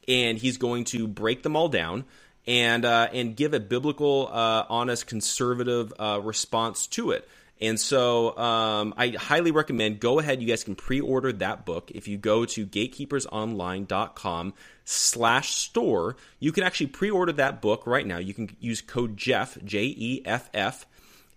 and 0.08 0.38
he's 0.38 0.58
going 0.58 0.84
to 0.86 1.06
break 1.06 1.44
them 1.44 1.54
all 1.54 1.68
down 1.68 2.04
and 2.46 2.84
uh, 2.84 3.08
and 3.12 3.36
give 3.36 3.54
a 3.54 3.60
biblical, 3.60 4.28
uh, 4.32 4.64
honest, 4.68 5.06
conservative 5.06 5.92
uh, 5.98 6.20
response 6.22 6.86
to 6.88 7.12
it. 7.12 7.28
And 7.62 7.78
so 7.78 8.36
um, 8.36 8.92
I 8.96 9.10
highly 9.10 9.52
recommend 9.52 10.00
go 10.00 10.18
ahead. 10.18 10.42
You 10.42 10.48
guys 10.48 10.64
can 10.64 10.74
pre-order 10.74 11.32
that 11.34 11.64
book. 11.64 11.92
If 11.94 12.08
you 12.08 12.18
go 12.18 12.44
to 12.44 12.66
gatekeepersonline.com 12.66 14.54
slash 14.84 15.54
store, 15.54 16.16
you 16.40 16.50
can 16.50 16.64
actually 16.64 16.88
pre-order 16.88 17.30
that 17.34 17.62
book 17.62 17.86
right 17.86 18.04
now. 18.04 18.18
You 18.18 18.34
can 18.34 18.50
use 18.58 18.80
code 18.80 19.16
Jeff, 19.16 19.56
J-E-F-F, 19.64 20.86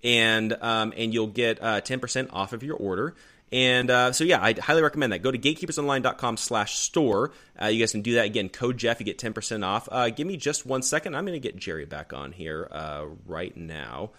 and, 0.04 0.54
um, 0.62 0.94
and 0.98 1.14
you'll 1.14 1.28
get 1.28 1.62
uh, 1.62 1.82
10% 1.82 2.30
off 2.34 2.54
of 2.54 2.64
your 2.64 2.76
order. 2.76 3.14
And 3.52 3.92
uh, 3.92 4.12
so, 4.12 4.24
yeah, 4.24 4.42
I 4.42 4.54
highly 4.54 4.82
recommend 4.82 5.14
that. 5.14 5.20
Go 5.20 5.30
to 5.30 5.38
gatekeepersonline.com 5.38 6.38
slash 6.38 6.80
store. 6.80 7.34
Uh, 7.62 7.68
you 7.68 7.80
guys 7.80 7.92
can 7.92 8.02
do 8.02 8.16
that. 8.16 8.26
Again, 8.26 8.50
code 8.50 8.80
Jeff, 8.80 9.00
you 9.00 9.06
get 9.06 9.20
10% 9.20 9.64
off. 9.64 9.88
Uh, 9.92 10.10
give 10.10 10.26
me 10.26 10.38
just 10.38 10.66
one 10.66 10.82
second. 10.82 11.16
I'm 11.16 11.26
going 11.28 11.40
to 11.40 11.48
get 11.48 11.56
Jerry 11.56 11.86
back 11.86 12.14
on 12.14 12.32
here 12.32 12.68
uh, 12.72 13.06
right 13.28 13.56
now. 13.56 14.10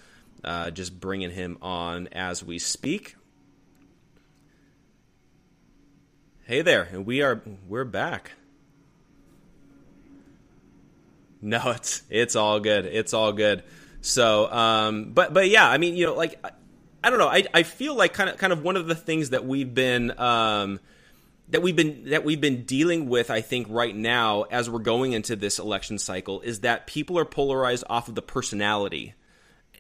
Uh, 0.44 0.70
just 0.70 0.98
bringing 0.98 1.30
him 1.30 1.58
on 1.60 2.08
as 2.12 2.44
we 2.44 2.58
speak. 2.58 3.16
Hey 6.44 6.62
there, 6.62 6.88
and 6.92 7.04
we 7.04 7.22
are 7.22 7.42
we're 7.68 7.84
back. 7.84 8.32
No, 11.42 11.70
it's 11.70 12.02
it's 12.08 12.34
all 12.34 12.58
good. 12.60 12.86
It's 12.86 13.12
all 13.12 13.32
good. 13.32 13.62
So, 14.00 14.50
um, 14.50 15.12
but 15.12 15.34
but 15.34 15.48
yeah, 15.48 15.68
I 15.68 15.78
mean, 15.78 15.94
you 15.94 16.06
know, 16.06 16.14
like 16.14 16.40
I, 16.42 16.50
I 17.04 17.10
don't 17.10 17.18
know. 17.20 17.28
I 17.28 17.44
I 17.52 17.62
feel 17.62 17.94
like 17.94 18.14
kind 18.14 18.30
of 18.30 18.38
kind 18.38 18.52
of 18.52 18.64
one 18.64 18.76
of 18.76 18.86
the 18.86 18.94
things 18.94 19.30
that 19.30 19.44
we've 19.44 19.72
been 19.72 20.18
um, 20.18 20.80
that 21.50 21.62
we've 21.62 21.76
been 21.76 22.10
that 22.10 22.24
we've 22.24 22.40
been 22.40 22.64
dealing 22.64 23.08
with 23.08 23.30
i 23.30 23.40
think 23.40 23.66
right 23.70 23.94
now 23.94 24.42
as 24.42 24.68
we're 24.68 24.78
going 24.78 25.12
into 25.12 25.36
this 25.36 25.58
election 25.58 25.98
cycle 25.98 26.40
is 26.40 26.60
that 26.60 26.86
people 26.86 27.18
are 27.18 27.24
polarized 27.24 27.84
off 27.88 28.08
of 28.08 28.14
the 28.14 28.22
personality 28.22 29.14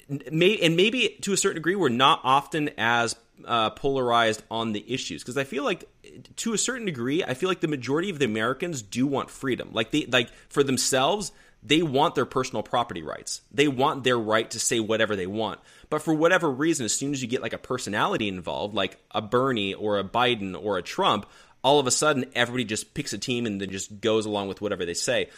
may, 0.08 0.58
and 0.58 0.76
maybe 0.76 1.16
to 1.22 1.32
a 1.32 1.36
certain 1.36 1.56
degree, 1.56 1.76
we're 1.76 1.88
not 1.88 2.20
often 2.24 2.70
as 2.78 3.16
uh, 3.44 3.70
polarized 3.70 4.42
on 4.50 4.72
the 4.72 4.84
issues 4.92 5.22
because 5.22 5.36
I 5.36 5.44
feel 5.44 5.64
like 5.64 5.88
to 6.36 6.52
a 6.54 6.58
certain 6.58 6.86
degree, 6.86 7.22
I 7.22 7.34
feel 7.34 7.48
like 7.48 7.60
the 7.60 7.68
majority 7.68 8.10
of 8.10 8.18
the 8.18 8.24
Americans 8.24 8.82
do 8.82 9.06
want 9.06 9.30
freedom. 9.30 9.70
Like 9.72 9.90
they 9.90 10.06
like 10.06 10.30
for 10.48 10.62
themselves, 10.62 11.32
they 11.62 11.82
want 11.82 12.14
their 12.14 12.26
personal 12.26 12.62
property 12.62 13.02
rights. 13.02 13.42
They 13.52 13.68
want 13.68 14.04
their 14.04 14.18
right 14.18 14.50
to 14.50 14.60
say 14.60 14.80
whatever 14.80 15.16
they 15.16 15.26
want. 15.26 15.60
But 15.90 16.02
for 16.02 16.14
whatever 16.14 16.50
reason, 16.50 16.84
as 16.84 16.92
soon 16.92 17.12
as 17.12 17.22
you 17.22 17.28
get 17.28 17.42
like 17.42 17.52
a 17.52 17.58
personality 17.58 18.28
involved, 18.28 18.74
like 18.74 18.98
a 19.10 19.22
Bernie 19.22 19.74
or 19.74 19.98
a 19.98 20.04
Biden 20.04 20.60
or 20.60 20.78
a 20.78 20.82
Trump, 20.82 21.26
all 21.62 21.80
of 21.80 21.86
a 21.86 21.90
sudden 21.90 22.26
everybody 22.34 22.64
just 22.64 22.94
picks 22.94 23.12
a 23.12 23.18
team 23.18 23.46
and 23.46 23.60
then 23.60 23.70
just 23.70 24.00
goes 24.00 24.26
along 24.26 24.48
with 24.48 24.60
whatever 24.60 24.84
they 24.84 24.94
say. 24.94 25.28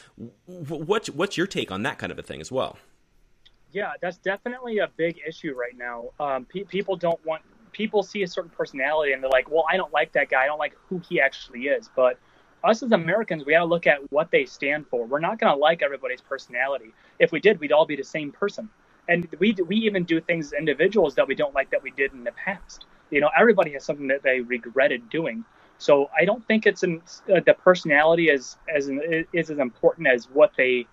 What's 0.46 1.08
what's 1.10 1.36
your 1.36 1.46
take 1.46 1.70
on 1.70 1.82
that 1.84 1.98
kind 1.98 2.12
of 2.12 2.18
a 2.18 2.22
thing 2.22 2.40
as 2.40 2.52
well? 2.52 2.76
Yeah, 3.72 3.92
that's 4.00 4.18
definitely 4.18 4.78
a 4.78 4.88
big 4.96 5.20
issue 5.26 5.54
right 5.54 5.76
now. 5.76 6.10
Um, 6.18 6.46
pe- 6.46 6.64
people 6.64 6.96
don't 6.96 7.22
want 7.26 7.42
people 7.72 8.02
see 8.02 8.22
a 8.22 8.26
certain 8.26 8.50
personality 8.50 9.12
and 9.12 9.22
they're 9.22 9.30
like, 9.30 9.50
well, 9.50 9.64
I 9.70 9.76
don't 9.76 9.92
like 9.92 10.12
that 10.12 10.30
guy. 10.30 10.42
I 10.44 10.46
don't 10.46 10.58
like 10.58 10.74
who 10.88 11.00
he 11.08 11.20
actually 11.20 11.64
is. 11.66 11.90
But 11.94 12.18
us 12.64 12.82
as 12.82 12.92
Americans, 12.92 13.44
we 13.44 13.52
got 13.52 13.60
to 13.60 13.64
look 13.66 13.86
at 13.86 14.10
what 14.10 14.30
they 14.30 14.46
stand 14.46 14.86
for. 14.88 15.06
We're 15.06 15.20
not 15.20 15.38
going 15.38 15.52
to 15.52 15.58
like 15.58 15.82
everybody's 15.82 16.20
personality. 16.22 16.92
If 17.18 17.30
we 17.30 17.40
did, 17.40 17.60
we'd 17.60 17.72
all 17.72 17.86
be 17.86 17.96
the 17.96 18.04
same 18.04 18.32
person. 18.32 18.70
And 19.06 19.28
we 19.38 19.54
we 19.66 19.76
even 19.76 20.04
do 20.04 20.20
things 20.20 20.46
as 20.48 20.52
individuals 20.58 21.14
that 21.14 21.26
we 21.28 21.34
don't 21.34 21.54
like 21.54 21.70
that 21.70 21.82
we 21.82 21.90
did 21.92 22.12
in 22.12 22.24
the 22.24 22.32
past. 22.32 22.86
You 23.10 23.20
know, 23.20 23.30
everybody 23.38 23.72
has 23.72 23.84
something 23.84 24.08
that 24.08 24.22
they 24.22 24.40
regretted 24.40 25.08
doing. 25.08 25.44
So 25.78 26.10
I 26.18 26.24
don't 26.24 26.46
think 26.46 26.66
it's 26.66 26.82
in, 26.82 27.00
uh, 27.32 27.40
the 27.46 27.54
personality 27.54 28.28
is 28.28 28.56
as 28.74 28.90
is 29.32 29.50
as 29.50 29.58
important 29.58 30.08
as 30.08 30.26
what 30.26 30.52
they 30.58 30.86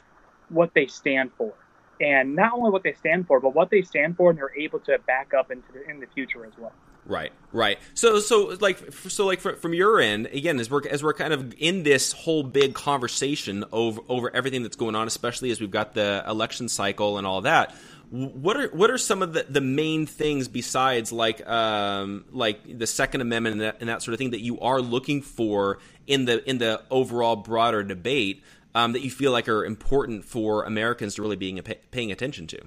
what 0.50 0.74
they 0.74 0.88
stand 0.88 1.32
for 1.38 1.54
and 2.00 2.36
not 2.36 2.54
only 2.54 2.72
what 2.72 2.84
they 2.84 2.94
stand 2.94 3.28
for, 3.28 3.40
but 3.40 3.56
what 3.56 3.70
they 3.70 3.82
stand 3.82 4.18
for, 4.18 4.30
and 4.30 4.40
they're 4.40 4.58
able 4.58 4.80
to 4.80 4.98
back 5.08 5.34
up 5.34 5.52
into 5.52 5.72
the, 5.74 5.90
in 5.90 6.00
the 6.00 6.08
future 6.08 6.46
as 6.46 6.54
well. 6.58 6.74
Right, 7.08 7.32
right. 7.52 7.78
So, 7.94 8.20
so 8.20 8.58
like, 8.60 8.80
so 8.92 9.26
like 9.28 9.40
from 9.40 9.74
your 9.74 10.00
end, 10.00 10.26
again, 10.28 10.60
as 10.60 10.72
we're 10.72 10.88
as 10.90 11.04
we're 11.04 11.14
kind 11.14 11.34
of 11.34 11.54
in 11.60 11.84
this 11.84 12.12
whole 12.12 12.42
big 12.42 12.74
conversation 12.74 13.64
over 13.72 14.02
over 14.10 14.36
everything 14.36 14.64
that's 14.64 14.76
going 14.76 14.96
on, 14.96 15.06
especially 15.06 15.52
as 15.52 15.62
we've 15.62 15.70
got 15.70 15.94
the 15.94 16.24
election 16.28 16.68
cycle 16.68 17.18
and 17.18 17.28
all 17.28 17.42
that. 17.42 17.76
What 18.10 18.58
are 18.58 18.70
what 18.70 18.92
are 18.92 18.98
some 18.98 19.22
of 19.22 19.34
the, 19.34 19.46
the 19.50 19.62
main 19.62 20.06
things 20.06 20.48
besides 20.48 21.12
like 21.12 21.46
um, 21.48 22.26
like 22.32 22.78
the 22.78 22.88
Second 22.88 23.22
Amendment 23.22 23.54
and 23.54 23.62
that, 23.62 23.78
and 23.82 23.90
that 23.90 24.02
sort 24.02 24.14
of 24.14 24.20
thing 24.20 24.32
that 24.32 24.42
you 24.42 24.60
are 24.62 24.82
looking 24.82 25.22
for 25.22 25.80
in 26.08 26.26
the 26.26 26.48
in 26.48 26.58
the 26.58 26.82
overall 26.90 27.36
broader 27.36 27.84
debate 27.84 28.44
um, 28.76 28.92
that 28.92 29.02
you 29.02 29.10
feel 29.10 29.32
like 29.32 29.48
are 29.50 29.66
important 29.66 30.26
for 30.26 30.64
Americans 30.64 31.16
to 31.16 31.22
really 31.22 31.38
being 31.38 31.60
paying 31.90 32.12
attention 32.12 32.46
to? 32.48 32.62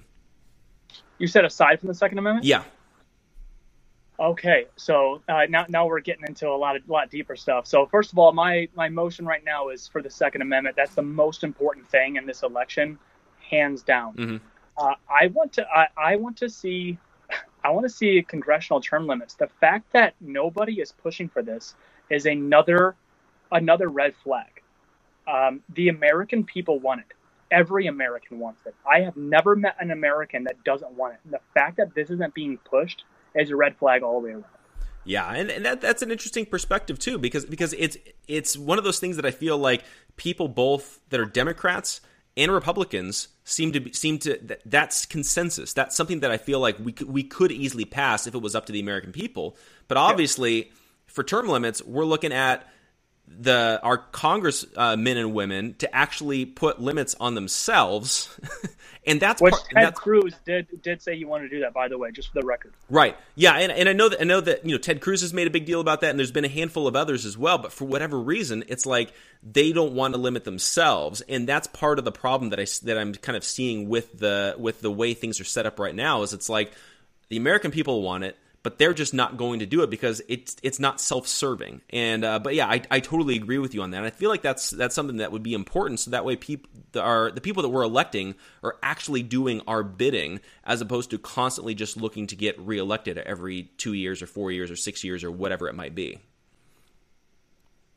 You 1.19 1.29
said 1.29 1.45
aside 1.45 1.79
from 1.79 1.89
the 1.89 1.95
Second 1.95 2.19
Amendment. 2.19 2.47
Yeah. 2.47 2.65
Okay, 4.21 4.67
so 4.75 5.23
uh, 5.29 5.43
now 5.49 5.67
now 5.69 5.87
we're 5.87 6.01
getting 6.01 6.25
into 6.27 6.49
a 6.49 6.57
lot 6.57 6.75
of 6.75 6.89
lot 6.89 7.09
deeper 7.09 7.37
stuff. 7.37 7.69
So 7.69 7.87
first 7.87 8.11
of 8.11 8.19
all, 8.19 8.33
my 8.33 8.69
my 8.75 8.89
motion 8.89 9.27
right 9.27 9.45
now 9.45 9.69
is 9.69 9.87
for 9.87 10.03
the 10.03 10.11
Second 10.11 10.43
Amendment. 10.43 10.75
That's 10.75 10.95
the 10.95 11.03
most 11.03 11.45
important 11.45 11.89
thing 11.89 12.17
in 12.17 12.27
this 12.27 12.43
election, 12.43 12.99
hands 13.39 13.83
down. 13.83 14.17
Mm-hmm. 14.17 14.37
Uh, 14.77 14.95
I 15.09 15.29
want 15.29 15.53
to 15.53 15.67
I, 15.69 15.89
I 15.97 16.17
want 16.17 16.37
to 16.39 16.49
see 16.49 16.99
I 17.65 17.71
want 17.71 17.85
to 17.85 17.91
see 17.91 18.25
congressional 18.27 18.81
term 18.81 19.07
limits. 19.07 19.35
The 19.35 19.51
fact 19.61 19.93
that 19.93 20.15
nobody 20.21 20.81
is 20.81 20.91
pushing 20.91 21.29
for 21.29 21.43
this 21.43 21.75
is 22.11 22.27
another 22.27 22.97
another 23.53 23.89
red 23.89 24.15
flag. 24.25 24.58
Um, 25.31 25.61
the 25.75 25.89
American 25.89 26.45
people 26.45 26.79
want 26.79 27.01
it. 27.03 27.13
Every 27.51 27.87
American 27.87 28.39
wants 28.39 28.63
it. 28.67 28.75
I 28.91 29.01
have 29.01 29.17
never 29.17 29.55
met 29.55 29.77
an 29.79 29.91
American 29.91 30.45
that 30.45 30.65
doesn't 30.65 30.93
want 30.93 31.15
it. 31.15 31.21
And 31.25 31.33
the 31.33 31.41
fact 31.55 31.77
that 31.77 31.95
this 31.95 32.09
isn't 32.11 32.35
being 32.35 32.59
pushed 32.59 33.05
is 33.35 33.51
a 33.51 33.57
red 33.57 33.77
flag 33.77 34.03
all 34.03 34.21
the 34.21 34.27
way 34.27 34.33
around. 34.33 34.45
Yeah, 35.05 35.31
and, 35.33 35.51
and 35.51 35.65
that, 35.65 35.81
that's 35.81 36.03
an 36.03 36.11
interesting 36.11 36.45
perspective 36.45 36.99
too, 36.99 37.19
because 37.19 37.47
because 37.47 37.73
it's 37.79 37.97
it's 38.27 38.59
one 38.59 38.77
of 38.77 38.85
those 38.85 39.01
things 39.01 39.17
that 39.17 39.25
I 39.25 39.31
feel 39.31 39.57
like 39.57 39.85
people 40.17 40.49
both 40.49 41.01
that 41.09 41.19
are 41.19 41.25
Democrats 41.25 42.03
and 42.37 42.53
Republicans 42.53 43.29
seem 43.45 43.73
to 43.73 43.81
be, 43.81 43.93
seem 43.93 44.19
to 44.21 44.39
that, 44.43 44.61
that's 44.67 45.07
consensus. 45.07 45.73
That's 45.73 45.97
something 45.97 46.21
that 46.21 46.31
I 46.31 46.37
feel 46.37 46.61
like 46.61 46.79
we 46.79 46.93
could, 46.93 47.09
we 47.09 47.23
could 47.23 47.51
easily 47.51 47.85
pass 47.87 48.27
if 48.27 48.35
it 48.35 48.43
was 48.43 48.55
up 48.55 48.67
to 48.67 48.73
the 48.73 48.81
American 48.81 49.13
people. 49.13 49.57
But 49.89 49.97
obviously, 49.97 50.57
yeah. 50.57 50.73
for 51.07 51.25
term 51.25 51.49
limits, 51.49 51.83
we're 51.83 52.05
looking 52.05 52.33
at 52.33 52.69
the 53.41 53.81
our 53.83 53.99
Congress 53.99 54.65
uh, 54.77 54.97
men 54.97 55.17
and 55.17 55.33
women 55.33 55.75
to 55.79 55.95
actually 55.95 56.45
put 56.45 56.81
limits 56.81 57.15
on 57.21 57.35
themselves, 57.35 58.29
and 59.07 59.21
that's 59.21 59.41
which 59.41 59.53
part, 59.53 59.65
Ted 59.71 59.85
that's, 59.85 60.01
Cruz 60.01 60.35
did 60.45 60.67
did 60.83 61.03
say 61.03 61.17
he 61.17 61.25
wanted 61.25 61.51
to 61.51 61.57
do 61.57 61.61
that. 61.61 61.73
By 61.75 61.89
the 61.89 61.99
way, 61.99 62.11
just 62.11 62.29
for 62.33 62.41
the 62.41 62.47
record. 62.47 62.73
Right. 62.91 63.17
Yeah, 63.35 63.55
and, 63.55 63.71
and 63.71 63.89
I 63.89 63.93
know 63.93 64.09
that 64.09 64.21
I 64.21 64.25
know 64.25 64.41
that 64.41 64.65
you 64.65 64.73
know 64.73 64.79
Ted 64.79 65.01
Cruz 65.01 65.21
has 65.21 65.33
made 65.33 65.47
a 65.47 65.51
big 65.51 65.67
deal 65.67 65.81
about 65.81 66.01
that, 66.01 66.11
and 66.11 66.19
there's 66.19 66.33
been 66.33 66.45
a 66.45 66.49
handful 66.49 66.87
of 66.87 66.97
others 66.97 67.25
as 67.25 67.37
well. 67.37 67.59
But 67.59 67.73
for 67.73 67.85
whatever 67.85 68.19
reason, 68.19 68.65
it's 68.69 68.87
like 68.87 69.13
they 69.43 69.73
don't 69.73 69.93
want 69.93 70.15
to 70.15 70.21
limit 70.21 70.45
themselves, 70.45 71.21
and 71.23 71.49
that's 71.49 71.67
part 71.69 71.99
of 71.99 72.05
the 72.05 72.13
problem 72.13 72.51
that 72.51 72.61
I 72.61 72.67
that 72.85 72.99
I'm 72.99 73.15
kind 73.15 73.37
of 73.37 73.45
seeing 73.45 73.89
with 73.89 74.19
the 74.19 74.57
with 74.59 74.81
the 74.81 74.91
way 74.91 75.15
things 75.15 75.41
are 75.41 75.45
set 75.45 75.67
up 75.67 75.79
right 75.79 75.95
now. 75.95 76.23
Is 76.23 76.33
it's 76.33 76.49
like 76.49 76.73
the 77.29 77.37
American 77.37 77.71
people 77.71 78.03
want 78.03 78.25
it 78.25 78.37
but 78.69 78.77
they're 78.77 78.93
just 78.93 79.15
not 79.15 79.39
going 79.39 79.61
to 79.61 79.65
do 79.65 79.81
it 79.81 79.89
because 79.89 80.21
it's 80.29 80.55
it's 80.63 80.79
not 80.79 81.01
self-serving. 81.01 81.81
And 81.89 82.23
uh, 82.23 82.39
but 82.39 82.55
yeah, 82.55 82.67
I, 82.67 82.83
I 82.91 83.01
totally 83.01 83.35
agree 83.35 83.57
with 83.57 83.73
you 83.75 83.81
on 83.81 83.93
that. 83.93 83.97
And 83.97 84.07
I 84.07 84.11
feel 84.11 84.29
like 84.29 84.43
that's 84.43 84.69
that's 84.69 84.95
something 84.95 85.17
that 85.17 85.33
would 85.33 85.43
be 85.43 85.55
important, 85.55 86.01
so 86.01 86.11
that 86.11 86.27
way 86.27 86.37
people 86.37 86.69
are 87.01 87.31
the 87.31 87.41
people 87.41 87.63
that 87.63 87.71
we're 87.71 87.83
electing 87.83 88.35
are 88.63 88.77
actually 88.83 89.23
doing 89.23 89.63
our 89.67 89.83
bidding, 89.83 90.41
as 90.65 90.83
opposed 90.83 91.09
to 91.13 91.19
constantly 91.19 91.75
just 91.75 91.97
looking 91.97 92.27
to 92.27 92.37
get 92.37 92.61
reelected 92.61 93.17
every 93.17 93.71
two 93.79 93.95
years 93.95 94.21
or 94.21 94.27
four 94.27 94.53
years 94.53 94.71
or 94.71 94.77
six 94.77 95.03
years 95.03 95.25
or 95.25 95.31
whatever 95.31 95.67
it 95.67 95.75
might 95.75 95.95
be. 95.95 96.19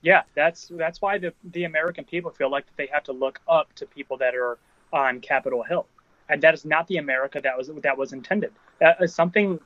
Yeah, 0.01 0.21
that's 0.35 0.69
that's 0.69 1.01
why 1.01 1.17
the 1.17 1.33
the 1.43 1.65
American 1.65 2.05
people 2.05 2.31
feel 2.31 2.49
like 2.49 2.63
they 2.77 2.87
have 2.93 3.03
to 3.03 3.11
look 3.11 3.41
up 3.45 3.73
to 3.73 3.85
people 3.85 4.15
that 4.19 4.35
are 4.35 4.57
on 4.93 5.19
Capitol 5.19 5.63
Hill, 5.63 5.85
and 6.29 6.41
that 6.43 6.53
is 6.53 6.63
not 6.63 6.87
the 6.87 6.95
America 6.95 7.41
that 7.41 7.57
was 7.57 7.69
that 7.83 7.97
was 7.97 8.13
intended. 8.13 8.53
That 8.79 9.01
is 9.01 9.13
something 9.13 9.59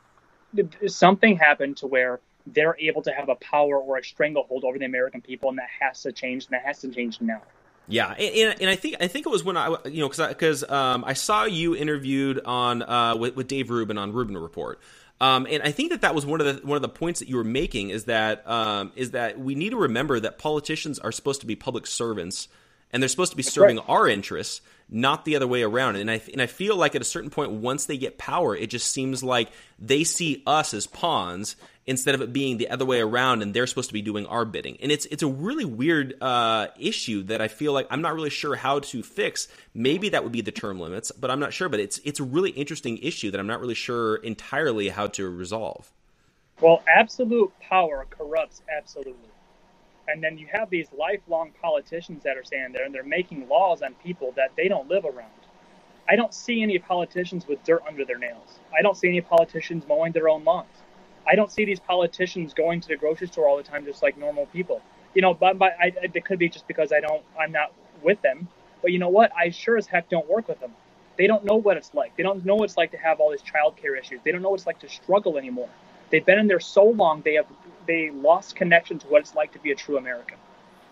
something 0.87 1.37
happened 1.37 1.77
to 1.77 1.87
where 1.87 2.19
they're 2.47 2.77
able 2.79 3.01
to 3.01 3.11
have 3.11 3.29
a 3.29 3.35
power 3.35 3.77
or 3.77 3.97
a 3.97 4.03
stranglehold 4.03 4.63
over 4.63 4.77
the 4.77 4.85
American 4.85 5.21
people, 5.21 5.49
and 5.49 5.57
that 5.57 5.69
has 5.79 6.01
to 6.03 6.11
change, 6.11 6.45
and 6.45 6.53
that 6.53 6.63
has 6.63 6.79
to 6.81 6.89
change 6.89 7.21
now. 7.21 7.41
Yeah, 7.87 8.11
and, 8.11 8.61
and 8.61 8.69
I 8.69 8.75
think 8.75 8.95
I 8.99 9.07
think 9.07 9.25
it 9.25 9.29
was 9.29 9.43
when 9.43 9.57
I 9.57 9.75
you 9.85 10.01
know 10.01 10.09
because 10.09 10.27
because 10.27 10.69
um, 10.69 11.03
I 11.05 11.13
saw 11.13 11.45
you 11.45 11.75
interviewed 11.75 12.41
on 12.45 12.81
uh, 12.81 13.15
with, 13.15 13.35
with 13.35 13.47
Dave 13.47 13.69
Rubin 13.69 13.97
on 13.97 14.13
Rubin 14.13 14.37
Report. 14.37 14.79
Um, 15.21 15.47
and 15.49 15.63
I 15.63 15.71
think 15.71 15.91
that 15.91 16.01
that 16.01 16.13
was 16.13 16.25
one 16.25 16.41
of 16.41 16.47
the 16.47 16.67
one 16.67 16.75
of 16.75 16.81
the 16.81 16.89
points 16.89 17.19
that 17.19 17.29
you 17.29 17.37
were 17.37 17.43
making 17.43 17.89
is 17.89 18.05
that 18.05 18.47
um, 18.49 18.91
is 18.95 19.11
that 19.11 19.39
we 19.39 19.55
need 19.55 19.69
to 19.69 19.77
remember 19.77 20.19
that 20.19 20.37
politicians 20.37 20.99
are 20.99 21.11
supposed 21.11 21.41
to 21.41 21.47
be 21.47 21.55
public 21.55 21.87
servants 21.87 22.47
and 22.95 23.03
they're 23.03 23.09
supposed 23.09 23.31
to 23.31 23.35
be 23.35 23.43
serving 23.43 23.75
right. 23.75 23.89
our 23.89 24.07
interests, 24.07 24.61
not 24.89 25.25
the 25.25 25.35
other 25.35 25.47
way 25.47 25.63
around. 25.63 25.97
And 25.97 26.09
I 26.09 26.21
and 26.31 26.41
I 26.41 26.45
feel 26.45 26.77
like 26.77 26.95
at 26.95 27.01
a 27.01 27.05
certain 27.05 27.29
point, 27.29 27.51
once 27.51 27.87
they 27.87 27.97
get 27.97 28.17
power, 28.17 28.55
it 28.55 28.67
just 28.69 28.89
seems 28.89 29.21
like 29.21 29.49
they 29.77 30.05
see 30.05 30.41
us 30.47 30.73
as 30.73 30.87
pawns 30.87 31.57
instead 31.85 32.15
of 32.15 32.21
it 32.21 32.31
being 32.31 32.57
the 32.57 32.69
other 32.69 32.85
way 32.85 33.01
around, 33.01 33.41
and 33.41 33.53
they're 33.53 33.67
supposed 33.67 33.89
to 33.89 33.93
be 33.93 34.01
doing 34.01 34.25
our 34.27 34.45
bidding. 34.45 34.77
And 34.81 34.93
it's 34.93 35.05
it's 35.07 35.23
a 35.23 35.27
really 35.27 35.65
weird 35.65 36.15
uh, 36.21 36.67
issue 36.79 37.23
that 37.23 37.41
I 37.41 37.49
feel 37.49 37.73
like 37.73 37.85
I'm 37.91 38.01
not 38.01 38.13
really 38.13 38.29
sure 38.29 38.55
how 38.55 38.79
to 38.79 39.03
fix. 39.03 39.49
Maybe 39.73 40.07
that 40.09 40.23
would 40.23 40.31
be 40.31 40.39
the 40.39 40.53
term 40.53 40.79
limits, 40.79 41.11
but 41.11 41.29
I'm 41.29 41.41
not 41.41 41.51
sure. 41.51 41.67
But 41.67 41.81
it's 41.81 41.99
it's 42.05 42.21
a 42.21 42.23
really 42.23 42.51
interesting 42.51 42.97
issue 42.99 43.29
that 43.31 43.41
I'm 43.41 43.47
not 43.47 43.59
really 43.59 43.75
sure 43.75 44.15
entirely 44.15 44.87
how 44.87 45.07
to 45.07 45.29
resolve. 45.29 45.91
Well, 46.61 46.81
absolute 46.87 47.51
power 47.59 48.07
corrupts 48.09 48.61
absolutely. 48.73 49.34
And 50.07 50.23
then 50.23 50.37
you 50.37 50.47
have 50.51 50.69
these 50.69 50.87
lifelong 50.97 51.51
politicians 51.61 52.23
that 52.23 52.37
are 52.37 52.43
standing 52.43 52.73
there 52.73 52.85
and 52.85 52.93
they're 52.93 53.03
making 53.03 53.47
laws 53.47 53.81
on 53.81 53.95
people 54.03 54.33
that 54.35 54.51
they 54.55 54.67
don't 54.67 54.89
live 54.89 55.05
around. 55.05 55.31
I 56.07 56.15
don't 56.15 56.33
see 56.33 56.61
any 56.61 56.77
politicians 56.77 57.47
with 57.47 57.63
dirt 57.63 57.81
under 57.87 58.05
their 58.05 58.19
nails. 58.19 58.59
I 58.77 58.81
don't 58.81 58.95
see 58.95 59.07
any 59.07 59.21
politicians 59.21 59.85
mowing 59.87 60.11
their 60.11 60.29
own 60.29 60.43
lawns. 60.43 60.69
I 61.27 61.35
don't 61.35 61.51
see 61.51 61.65
these 61.65 61.79
politicians 61.79 62.53
going 62.53 62.81
to 62.81 62.87
the 62.87 62.95
grocery 62.95 63.27
store 63.27 63.47
all 63.47 63.57
the 63.57 63.63
time 63.63 63.85
just 63.85 64.03
like 64.03 64.17
normal 64.17 64.45
people. 64.47 64.81
You 65.15 65.23
know, 65.23 65.33
but, 65.33 65.57
but 65.57 65.75
I, 65.79 65.91
it 66.01 66.25
could 66.25 66.37
be 66.37 66.49
just 66.49 66.67
because 66.67 66.91
I 66.91 66.99
don't, 66.99 67.23
I'm 67.39 67.51
not 67.51 67.73
with 68.03 68.21
them. 68.21 68.47
But 68.81 68.91
you 68.91 68.99
know 68.99 69.09
what? 69.09 69.31
I 69.35 69.49
sure 69.49 69.77
as 69.77 69.87
heck 69.87 70.09
don't 70.09 70.29
work 70.29 70.47
with 70.47 70.59
them. 70.59 70.73
They 71.17 71.27
don't 71.27 71.45
know 71.45 71.55
what 71.55 71.77
it's 71.77 71.93
like. 71.93 72.15
They 72.17 72.23
don't 72.23 72.45
know 72.45 72.55
what 72.55 72.65
it's 72.65 72.77
like 72.77 72.91
to 72.91 72.97
have 72.97 73.19
all 73.19 73.31
these 73.31 73.41
child 73.41 73.77
care 73.77 73.95
issues. 73.95 74.19
They 74.23 74.31
don't 74.31 74.41
know 74.41 74.49
what 74.49 74.59
it's 74.59 74.67
like 74.67 74.79
to 74.79 74.89
struggle 74.89 75.37
anymore. 75.37 75.69
They've 76.11 76.25
been 76.25 76.37
in 76.37 76.47
there 76.47 76.59
so 76.59 76.83
long 76.83 77.21
they 77.23 77.35
have 77.35 77.47
they 77.85 78.09
lost 78.11 78.55
connection 78.55 78.99
to 78.99 79.07
what 79.07 79.21
it's 79.21 79.35
like 79.35 79.51
to 79.53 79.59
be 79.59 79.71
a 79.71 79.75
true 79.75 79.97
American. 79.97 80.37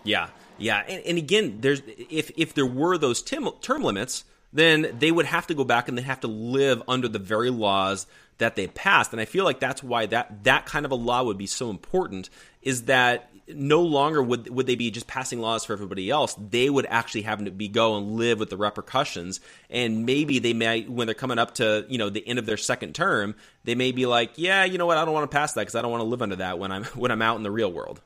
Yeah, 0.04 0.30
yeah, 0.58 0.84
and, 0.88 1.04
and 1.06 1.18
again, 1.18 1.60
there's 1.62 1.82
if 1.88 2.32
if 2.36 2.54
there 2.54 2.66
were 2.66 2.98
those 2.98 3.22
term 3.22 3.84
limits, 3.84 4.26
then 4.52 4.96
they 5.00 5.12
would 5.12 5.26
have 5.26 5.48
to 5.48 5.54
go 5.54 5.64
back 5.64 5.88
and 5.88 5.98
they 5.98 6.04
have 6.04 6.20
to 6.22 6.28
live 6.28 6.84
under 6.88 7.08
the 7.08 7.20
very 7.20 7.50
laws 7.50 8.06
that 8.38 8.56
they 8.56 8.68
passed. 8.68 9.12
And 9.12 9.22
I 9.22 9.26
feel 9.26 9.46
like 9.46 9.60
that's 9.60 9.84
why 9.84 10.06
that 10.08 10.44
that 10.44 10.66
kind 10.66 10.86
of 10.86 10.92
a 10.92 10.96
law 10.96 11.24
would 11.24 11.38
be 11.38 11.48
so 11.48 11.70
important. 11.70 12.30
Is 12.62 12.84
that 12.84 13.30
no 13.48 13.82
longer 13.82 14.22
would 14.22 14.50
would 14.50 14.68
they 14.68 14.76
be 14.76 14.90
just 14.92 15.08
passing 15.08 15.40
laws 15.40 15.66
for 15.66 15.74
everybody 15.74 16.10
else. 16.10 16.36
They 16.36 16.70
would 16.70 16.86
actually 16.88 17.24
have 17.24 17.44
to 17.44 17.52
be 17.52 17.68
go 17.68 17.98
and 17.98 18.14
live 18.14 18.40
with 18.40 18.50
the 18.50 18.58
repercussions. 18.58 19.40
And 19.70 20.06
maybe 20.06 20.40
they 20.40 20.54
may, 20.54 20.84
when 20.84 21.08
they're 21.08 21.14
coming 21.14 21.40
up 21.40 21.56
to 21.56 21.86
you 21.90 21.98
know 21.98 22.10
the 22.10 22.26
end 22.28 22.40
of 22.40 22.46
their 22.46 22.58
second 22.58 22.96
term, 22.96 23.36
they 23.64 23.76
may 23.76 23.92
be 23.92 24.06
like, 24.06 24.32
yeah, 24.36 24.64
you 24.64 24.78
know 24.78 24.86
what, 24.86 24.98
I 24.98 25.06
don't 25.06 25.14
want 25.14 25.30
to 25.30 25.36
pass 25.36 25.54
that 25.54 25.62
because 25.62 25.76
I 25.76 25.82
don't 25.82 25.92
want 25.92 26.02
to 26.02 26.08
live 26.08 26.22
under 26.22 26.38
that 26.38 26.60
when 26.60 26.72
I'm 26.72 26.84
when 26.96 27.12
I'm 27.12 27.22
out 27.22 27.38
in 27.38 27.44
the 27.44 27.52
real 27.52 27.72
world. 27.72 28.02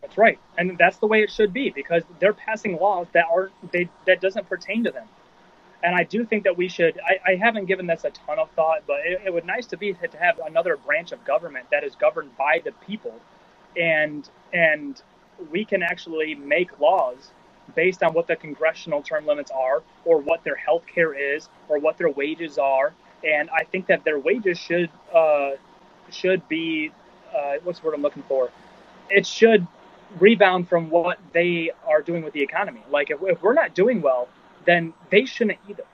That's 0.00 0.16
right, 0.16 0.38
and 0.56 0.78
that's 0.78 0.96
the 0.96 1.06
way 1.06 1.22
it 1.22 1.30
should 1.30 1.52
be 1.52 1.70
because 1.70 2.02
they're 2.18 2.32
passing 2.32 2.78
laws 2.78 3.06
that 3.12 3.26
are 3.30 3.50
they 3.70 3.88
that 4.06 4.20
doesn't 4.20 4.48
pertain 4.48 4.84
to 4.84 4.90
them. 4.90 5.06
And 5.82 5.94
I 5.94 6.04
do 6.04 6.26
think 6.26 6.44
that 6.44 6.58
we 6.58 6.68
should. 6.68 6.98
I, 7.00 7.32
I 7.32 7.34
haven't 7.36 7.66
given 7.66 7.86
this 7.86 8.04
a 8.04 8.10
ton 8.10 8.38
of 8.38 8.50
thought, 8.50 8.82
but 8.86 9.00
it, 9.04 9.22
it 9.26 9.32
would 9.32 9.46
nice 9.46 9.66
to 9.68 9.78
be 9.78 9.94
to 9.94 10.08
have 10.18 10.38
another 10.44 10.76
branch 10.76 11.12
of 11.12 11.24
government 11.24 11.66
that 11.70 11.84
is 11.84 11.94
governed 11.94 12.36
by 12.36 12.60
the 12.62 12.72
people 12.86 13.18
and 13.76 14.28
and 14.52 15.02
we 15.50 15.64
can 15.64 15.82
actually 15.82 16.34
make 16.34 16.78
laws 16.80 17.30
based 17.74 18.02
on 18.02 18.12
what 18.12 18.26
the 18.26 18.36
congressional 18.36 19.02
term 19.02 19.26
limits 19.26 19.50
are 19.50 19.82
or 20.04 20.18
what 20.18 20.42
their 20.44 20.56
health 20.56 20.82
care 20.92 21.14
is 21.14 21.48
or 21.68 21.78
what 21.78 21.96
their 21.98 22.10
wages 22.10 22.58
are. 22.58 22.92
And 23.24 23.50
i 23.50 23.64
think 23.64 23.86
that 23.86 24.04
their 24.04 24.18
wages 24.18 24.58
should 24.58 24.90
uh, 25.14 25.52
should 26.10 26.46
be 26.48 26.90
uh, 27.34 27.54
what's 27.62 27.80
the 27.80 27.86
word 27.86 27.94
i'm 27.94 28.02
looking 28.02 28.24
for? 28.24 28.50
It 29.08 29.26
should 29.26 29.66
rebound 30.18 30.68
from 30.68 30.90
what 30.90 31.18
they 31.32 31.70
are 31.86 32.02
doing 32.02 32.24
with 32.24 32.32
the 32.32 32.42
economy. 32.42 32.82
Like 32.90 33.10
if, 33.10 33.20
if 33.22 33.42
we're 33.42 33.54
not 33.54 33.74
doing 33.74 34.00
well 34.00 34.28
then 34.66 34.92
they 35.10 35.24
shouldn't 35.24 35.58
either. 35.68 35.84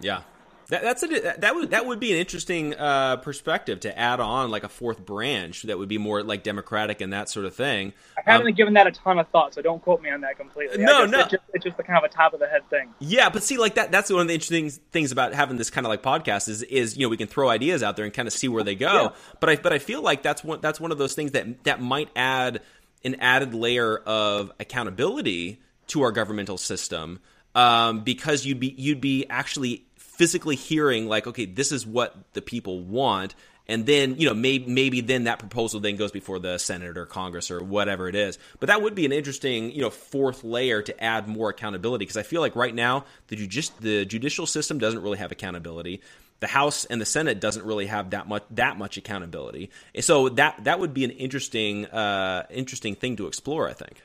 Yeah 0.00 0.22
that, 0.68 0.82
that's 0.82 1.02
a, 1.02 1.34
that 1.38 1.54
would 1.54 1.70
that 1.70 1.86
would 1.86 2.00
be 2.00 2.12
an 2.12 2.18
interesting 2.18 2.74
uh, 2.74 3.16
perspective 3.16 3.80
to 3.80 3.98
add 3.98 4.18
on 4.18 4.50
like 4.50 4.64
a 4.64 4.68
fourth 4.68 5.04
branch 5.04 5.62
that 5.62 5.78
would 5.78 5.88
be 5.88 5.98
more 5.98 6.22
like 6.22 6.42
democratic 6.42 7.00
and 7.00 7.12
that 7.12 7.28
sort 7.28 7.46
of 7.46 7.54
thing. 7.54 7.92
I 8.16 8.32
haven't 8.32 8.48
um, 8.48 8.54
given 8.54 8.74
that 8.74 8.86
a 8.86 8.90
ton 8.90 9.18
of 9.18 9.28
thought, 9.28 9.54
so 9.54 9.62
don't 9.62 9.80
quote 9.80 10.02
me 10.02 10.10
on 10.10 10.22
that 10.22 10.38
completely. 10.38 10.78
No, 10.78 11.06
no, 11.06 11.20
it's 11.20 11.30
just, 11.30 11.42
it's 11.54 11.64
just 11.64 11.76
the 11.76 11.84
kind 11.84 12.04
of 12.04 12.10
a 12.10 12.12
top 12.12 12.34
of 12.34 12.40
the 12.40 12.48
head 12.48 12.68
thing. 12.68 12.92
Yeah, 12.98 13.28
but 13.30 13.42
see, 13.42 13.58
like 13.58 13.76
that 13.76 13.92
that's 13.92 14.10
one 14.10 14.22
of 14.22 14.28
the 14.28 14.34
interesting 14.34 14.70
things 14.70 15.12
about 15.12 15.34
having 15.34 15.56
this 15.56 15.70
kind 15.70 15.86
of 15.86 15.90
like 15.90 16.02
podcast 16.02 16.48
is 16.48 16.62
is 16.64 16.96
you 16.96 17.04
know 17.04 17.10
we 17.10 17.16
can 17.16 17.28
throw 17.28 17.48
ideas 17.48 17.82
out 17.82 17.96
there 17.96 18.04
and 18.04 18.12
kind 18.12 18.26
of 18.26 18.34
see 18.34 18.48
where 18.48 18.64
they 18.64 18.74
go. 18.74 18.92
Yeah. 18.92 19.08
But 19.40 19.50
I 19.50 19.56
but 19.56 19.72
I 19.72 19.78
feel 19.78 20.02
like 20.02 20.22
that's 20.22 20.42
one 20.42 20.60
that's 20.60 20.80
one 20.80 20.90
of 20.90 20.98
those 20.98 21.14
things 21.14 21.32
that 21.32 21.64
that 21.64 21.80
might 21.80 22.10
add 22.16 22.60
an 23.04 23.16
added 23.20 23.54
layer 23.54 23.96
of 23.98 24.50
accountability 24.58 25.60
to 25.88 26.02
our 26.02 26.10
governmental 26.10 26.58
system 26.58 27.20
um, 27.54 28.00
because 28.00 28.44
you'd 28.44 28.60
be 28.60 28.74
you'd 28.76 29.00
be 29.00 29.26
actually 29.30 29.85
physically 30.16 30.56
hearing 30.56 31.06
like, 31.06 31.26
okay, 31.26 31.44
this 31.44 31.72
is 31.72 31.86
what 31.86 32.16
the 32.32 32.42
people 32.42 32.80
want, 32.80 33.34
and 33.68 33.86
then 33.86 34.16
you 34.16 34.26
know 34.26 34.34
maybe 34.34 34.66
maybe 34.70 35.00
then 35.00 35.24
that 35.24 35.38
proposal 35.38 35.80
then 35.80 35.96
goes 35.96 36.12
before 36.12 36.38
the 36.38 36.58
Senate 36.58 36.96
or 36.96 37.06
Congress 37.06 37.50
or 37.50 37.62
whatever 37.62 38.08
it 38.08 38.14
is. 38.14 38.38
But 38.60 38.68
that 38.68 38.82
would 38.82 38.94
be 38.94 39.04
an 39.04 39.12
interesting 39.12 39.70
you 39.72 39.82
know 39.82 39.90
fourth 39.90 40.44
layer 40.44 40.82
to 40.82 41.02
add 41.02 41.28
more 41.28 41.50
accountability 41.50 42.04
because 42.04 42.16
I 42.16 42.22
feel 42.22 42.40
like 42.40 42.56
right 42.56 42.74
now 42.74 43.04
the 43.28 43.36
judici- 43.36 43.72
the 43.80 44.04
judicial 44.04 44.46
system 44.46 44.78
doesn't 44.78 45.02
really 45.02 45.18
have 45.18 45.32
accountability. 45.32 46.00
The 46.38 46.46
House 46.46 46.84
and 46.84 47.00
the 47.00 47.06
Senate 47.06 47.40
doesn't 47.40 47.64
really 47.64 47.86
have 47.86 48.10
that 48.10 48.28
much 48.28 48.44
that 48.52 48.78
much 48.78 48.96
accountability. 48.96 49.70
So 50.00 50.28
that 50.30 50.64
that 50.64 50.80
would 50.80 50.94
be 50.94 51.04
an 51.04 51.10
interesting 51.10 51.86
uh, 51.86 52.46
interesting 52.50 52.94
thing 52.94 53.16
to 53.16 53.26
explore. 53.26 53.68
I 53.68 53.72
think. 53.72 54.02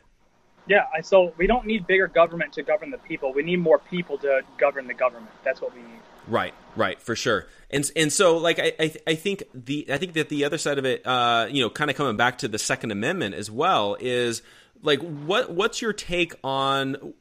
Yeah, 0.72 0.86
so 1.02 1.34
we 1.36 1.48
don't 1.48 1.66
need 1.66 1.86
bigger 1.86 2.08
government 2.08 2.54
to 2.54 2.64
govern 2.64 2.92
the 2.92 2.98
people. 2.98 3.34
We 3.34 3.44
need 3.44 3.58
more 3.58 3.78
people 3.78 4.18
to 4.20 4.42
govern 4.58 4.88
the 4.88 4.94
government. 4.94 5.30
That's 5.44 5.60
what 5.60 5.76
we 5.76 5.82
need. 5.82 6.00
Right, 6.30 6.54
right, 6.78 7.02
for 7.02 7.14
sure. 7.14 7.48
And 7.70 7.92
and 7.94 8.10
so 8.10 8.38
like 8.38 8.58
I 8.58 8.72
I, 8.80 8.96
I 9.06 9.16
think 9.16 9.44
the 9.54 9.86
I 9.92 9.98
think 9.98 10.14
that 10.14 10.30
the 10.30 10.46
other 10.46 10.58
side 10.58 10.78
of 10.78 10.86
it, 10.86 11.06
uh, 11.06 11.48
you 11.52 11.62
know, 11.62 11.70
kind 11.70 11.92
of 11.92 11.98
coming 11.98 12.16
back 12.16 12.38
to 12.38 12.48
the 12.48 12.58
Second 12.58 12.92
Amendment 12.92 13.36
as 13.36 13.52
well 13.52 13.98
is 14.00 14.44
like 14.82 15.02
what 15.02 15.52
what's 15.52 15.82
your 15.82 15.92
take 15.92 16.36
on 16.42 17.16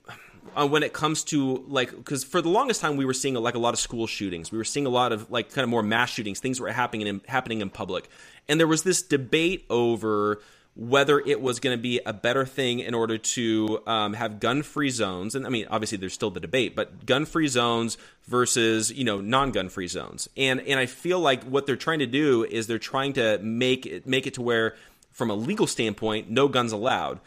on 0.55 0.71
when 0.71 0.85
it 0.85 0.93
comes 0.93 1.25
to 1.25 1.65
like 1.67 1.91
because 1.91 2.23
for 2.23 2.41
the 2.41 2.49
longest 2.49 2.81
time 2.81 2.97
we 2.97 3.05
were 3.05 3.13
seeing 3.13 3.35
like 3.35 3.57
a 3.57 3.59
lot 3.59 3.75
of 3.75 3.81
school 3.81 4.07
shootings 4.07 4.51
we 4.51 4.59
were 4.59 4.65
seeing 4.65 4.87
a 4.87 4.91
lot 4.91 5.13
of 5.13 5.31
like 5.31 5.53
kind 5.53 5.63
of 5.65 5.69
more 5.69 5.83
mass 5.83 6.11
shootings 6.11 6.41
things 6.41 6.59
were 6.59 6.73
happening 6.73 7.07
in 7.07 7.21
happening 7.29 7.61
in 7.61 7.71
public 7.71 8.09
and 8.49 8.59
there 8.59 8.67
was 8.67 8.83
this 8.83 9.03
debate 9.03 9.65
over 9.71 10.41
whether 10.77 11.19
it 11.19 11.41
was 11.41 11.61
going 11.61 11.77
to 11.77 11.83
be 11.83 12.01
a 12.07 12.13
better 12.13 12.47
thing 12.47 12.79
in 12.81 12.95
order 12.95 13.19
to 13.19 13.83
um, 13.87 14.15
have 14.15 14.41
gun-free 14.41 14.91
zones, 14.91 15.35
and 15.35 15.47
I 15.47 15.51
mean, 15.51 15.67
obviously, 15.71 15.99
there's 15.99 16.15
still 16.15 16.31
the 16.31 16.41
debate, 16.41 16.77
but 16.77 17.05
gun-free 17.05 17.49
zones 17.49 17.99
versus 18.27 18.91
you 18.93 19.05
know 19.05 19.21
non-gun-free 19.21 19.89
zones, 19.89 20.29
and 20.37 20.61
and 20.61 20.79
I 20.79 20.87
feel 20.87 21.21
like 21.21 21.45
what 21.45 21.67
they're 21.67 21.77
trying 21.77 21.99
to 21.99 22.07
do 22.07 22.45
is 22.45 22.67
they're 22.67 22.79
trying 22.79 23.15
to 23.15 23.39
make 23.41 23.85
it 23.85 24.07
make 24.07 24.27
it 24.27 24.35
to 24.35 24.43
where, 24.43 24.77
from 25.11 25.31
a 25.31 25.35
legal 25.35 25.67
standpoint, 25.67 26.31
no 26.31 26.49
guns 26.49 26.73
allowed. 26.73 27.21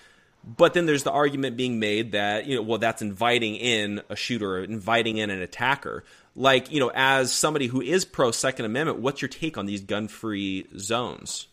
But 0.46 0.74
then 0.74 0.86
there's 0.86 1.04
the 1.04 1.12
argument 1.12 1.56
being 1.56 1.80
made 1.80 2.14
that 2.14 2.48
you 2.48 2.56
know, 2.56 2.62
well, 2.62 2.78
that's 2.78 3.02
inviting 3.02 3.56
in 3.56 4.02
a 4.10 4.16
shooter, 4.16 4.64
inviting 4.64 5.18
in 5.18 5.30
an 5.30 5.42
attacker. 5.42 6.04
Like 6.36 6.72
you 6.72 6.80
know, 6.80 6.92
as 6.96 7.32
somebody 7.32 7.68
who 7.68 7.82
is 7.82 8.06
pro 8.06 8.32
Second 8.32 8.66
Amendment, 8.66 9.00
what's 9.00 9.22
your 9.22 9.30
take 9.30 9.58
on 9.58 9.66
these 9.66 9.82
gun-free 9.82 10.68
zones? 10.78 11.48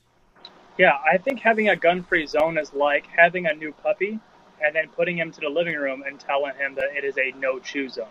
Yeah, 0.79 0.97
I 1.11 1.19
think 1.19 1.41
having 1.41 1.69
a 1.69 1.77
gun 1.77 2.03
free 2.03 2.27
zone 2.27 2.57
is 2.57 2.73
like 2.73 3.07
having 3.07 3.47
a 3.47 3.55
new 3.55 3.73
puppy 3.73 4.19
and 4.63 4.75
then 4.75 4.89
putting 4.89 5.17
him 5.17 5.31
to 5.33 5.41
the 5.41 5.49
living 5.49 5.77
room 5.77 6.03
and 6.07 6.19
telling 6.21 6.55
him 6.57 6.75
that 6.75 6.97
it 6.97 7.05
is 7.05 7.17
a 7.19 7.33
no 7.39 7.59
chew 7.59 7.89
zone. 7.89 8.07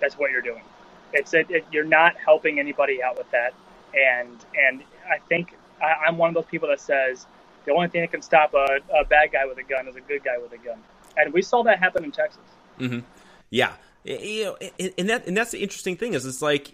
That's 0.00 0.18
what 0.18 0.30
you're 0.30 0.42
doing. 0.42 0.62
It's 1.12 1.32
it, 1.34 1.50
it, 1.50 1.64
you're 1.72 1.84
not 1.84 2.16
helping 2.16 2.58
anybody 2.58 3.02
out 3.02 3.16
with 3.16 3.30
that, 3.30 3.54
and 3.94 4.36
and 4.56 4.82
I 5.08 5.18
think 5.28 5.54
I, 5.80 6.08
am 6.08 6.18
one 6.18 6.28
of 6.28 6.34
those 6.34 6.46
people 6.46 6.68
that 6.68 6.80
says 6.80 7.26
the 7.64 7.72
only 7.72 7.88
thing 7.88 8.00
that 8.02 8.10
can 8.10 8.22
stop 8.22 8.54
a, 8.54 8.80
a 8.94 9.04
bad 9.04 9.32
guy 9.32 9.46
with 9.46 9.58
a 9.58 9.62
gun 9.62 9.88
is 9.88 9.96
a 9.96 10.00
good 10.00 10.24
guy 10.24 10.38
with 10.38 10.52
a 10.52 10.58
gun, 10.58 10.78
and 11.16 11.32
we 11.32 11.42
saw 11.42 11.62
that 11.62 11.78
happen 11.78 12.04
in 12.04 12.10
Texas. 12.10 12.42
Mm-hmm. 12.78 13.00
Yeah, 13.50 13.72
you 14.04 14.44
know, 14.44 14.56
and 14.98 15.08
that 15.08 15.26
and 15.26 15.36
that's 15.36 15.52
the 15.52 15.62
interesting 15.62 15.96
thing 15.96 16.14
is 16.14 16.26
it's 16.26 16.42
like 16.42 16.72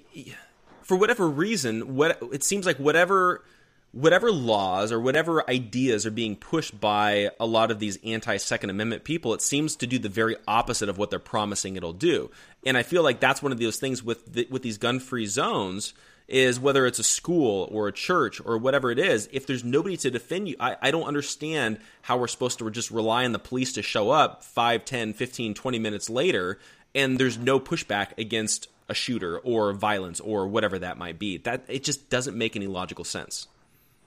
for 0.83 0.97
whatever 0.97 1.29
reason, 1.29 1.95
what 1.95 2.19
it 2.33 2.43
seems 2.43 2.67
like 2.67 2.79
whatever 2.79 3.45
whatever 3.93 4.33
laws 4.33 4.91
or 4.91 4.99
whatever 4.99 5.49
ideas 5.49 6.05
are 6.07 6.11
being 6.11 6.37
pushed 6.37 6.79
by 6.81 7.31
a 7.39 7.47
lot 7.47 7.71
of 7.71 7.79
these 7.79 7.99
anti 8.05 8.37
Second 8.39 8.71
Amendment 8.71 9.05
people, 9.05 9.35
it 9.35 9.43
seems 9.43 9.77
to 9.77 9.87
do 9.87 9.99
the 9.99 10.09
very 10.09 10.37
opposite 10.49 10.89
of 10.89 10.99
what 10.99 11.11
they're 11.11 11.19
promising 11.19 11.77
it'll 11.77 11.93
do. 11.93 12.31
And 12.65 12.77
I 12.77 12.83
feel 12.83 13.03
like 13.03 13.21
that's 13.21 13.43
one 13.43 13.53
of 13.53 13.59
those 13.59 13.79
things 13.79 14.03
with 14.03 14.33
the, 14.33 14.47
with 14.51 14.63
these 14.63 14.79
gun 14.79 15.01
free 15.01 15.27
zones 15.27 15.95
is 16.29 16.59
whether 16.59 16.87
it's 16.87 16.99
a 16.99 17.05
school 17.05 17.69
or 17.73 17.89
a 17.89 17.93
church 17.93 18.41
or 18.45 18.57
whatever 18.57 18.91
it 18.91 18.99
is, 18.99 19.29
if 19.33 19.47
there's 19.47 19.65
nobody 19.65 19.97
to 19.99 20.11
defend 20.11 20.49
you, 20.49 20.57
I, 20.59 20.77
I 20.81 20.91
don't 20.91 21.07
understand 21.07 21.79
how 22.01 22.17
we're 22.17 22.29
supposed 22.29 22.59
to 22.61 22.71
just 22.71 22.91
rely 22.91 23.25
on 23.25 23.33
the 23.33 23.39
police 23.39 23.75
to 23.75 23.83
show 23.83 24.11
up 24.11 24.43
5, 24.43 24.85
10, 24.85 25.13
15, 25.13 25.55
20 25.55 25.79
minutes 25.79 26.09
later 26.09 26.59
and 26.95 27.19
there's 27.19 27.39
no 27.39 27.59
pushback 27.59 28.17
against 28.19 28.69
a 28.89 28.95
shooter 28.95 29.39
or 29.39 29.73
violence 29.73 30.21
or 30.21 30.47
whatever 30.47 30.79
that 30.79 30.99
might 30.99 31.19
be. 31.19 31.39
That 31.39 31.65
it 31.69 31.85
just 31.85 32.11
doesn't 32.11 32.37
make 32.37 32.57
any 32.57 32.67
logical 32.67 33.05
sense. 33.05 33.47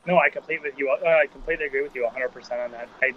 No, 0.08 0.18
I 0.18 0.30
completely 0.30 0.70
with 0.70 0.80
you. 0.80 0.90
Uh, 0.90 1.08
I 1.08 1.28
completely 1.28 1.66
agree 1.66 1.82
with 1.82 1.96
you 1.96 2.04
100 2.04 2.30
percent 2.30 2.62
on 2.62 2.72
that. 2.72 2.88
I, 3.02 3.12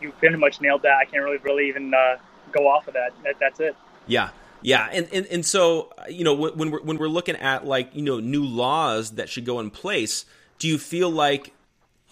you 0.00 0.12
pretty 0.12 0.36
much 0.36 0.60
nailed 0.60 0.82
that. 0.82 0.96
I 0.96 1.04
can't 1.04 1.22
really, 1.22 1.38
really 1.38 1.68
even 1.68 1.92
uh, 1.92 2.16
go 2.50 2.68
off 2.68 2.88
of 2.88 2.94
that. 2.94 3.12
that 3.24 3.38
that's 3.38 3.60
it. 3.60 3.76
Yeah. 4.06 4.30
Yeah, 4.64 4.88
and, 4.92 5.08
and, 5.12 5.26
and 5.26 5.44
so 5.44 5.92
you 6.08 6.22
know 6.22 6.34
when 6.34 6.70
we're 6.70 6.80
when 6.82 6.96
we're 6.96 7.08
looking 7.08 7.34
at 7.36 7.66
like 7.66 7.94
you 7.94 8.02
know 8.02 8.20
new 8.20 8.44
laws 8.44 9.12
that 9.12 9.28
should 9.28 9.44
go 9.44 9.58
in 9.58 9.70
place, 9.70 10.24
do 10.60 10.68
you 10.68 10.78
feel 10.78 11.10
like 11.10 11.52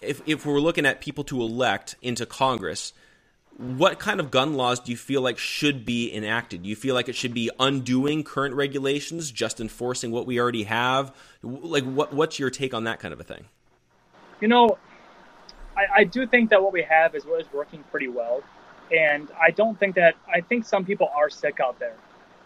if 0.01 0.21
if 0.25 0.45
we're 0.45 0.59
looking 0.59 0.85
at 0.85 0.99
people 0.99 1.23
to 1.25 1.41
elect 1.41 1.95
into 2.01 2.25
Congress, 2.25 2.91
what 3.57 3.99
kind 3.99 4.19
of 4.19 4.31
gun 4.31 4.55
laws 4.55 4.79
do 4.79 4.91
you 4.91 4.97
feel 4.97 5.21
like 5.21 5.37
should 5.37 5.85
be 5.85 6.13
enacted? 6.13 6.63
Do 6.63 6.69
you 6.69 6.75
feel 6.75 6.93
like 6.93 7.07
it 7.07 7.15
should 7.15 7.33
be 7.33 7.49
undoing 7.59 8.23
current 8.23 8.55
regulations, 8.55 9.31
just 9.31 9.61
enforcing 9.61 10.11
what 10.11 10.25
we 10.25 10.39
already 10.39 10.63
have? 10.63 11.15
Like 11.43 11.85
what 11.85 12.13
what's 12.13 12.37
your 12.37 12.49
take 12.49 12.73
on 12.73 12.83
that 12.83 12.99
kind 12.99 13.13
of 13.13 13.19
a 13.19 13.23
thing? 13.23 13.45
You 14.41 14.49
know, 14.49 14.77
I, 15.77 16.01
I 16.01 16.03
do 16.05 16.27
think 16.27 16.49
that 16.51 16.61
what 16.61 16.73
we 16.73 16.83
have 16.83 17.15
is 17.15 17.25
what 17.25 17.41
is 17.41 17.47
working 17.53 17.83
pretty 17.91 18.09
well, 18.09 18.43
and 18.91 19.29
I 19.41 19.51
don't 19.51 19.79
think 19.79 19.95
that 19.95 20.15
I 20.33 20.41
think 20.41 20.65
some 20.65 20.85
people 20.85 21.09
are 21.15 21.29
sick 21.29 21.59
out 21.61 21.79
there 21.79 21.95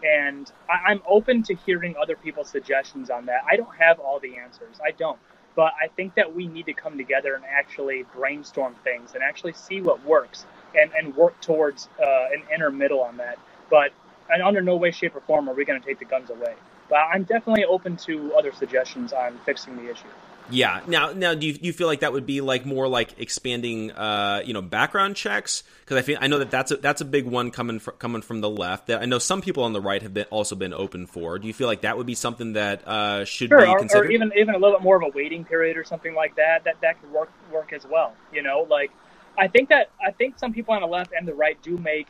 and 0.04 0.50
I, 0.68 0.90
I'm 0.90 1.02
open 1.08 1.42
to 1.44 1.54
hearing 1.54 1.94
other 2.00 2.16
people's 2.16 2.50
suggestions 2.50 3.10
on 3.10 3.26
that. 3.26 3.42
I 3.50 3.56
don't 3.56 3.74
have 3.78 3.98
all 3.98 4.20
the 4.20 4.36
answers. 4.36 4.76
I 4.84 4.92
don't. 4.92 5.18
But 5.56 5.72
I 5.82 5.88
think 5.88 6.14
that 6.16 6.34
we 6.34 6.46
need 6.46 6.66
to 6.66 6.74
come 6.74 6.98
together 6.98 7.34
and 7.34 7.44
actually 7.44 8.04
brainstorm 8.14 8.76
things 8.84 9.14
and 9.14 9.22
actually 9.24 9.54
see 9.54 9.80
what 9.80 10.04
works 10.04 10.46
and, 10.80 10.92
and 10.94 11.16
work 11.16 11.40
towards 11.40 11.88
uh, 12.00 12.26
an 12.32 12.42
inner 12.54 12.70
middle 12.70 13.00
on 13.00 13.16
that. 13.18 13.38
But 13.70 13.92
and 14.30 14.42
under 14.42 14.62
no 14.62 14.76
way, 14.76 14.90
shape, 14.90 15.16
or 15.16 15.20
form 15.20 15.48
are 15.48 15.54
we 15.54 15.64
going 15.64 15.80
to 15.80 15.86
take 15.86 15.98
the 15.98 16.04
guns 16.04 16.30
away. 16.30 16.54
But 16.90 16.98
I'm 17.12 17.24
definitely 17.24 17.64
open 17.64 17.96
to 17.98 18.34
other 18.34 18.52
suggestions 18.52 19.12
on 19.12 19.38
fixing 19.46 19.76
the 19.76 19.90
issue. 19.90 20.08
Yeah. 20.50 20.80
Now, 20.86 21.12
now, 21.12 21.34
do 21.34 21.46
you, 21.46 21.54
do 21.54 21.66
you 21.66 21.72
feel 21.72 21.86
like 21.86 22.00
that 22.00 22.12
would 22.12 22.26
be 22.26 22.40
like 22.40 22.64
more 22.64 22.88
like 22.88 23.18
expanding, 23.18 23.90
uh, 23.92 24.42
you 24.44 24.54
know, 24.54 24.62
background 24.62 25.16
checks? 25.16 25.62
Because 25.80 25.96
I 25.96 26.02
feel 26.02 26.18
I 26.20 26.26
know 26.26 26.38
that 26.38 26.50
that's 26.50 26.70
a, 26.70 26.76
that's 26.76 27.00
a 27.00 27.04
big 27.04 27.26
one 27.26 27.50
coming 27.50 27.78
from, 27.78 27.96
coming 27.96 28.22
from 28.22 28.40
the 28.40 28.50
left. 28.50 28.88
That 28.88 29.02
I 29.02 29.06
know 29.06 29.18
some 29.18 29.40
people 29.40 29.64
on 29.64 29.72
the 29.72 29.80
right 29.80 30.00
have 30.02 30.14
been 30.14 30.26
also 30.30 30.54
been 30.56 30.72
open 30.72 31.06
for. 31.06 31.38
Do 31.38 31.46
you 31.46 31.54
feel 31.54 31.66
like 31.66 31.82
that 31.82 31.96
would 31.96 32.06
be 32.06 32.14
something 32.14 32.54
that 32.54 32.86
uh, 32.86 33.24
should 33.24 33.48
sure, 33.48 33.60
be 33.60 33.66
or, 33.66 33.78
considered? 33.78 34.06
or 34.06 34.10
even 34.10 34.32
even 34.36 34.54
a 34.54 34.58
little 34.58 34.76
bit 34.76 34.82
more 34.82 34.96
of 34.96 35.02
a 35.02 35.16
waiting 35.16 35.44
period 35.44 35.76
or 35.76 35.84
something 35.84 36.14
like 36.14 36.36
that? 36.36 36.64
That 36.64 36.80
that 36.82 37.00
could 37.00 37.12
work 37.12 37.30
work 37.52 37.72
as 37.72 37.86
well. 37.86 38.14
You 38.32 38.42
know, 38.42 38.66
like 38.68 38.90
I 39.38 39.48
think 39.48 39.68
that 39.70 39.90
I 40.04 40.12
think 40.12 40.38
some 40.38 40.52
people 40.52 40.74
on 40.74 40.80
the 40.80 40.88
left 40.88 41.12
and 41.16 41.26
the 41.26 41.34
right 41.34 41.60
do 41.62 41.76
make 41.76 42.08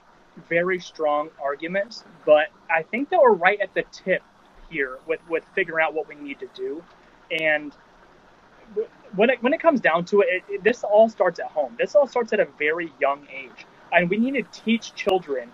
very 0.49 0.79
strong 0.81 1.31
arguments, 1.43 2.05
but 2.27 2.49
I 2.71 2.83
think 2.83 3.09
that 3.11 3.21
we're 3.21 3.33
right 3.33 3.59
at 3.61 3.73
the 3.75 3.85
tip 3.91 4.23
here 4.69 4.99
with 5.07 5.21
with 5.29 5.45
figuring 5.55 5.85
out 5.85 5.95
what 5.95 6.09
we 6.09 6.15
need 6.15 6.41
to 6.41 6.49
do, 6.55 6.83
and 7.31 7.73
when 9.17 9.31
it 9.31 9.43
when 9.43 9.53
it 9.53 9.61
comes 9.61 9.81
down 9.81 10.05
to 10.07 10.21
it, 10.21 10.29
it, 10.31 10.45
it, 10.49 10.65
this 10.65 10.85
all 10.85 11.09
starts 11.09 11.39
at 11.41 11.47
home. 11.47 11.75
This 11.79 11.95
all 11.95 12.07
starts 12.07 12.33
at 12.33 12.41
a 12.41 12.47
very 12.59 12.93
young 13.01 13.27
age, 13.35 13.67
and 13.93 14.11
we 14.11 14.19
need 14.19 14.35
to 14.35 14.61
teach 14.61 14.95
children 14.95 15.51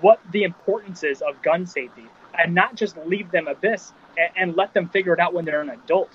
what 0.00 0.20
the 0.32 0.42
importance 0.44 1.04
is 1.04 1.22
of 1.22 1.40
gun 1.42 1.66
safety, 1.66 2.06
and 2.38 2.54
not 2.54 2.74
just 2.74 2.96
leave 3.06 3.30
them 3.30 3.48
abyss 3.48 3.92
and, 4.18 4.30
and 4.36 4.56
let 4.56 4.74
them 4.74 4.88
figure 4.88 5.14
it 5.14 5.20
out 5.20 5.34
when 5.34 5.44
they're 5.44 5.62
an 5.62 5.70
adult, 5.70 6.10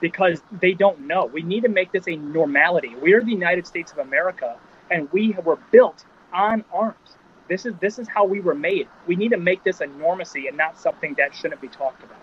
because 0.00 0.42
they 0.60 0.72
don't 0.72 1.00
know. 1.00 1.26
We 1.26 1.42
need 1.42 1.62
to 1.62 1.68
make 1.70 1.92
this 1.92 2.08
a 2.08 2.16
normality. 2.16 2.94
We 3.02 3.14
are 3.14 3.22
the 3.22 3.32
United 3.32 3.66
States 3.66 3.92
of 3.92 3.98
America, 3.98 4.56
and 4.90 5.10
we 5.12 5.32
were 5.44 5.58
built 5.72 6.04
on 6.32 6.64
arms. 6.72 7.16
This 7.48 7.66
is 7.66 7.74
this 7.80 7.98
is 7.98 8.08
how 8.08 8.24
we 8.26 8.40
were 8.40 8.54
made. 8.56 8.88
We 9.06 9.16
need 9.16 9.30
to 9.30 9.38
make 9.38 9.64
this 9.64 9.80
a 9.80 9.86
normacy 9.86 10.48
and 10.48 10.56
not 10.56 10.78
something 10.78 11.14
that 11.18 11.34
shouldn't 11.34 11.60
be 11.60 11.68
talked 11.68 12.02
about. 12.04 12.18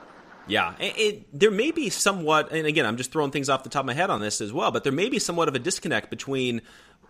Yeah, 0.48 0.76
it, 0.80 0.98
it, 0.98 1.40
there 1.40 1.52
may 1.52 1.72
be 1.72 1.90
somewhat, 1.90 2.52
and 2.52 2.68
again, 2.68 2.86
I'm 2.86 2.98
just 2.98 3.12
throwing 3.12 3.32
things 3.32 3.50
off 3.50 3.64
the 3.64 3.70
top 3.70 3.82
of 3.82 3.86
my 3.86 3.94
head 3.94 4.10
on 4.10 4.20
this 4.20 4.42
as 4.42 4.52
well, 4.52 4.72
but 4.72 4.84
there 4.84 4.92
may 4.92 5.10
be 5.10 5.20
somewhat 5.20 5.48
of 5.48 5.56
a 5.56 5.60
disconnect 5.60 6.10
between 6.10 6.62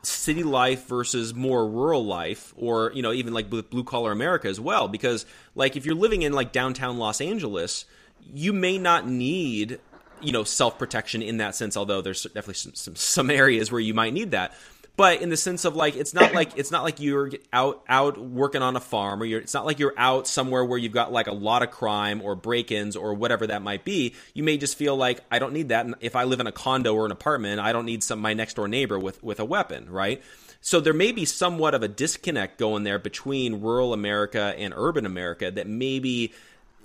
city 0.04 0.44
life 0.44 0.88
versus 0.88 1.34
more 1.34 1.68
rural 1.68 2.06
life, 2.06 2.54
or 2.58 2.92
you 2.94 3.02
know, 3.02 3.12
even 3.12 3.34
like 3.34 3.50
blue 3.50 3.84
collar 3.84 4.12
America 4.12 4.48
as 4.48 4.60
well. 4.60 4.88
Because 4.88 5.26
like 5.56 5.76
if 5.76 5.86
you're 5.86 5.96
living 5.96 6.22
in 6.22 6.34
like 6.34 6.52
downtown 6.52 6.98
Los 6.98 7.22
Angeles, 7.22 7.86
you 8.34 8.54
may 8.54 8.78
not 8.78 9.08
need 9.08 9.80
you 10.22 10.32
know 10.32 10.44
self 10.44 10.78
protection 10.78 11.22
in 11.22 11.38
that 11.38 11.56
sense. 11.56 11.76
Although 11.76 12.02
there's 12.02 12.24
definitely 12.24 12.56
some, 12.56 12.76
some 12.76 12.96
some 12.96 13.30
areas 13.32 13.72
where 13.72 13.82
you 13.82 13.94
might 13.94 14.14
need 14.14 14.32
that 14.32 14.54
but 14.96 15.22
in 15.22 15.30
the 15.30 15.38
sense 15.38 15.66
of 15.66 15.76
like 15.76 15.96
it's 15.96 16.14
not 16.14 16.34
like 16.34 16.58
it's 16.58 16.72
not 16.72 16.84
like 16.84 17.00
you're 17.00 17.32
out 17.52 17.84
out 17.88 18.18
working 18.18 18.62
on 18.62 18.76
a 18.76 18.80
farm 18.80 19.22
or 19.22 19.26
you're 19.26 19.42
it's 19.42 19.54
not 19.54 19.66
like 19.66 19.80
you're 19.80 19.94
out 19.98 20.28
somewhere 20.28 20.64
where 20.64 20.78
you've 20.78 20.92
got 20.92 21.12
like 21.12 21.28
a 21.28 21.34
lot 21.34 21.64
of 21.64 21.72
crime 21.72 22.22
or 22.22 22.36
break-ins 22.36 22.96
or 22.96 23.14
whatever 23.14 23.48
that 23.48 23.62
might 23.62 23.84
be. 23.84 24.14
You 24.34 24.44
may 24.44 24.58
just 24.58 24.78
feel 24.78 24.96
like 24.96 25.22
i 25.32 25.40
don't 25.40 25.54
need 25.54 25.70
that. 25.70 25.88
If 26.00 26.16
i 26.16 26.24
live 26.24 26.40
in 26.40 26.48
a 26.48 26.52
condo 26.52 26.94
or 26.94 27.06
an 27.06 27.12
apartment 27.12 27.60
i 27.60 27.72
don't 27.72 27.86
need 27.86 28.04
some 28.04 28.20
my 28.20 28.34
next 28.34 28.56
door 28.56 28.68
neighbor 28.68 29.00
with 29.00 29.24
with 29.24 29.40
a 29.40 29.46
weapon 29.46 29.90
right? 29.90 30.22
So 30.62 30.80
there 30.80 30.94
may 30.94 31.12
be 31.12 31.26
somewhat 31.26 31.74
of 31.74 31.84
a 31.84 31.90
disconnect 31.90 32.58
going 32.58 32.84
there 32.84 33.00
between 33.00 33.62
rural 33.62 33.94
america 33.94 34.54
and 34.58 34.74
urban 34.76 35.06
america 35.06 35.50
that 35.52 35.68
maybe 35.68 36.34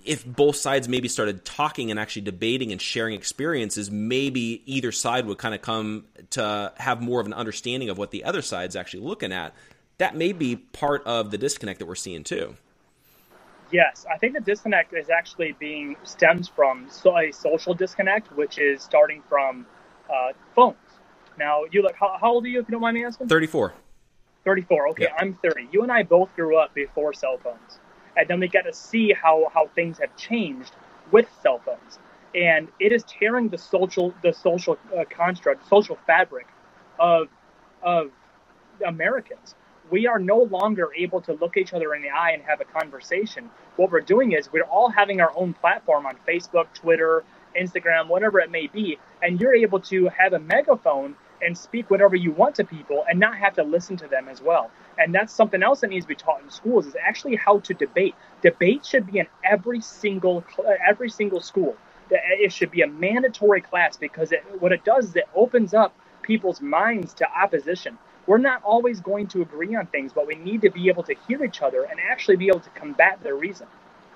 if 0.05 0.25
both 0.25 0.57
sides 0.57 0.89
maybe 0.89 1.09
started 1.09 1.45
talking 1.45 1.91
and 1.91 1.99
actually 1.99 2.23
debating 2.23 2.73
and 2.73 2.81
sharing 2.81 3.15
experiences, 3.15 3.91
maybe 3.91 4.63
either 4.67 4.93
side 4.93 5.27
would 5.27 5.39
kind 5.39 5.55
of 5.55 5.63
come 5.63 6.05
to 6.31 6.73
have 6.77 7.03
more 7.03 7.21
of 7.21 7.27
an 7.27 7.33
understanding 7.33 7.89
of 7.89 7.99
what 7.99 8.11
the 8.11 8.25
other 8.25 8.43
side's 8.43 8.77
actually 8.77 9.03
looking 9.03 9.33
at. 9.33 9.55
That 9.99 10.17
may 10.17 10.33
be 10.33 10.57
part 10.57 11.03
of 11.05 11.31
the 11.31 11.39
disconnect 11.39 11.81
that 11.81 11.87
we're 11.87 11.95
seeing 11.95 12.25
too. 12.25 12.57
Yes, 13.71 14.07
I 14.11 14.17
think 14.17 14.35
the 14.35 14.41
disconnect 14.41 14.95
is 14.95 15.11
actually 15.11 15.53
being 15.59 15.97
stems 16.03 16.49
from 16.49 16.87
so 16.89 17.19
a 17.19 17.31
social 17.33 17.75
disconnect, 17.75 18.33
which 18.33 18.59
is 18.59 18.83
starting 18.83 19.23
from 19.29 19.67
uh, 20.09 20.33
phones. 20.55 20.77
Now, 21.39 21.65
you 21.71 21.83
look. 21.83 21.95
How, 21.95 22.17
how, 22.19 22.33
old 22.33 22.45
are 22.47 22.49
you, 22.49 22.61
if 22.61 22.69
you 22.69 22.73
don't 22.73 22.81
mind 22.81 22.95
me 22.95 23.05
asking? 23.05 23.29
Thirty-four. 23.29 23.75
Thirty-four. 24.45 24.89
Okay, 24.91 25.05
yeah. 25.05 25.17
I'm 25.19 25.35
thirty. 25.35 25.69
You 25.71 25.83
and 25.83 25.93
I 25.93 26.03
both 26.03 26.35
grew 26.35 26.57
up 26.57 26.73
before 26.73 27.13
cell 27.13 27.37
phones 27.37 27.79
and 28.19 28.29
then 28.29 28.41
we 28.41 28.49
get 28.49 28.65
to 28.67 28.73
see 28.75 29.13
how 29.13 29.51
how 29.55 29.69
things 29.75 29.99
have 29.99 30.15
changed 30.17 30.73
with 31.13 31.27
cell 31.43 31.61
phones. 31.65 31.99
And 32.35 32.69
it 32.81 32.93
is 32.93 33.05
tearing 33.05 33.49
the 33.49 33.59
social 33.59 34.13
the 34.23 34.33
social 34.33 34.79
uh, 34.99 35.05
construct 35.09 35.67
social 35.69 35.99
fabric 36.07 36.47
of 36.99 37.29
of 37.83 38.11
americans. 38.87 39.55
We 39.91 40.07
are 40.07 40.19
no 40.19 40.43
longer 40.43 40.91
able 40.97 41.23
to 41.23 41.33
look 41.35 41.57
each 41.57 41.73
other 41.73 41.95
in 41.95 42.03
the 42.03 42.11
eye 42.11 42.33
and 42.33 42.43
have 42.43 42.61
a 42.61 42.65
conversation. 42.65 43.51
What 43.77 43.91
we're 43.91 44.03
doing 44.03 44.33
is 44.33 44.53
we're 44.53 44.65
all 44.65 44.91
having 44.91 45.21
our 45.21 45.33
own 45.37 45.55
platform 45.55 46.07
on 46.07 46.17
facebook 46.29 46.67
twitter 46.75 47.25
instagram 47.59 48.09
whatever 48.09 48.41
it 48.41 48.51
may 48.51 48.67
be 48.67 48.99
and 49.23 49.41
you're 49.41 49.55
able 49.55 49.81
to 49.81 50.09
have 50.09 50.35
a 50.35 50.39
megaphone 50.39 51.15
and 51.43 51.57
speak 51.57 51.91
whatever 51.91 52.17
you 52.17 52.33
want 52.33 52.55
to 52.57 52.65
people 52.65 53.05
and 53.09 53.19
not 53.19 53.37
have 53.37 53.55
to 53.55 53.63
listen 53.63 53.97
to 53.99 54.09
them 54.09 54.29
as 54.29 54.43
well. 54.43 54.71
And 54.99 55.15
that's 55.15 55.33
something 55.33 55.63
else 55.63 55.81
that 55.81 55.91
needs 55.91 56.05
to 56.05 56.09
be 56.09 56.15
taught 56.15 56.43
in 56.43 56.51
schools 56.51 56.87
is 56.87 56.97
actually 57.01 57.37
how 57.37 57.61
to 57.61 57.75
debate. 57.75 58.15
Debate 58.43 58.85
should 58.85 59.07
be 59.07 59.21
in 59.21 59.27
every 59.45 59.81
single 59.81 60.45
every 60.87 61.09
single 61.09 61.41
school. 61.41 61.77
Uh, 62.11 62.17
it 62.41 62.53
should 62.53 62.71
be 62.71 62.83
a 62.83 62.87
mandatory 62.87 63.61
class 63.61 63.97
because 63.97 64.33
it, 64.33 64.43
what 64.61 64.73
it 64.73 64.85
does 64.85 65.07
is 65.07 65.17
it 65.17 65.29
opens 65.35 65.75
up 65.75 65.95
people's 66.23 66.61
minds 66.61 67.15
to 67.15 67.27
opposition. 67.31 67.97
We're 68.27 68.39
not 68.39 68.63
always 68.63 69.01
going 69.01 69.29
to 69.29 69.43
agree 69.43 69.75
on 69.75 69.87
things, 69.87 70.13
but 70.13 70.27
we 70.27 70.35
need 70.35 70.61
to 70.63 70.71
be 70.71 70.89
able 70.89 71.03
to 71.05 71.15
hear 71.27 71.43
each 71.45 71.63
other 71.63 71.85
and 71.85 71.99
actually 72.11 72.37
be 72.37 72.49
able 72.49 72.61
to 72.61 72.71
combat 72.71 73.23
their 73.23 73.35
reason. 73.35 73.67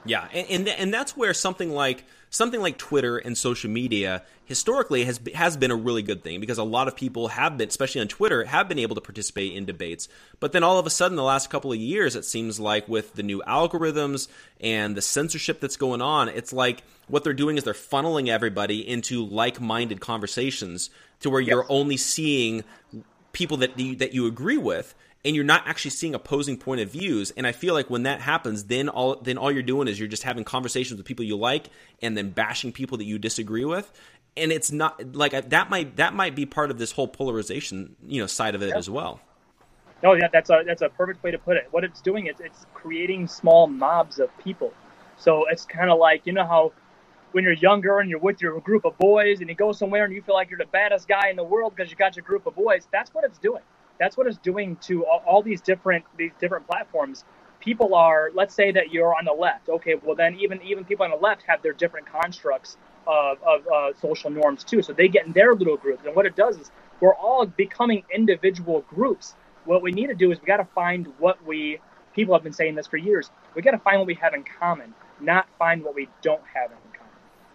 Yeah, 0.05 0.27
and, 0.33 0.47
and 0.49 0.69
and 0.69 0.95
that's 0.95 1.17
where 1.17 1.33
something 1.33 1.71
like 1.71 2.05
something 2.31 2.61
like 2.61 2.79
Twitter 2.79 3.19
and 3.19 3.37
social 3.39 3.71
media 3.71 4.23
historically 4.45 5.05
has 5.05 5.21
has 5.35 5.57
been 5.57 5.71
a 5.71 5.77
really 5.77 6.03
good 6.03 6.25
thing 6.25 6.41
because 6.41 6.59
a 6.59 6.65
lot 6.65 6.89
of 6.89 6.97
people 6.97 7.29
have 7.29 7.57
been, 7.57 7.69
especially 7.69 8.01
on 8.01 8.09
Twitter, 8.09 8.45
have 8.45 8.69
been 8.69 8.81
able 8.81 8.97
to 8.97 9.01
participate 9.01 9.53
in 9.53 9.65
debates. 9.65 10.09
But 10.41 10.53
then 10.53 10.65
all 10.65 10.79
of 10.79 10.87
a 10.87 10.91
sudden, 10.91 11.17
the 11.17 11.23
last 11.23 11.51
couple 11.51 11.73
of 11.73 11.79
years, 11.79 12.17
it 12.17 12.25
seems 12.25 12.59
like 12.59 12.89
with 12.89 13.15
the 13.15 13.23
new 13.23 13.43
algorithms 13.47 14.27
and 14.61 14.97
the 14.97 15.03
censorship 15.03 15.61
that's 15.61 15.77
going 15.77 16.03
on, 16.03 16.29
it's 16.29 16.53
like 16.53 16.83
what 17.07 17.23
they're 17.23 17.33
doing 17.33 17.57
is 17.57 17.65
they're 17.65 17.75
funneling 17.75 18.29
everybody 18.29 18.87
into 18.87 19.25
like-minded 19.25 20.01
conversations 20.01 20.91
to 21.21 21.31
where 21.31 21.41
you're 21.41 21.67
only 21.69 21.97
seeing 21.97 22.65
people 23.33 23.59
that 23.59 23.79
you, 23.79 23.95
that 23.97 24.15
you 24.15 24.27
agree 24.27 24.59
with 24.59 24.95
and 25.25 25.37
you're 25.37 25.45
not 25.45 25.67
actually 25.67 25.93
seeing 25.93 26.15
opposing 26.15 26.57
point 26.57 26.81
of 26.81 26.91
views. 26.91 27.31
And 27.33 27.47
i 27.47 27.53
feel 27.53 27.75
like 27.75 27.91
when 27.91 28.05
that 28.05 28.21
happens 28.21 28.65
then 28.65 28.89
all 28.89 29.17
then 29.17 29.39
all 29.39 29.51
you're 29.51 29.63
doing 29.63 29.89
is 29.89 29.99
you're 29.99 30.09
just 30.09 30.23
having 30.23 30.45
conversations 30.45 30.99
with 30.99 31.07
people 31.07 31.25
you 31.25 31.37
like 31.37 31.67
and 32.01 32.17
then 32.17 32.31
bashing 32.31 32.73
people 32.73 32.99
that 32.99 33.05
you 33.05 33.19
disagree 33.19 33.65
with. 33.65 33.93
And 34.37 34.51
it's 34.51 34.73
not 34.73 35.15
like 35.15 35.51
that 35.51 35.71
might 35.71 35.97
that 35.97 36.15
might 36.15 36.35
be 36.35 36.47
part 36.47 36.71
of 36.71 36.79
this 36.79 36.93
whole 36.93 37.09
polarization 37.09 37.97
you 38.07 38.21
know 38.21 38.27
side 38.27 38.55
of 38.55 38.63
it 38.63 38.75
as 38.75 38.89
well. 38.89 39.21
No 40.03 40.15
yeah 40.15 40.29
that's 40.33 40.51
a 40.51 40.63
that's 40.67 40.83
a 40.83 40.89
perfect 40.89 41.23
way 41.23 41.31
to 41.31 41.39
put 41.39 41.57
it. 41.57 41.69
What 41.71 41.85
it's 41.85 42.01
doing 42.01 42.27
is 42.27 42.37
it's 42.41 42.67
creating 42.75 43.29
small 43.29 43.67
mobs 43.67 44.19
of 44.19 44.37
people. 44.39 44.73
So 45.17 45.47
it's 45.49 45.65
kind 45.65 45.91
of 45.91 45.99
like 45.99 46.27
you 46.27 46.33
know 46.33 46.47
how 46.47 46.73
when 47.33 47.45
you're 47.45 47.55
younger 47.55 47.99
and 48.01 48.11
you're 48.11 48.19
with 48.19 48.43
your 48.43 48.61
group 48.61 48.85
of 48.85 48.97
boys 48.99 49.41
and 49.41 49.49
you 49.49 49.55
go 49.55 49.73
somewhere 49.73 50.05
and 50.05 50.13
you 50.13 50.21
feel 50.21 50.35
like 50.35 50.51
you're 50.51 50.59
the 50.59 50.67
baddest 50.67 51.09
guy 51.09 51.31
in 51.31 51.37
the 51.37 51.45
world 51.45 51.75
because 51.75 51.91
you 51.91 51.97
got 51.97 52.15
your 52.15 52.25
group 52.25 52.47
of 52.47 52.55
boys 52.55 52.87
that's 52.93 53.15
what 53.15 53.25
it's 53.25 53.39
doing 53.39 53.63
that's 54.03 54.17
what 54.17 54.27
it's 54.27 54.39
doing 54.39 54.77
to 54.77 55.07
all, 55.07 55.23
all 55.27 55.43
these 55.43 55.61
different 55.61 56.05
these 56.19 56.33
different 56.41 56.67
platforms 56.67 57.25
people 57.61 57.95
are 57.95 58.31
let's 58.35 58.55
say 58.55 58.73
that 58.73 58.93
you're 58.93 59.15
on 59.15 59.25
the 59.25 59.33
left 59.33 59.69
okay 59.69 59.95
well 60.05 60.17
then 60.17 60.37
even 60.39 60.61
even 60.63 60.85
people 60.85 61.05
on 61.05 61.11
the 61.11 61.17
left 61.17 61.43
have 61.47 61.63
their 61.63 61.75
different 61.75 62.07
constructs 62.07 62.77
of, 63.07 63.39
of 63.43 63.67
uh, 63.69 63.93
social 64.01 64.31
norms 64.31 64.65
too 64.65 64.83
so 64.83 64.93
they 64.93 65.09
get 65.09 65.27
in 65.27 65.33
their 65.33 65.55
little 65.55 65.77
groups 65.77 66.05
and 66.07 66.17
what 66.17 66.27
it 66.27 66.37
does 66.37 66.59
is 66.59 66.71
we're 67.01 67.15
all 67.17 67.47
becoming 67.47 68.03
individual 68.15 68.85
groups 68.89 69.35
what 69.65 69.83
we 69.83 69.93
need 69.93 70.09
to 70.09 70.15
do 70.15 70.33
is 70.33 70.41
we 70.41 70.47
got 70.47 70.59
to 70.59 70.69
find 70.75 71.09
what 71.19 71.45
we 71.47 71.79
people 72.15 72.35
have 72.35 72.43
been 72.43 72.53
saying 72.53 72.75
this 72.75 72.87
for 72.87 72.97
years. 72.97 73.31
We 73.55 73.63
got 73.63 73.73
to 73.73 73.79
find 73.79 73.99
what 73.99 74.07
we 74.07 74.15
have 74.15 74.35
in 74.35 74.45
common, 74.45 74.95
not 75.21 75.47
find 75.59 75.85
what 75.85 75.95
we 75.95 76.09
don't 76.23 76.43
have 76.55 76.73
in. 76.73 76.82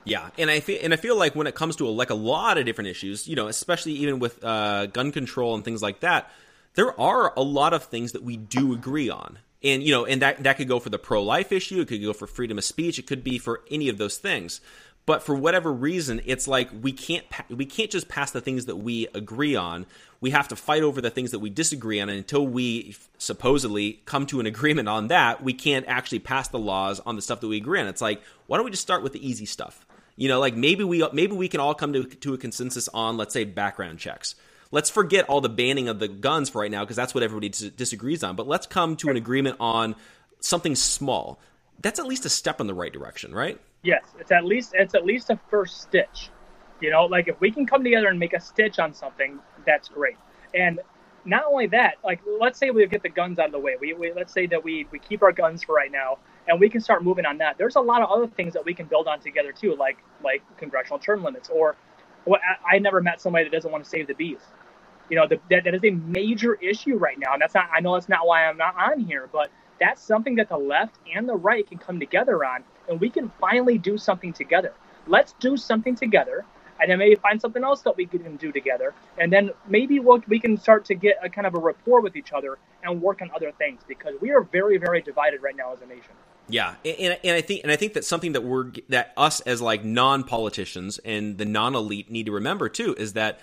Yeah, 0.08 0.30
and 0.38 0.50
I 0.50 0.62
feel 0.62 0.80
and 0.82 0.94
I 0.94 0.98
feel 0.98 1.18
like 1.18 1.36
when 1.36 1.48
it 1.48 1.56
comes 1.56 1.76
to 1.78 1.88
like 1.88 2.10
a 2.10 2.16
lot 2.16 2.58
of 2.58 2.66
different 2.66 2.90
issues, 2.90 3.28
you 3.28 3.36
know, 3.36 3.48
especially 3.48 3.94
even 3.94 4.20
with 4.20 4.44
uh, 4.44 4.86
gun 4.88 5.12
control 5.12 5.54
and 5.56 5.66
things 5.66 5.82
like 5.82 6.00
that, 6.00 6.32
there 6.76 6.98
are 7.00 7.34
a 7.36 7.42
lot 7.42 7.74
of 7.74 7.84
things 7.84 8.14
that 8.14 8.24
we 8.24 8.38
do 8.38 8.74
agree 8.74 9.10
on, 9.10 9.40
and 9.64 9.84
you 9.84 9.92
know, 9.92 10.06
and 10.06 10.22
that 10.22 10.44
that 10.44 10.58
could 10.58 10.68
go 10.68 10.80
for 10.80 10.90
the 10.90 11.00
pro 11.00 11.22
life 11.22 11.52
issue, 11.52 11.82
it 11.82 11.90
could 11.90 12.02
go 12.02 12.14
for 12.14 12.26
freedom 12.26 12.58
of 12.58 12.64
speech, 12.64 12.98
it 12.98 13.06
could 13.08 13.24
be 13.24 13.38
for 13.38 13.62
any 13.70 13.90
of 13.90 13.98
those 13.98 14.18
things. 14.18 14.62
But 15.08 15.24
for 15.24 15.36
whatever 15.36 15.72
reason, 15.72 16.20
it's 16.26 16.50
like 16.50 16.70
we 16.82 16.92
can't 16.92 17.26
we 17.50 17.66
can't 17.66 17.90
just 17.90 18.10
pass 18.10 18.32
the 18.32 18.42
things 18.42 18.66
that 18.66 18.76
we 18.76 19.08
agree 19.14 19.56
on. 19.56 19.86
We 20.20 20.32
have 20.32 20.50
to 20.50 20.56
fight 20.58 20.84
over 20.84 21.00
the 21.00 21.10
things 21.10 21.32
that 21.32 21.40
we 21.40 21.50
disagree 21.50 22.02
on, 22.02 22.10
and 22.10 22.18
until 22.18 22.46
we 22.46 22.98
supposedly 23.18 24.02
come 24.04 24.26
to 24.28 24.42
an 24.42 24.46
agreement 24.46 24.90
on 24.90 25.08
that, 25.08 25.42
we 25.42 25.54
can't 25.54 25.86
actually 25.88 26.20
pass 26.20 26.50
the 26.50 26.60
laws 26.60 27.00
on 27.06 27.16
the 27.16 27.22
stuff 27.22 27.40
that 27.40 27.48
we 27.48 27.56
agree 27.56 27.80
on. 27.80 27.88
It's 27.88 28.02
like, 28.02 28.22
why 28.48 28.58
don't 28.58 28.66
we 28.66 28.72
just 28.72 28.84
start 28.84 29.02
with 29.02 29.14
the 29.14 29.26
easy 29.26 29.46
stuff? 29.46 29.87
You 30.18 30.28
know, 30.28 30.40
like 30.40 30.56
maybe 30.56 30.84
we 30.84 31.08
maybe 31.14 31.34
we 31.34 31.48
can 31.48 31.60
all 31.60 31.76
come 31.76 31.94
to 31.94 32.04
to 32.04 32.34
a 32.34 32.38
consensus 32.38 32.90
on 32.90 33.18
let's 33.18 33.34
say 33.34 33.46
background 33.46 34.00
checks. 34.00 34.36
Let's 34.72 34.90
forget 34.90 35.26
all 35.30 35.40
the 35.40 35.48
banning 35.48 35.88
of 35.88 36.00
the 36.00 36.10
guns 36.10 36.50
for 36.50 36.62
right 36.62 36.72
now 36.72 36.84
because 36.84 36.98
that's 36.98 37.14
what 37.14 37.24
everybody 37.24 37.50
dis- 37.50 37.70
disagrees 37.70 38.24
on. 38.24 38.36
But 38.36 38.48
let's 38.48 38.68
come 38.68 38.98
to 38.98 39.10
an 39.10 39.16
agreement 39.16 39.58
on 39.62 39.96
something 40.42 40.76
small. 40.76 41.40
That's 41.82 42.00
at 42.00 42.08
least 42.08 42.26
a 42.26 42.30
step 42.30 42.60
in 42.60 42.68
the 42.68 42.74
right 42.74 42.92
direction, 42.92 43.34
right? 43.34 43.62
Yes, 43.84 44.04
it's 44.20 44.32
at 44.32 44.44
least 44.44 44.74
it's 44.74 44.96
at 44.96 45.06
least 45.06 45.30
a 45.30 45.40
first 45.50 45.82
stitch. 45.82 46.32
You 46.82 46.90
know, 46.90 47.06
like 47.06 47.28
if 47.28 47.40
we 47.40 47.52
can 47.52 47.66
come 47.66 47.84
together 47.84 48.08
and 48.08 48.20
make 48.20 48.34
a 48.34 48.42
stitch 48.42 48.80
on 48.80 48.94
something, 48.94 49.40
that's 49.66 49.88
great. 49.88 50.18
And 50.54 50.80
not 51.26 51.44
only 51.46 51.68
that, 51.68 51.96
like 52.04 52.22
let's 52.40 52.58
say 52.58 52.72
we 52.72 52.86
get 52.88 53.04
the 53.04 53.10
guns 53.10 53.38
out 53.38 53.48
of 53.48 53.52
the 53.52 53.60
way. 53.60 53.76
We, 53.80 53.94
we 53.94 54.14
let's 54.14 54.34
say 54.34 54.48
that 54.48 54.64
we 54.64 54.88
we 54.92 54.98
keep 54.98 55.22
our 55.22 55.32
guns 55.32 55.64
for 55.64 55.76
right 55.76 55.92
now 55.92 56.18
and 56.48 56.60
we 56.60 56.70
can 56.70 56.82
start 56.82 57.04
moving 57.04 57.26
on 57.26 57.38
that. 57.40 57.58
There's 57.58 57.76
a 57.76 57.82
lot 57.82 58.02
of 58.02 58.10
other 58.10 58.28
things 58.28 58.54
that 58.54 58.66
we 58.66 58.74
can 58.74 58.86
build 58.86 59.08
on 59.08 59.20
together 59.20 59.52
too, 59.52 59.76
like 59.76 59.98
like 60.24 60.42
congressional 60.58 61.00
term 61.00 61.24
limits, 61.24 61.50
or 61.50 61.76
well, 62.26 62.40
I, 62.44 62.76
I 62.76 62.80
never 62.80 63.02
met 63.02 63.22
somebody 63.22 63.46
that 63.46 63.52
doesn't 63.52 63.72
want 63.72 63.84
to 63.84 63.90
save 63.90 64.08
the 64.08 64.14
bees. 64.14 64.42
You 65.10 65.16
know, 65.18 65.28
the, 65.28 65.40
that, 65.50 65.64
that 65.64 65.74
is 65.74 65.84
a 65.86 65.92
major 65.92 66.56
issue 66.56 66.98
right 66.98 67.18
now, 67.18 67.34
and 67.34 67.42
that's 67.42 67.54
not. 67.54 67.70
I 67.74 67.80
know 67.80 67.94
that's 67.94 68.10
not 68.10 68.28
why 68.28 68.46
I'm 68.46 68.58
not 68.58 68.76
on 68.76 69.00
here, 69.00 69.30
but 69.32 69.50
that's 69.80 70.02
something 70.02 70.36
that 70.36 70.50
the 70.50 70.58
left 70.58 70.96
and 71.14 71.28
the 71.28 71.36
right 71.36 71.68
can 71.68 71.78
come 71.78 72.00
together 72.00 72.44
on, 72.44 72.64
and 72.90 73.00
we 73.00 73.10
can 73.10 73.32
finally 73.40 73.78
do 73.78 73.98
something 73.98 74.34
together. 74.34 74.74
Let's 75.08 75.34
do 75.40 75.56
something 75.56 75.96
together, 75.96 76.46
and 76.82 76.92
then 76.92 77.00
maybe 77.00 77.16
find 77.16 77.40
something 77.40 77.64
else 77.64 77.82
that 77.84 77.96
we 77.96 78.06
can 78.06 78.36
do 78.38 78.52
together, 78.52 78.94
and 79.18 79.32
then 79.32 79.52
maybe 79.68 80.00
we'll, 80.00 80.22
we 80.28 80.40
can 80.40 80.58
start 80.58 80.86
to 80.86 80.96
get 80.96 81.18
a 81.24 81.30
kind 81.30 81.48
of 81.48 81.56
a 81.56 81.60
rapport 81.60 82.02
with 82.02 82.16
each 82.16 82.34
other 82.34 82.58
and 82.84 83.02
work 83.02 83.22
on 83.22 83.32
other 83.36 83.52
things 83.54 83.82
because 83.88 84.14
we 84.20 84.32
are 84.32 84.42
very, 84.42 84.78
very 84.78 85.02
divided 85.02 85.42
right 85.42 85.56
now 85.56 85.74
as 85.74 85.82
a 85.82 85.86
nation. 85.86 86.14
Yeah, 86.50 86.76
and, 86.86 87.18
and 87.24 87.36
I 87.36 87.42
think 87.42 87.62
and 87.64 87.72
I 87.72 87.76
think 87.76 87.94
that 87.94 88.06
something 88.06 88.34
that 88.34 88.44
we're 88.44 88.72
that 88.90 89.14
us 89.18 89.42
as 89.42 89.62
like 89.62 89.84
non 89.84 90.24
politicians 90.24 91.00
and 91.00 91.38
the 91.38 91.46
non 91.46 91.76
elite 91.76 92.10
need 92.10 92.28
to 92.28 92.32
remember 92.34 92.70
too 92.70 92.96
is 92.98 93.14
that 93.14 93.40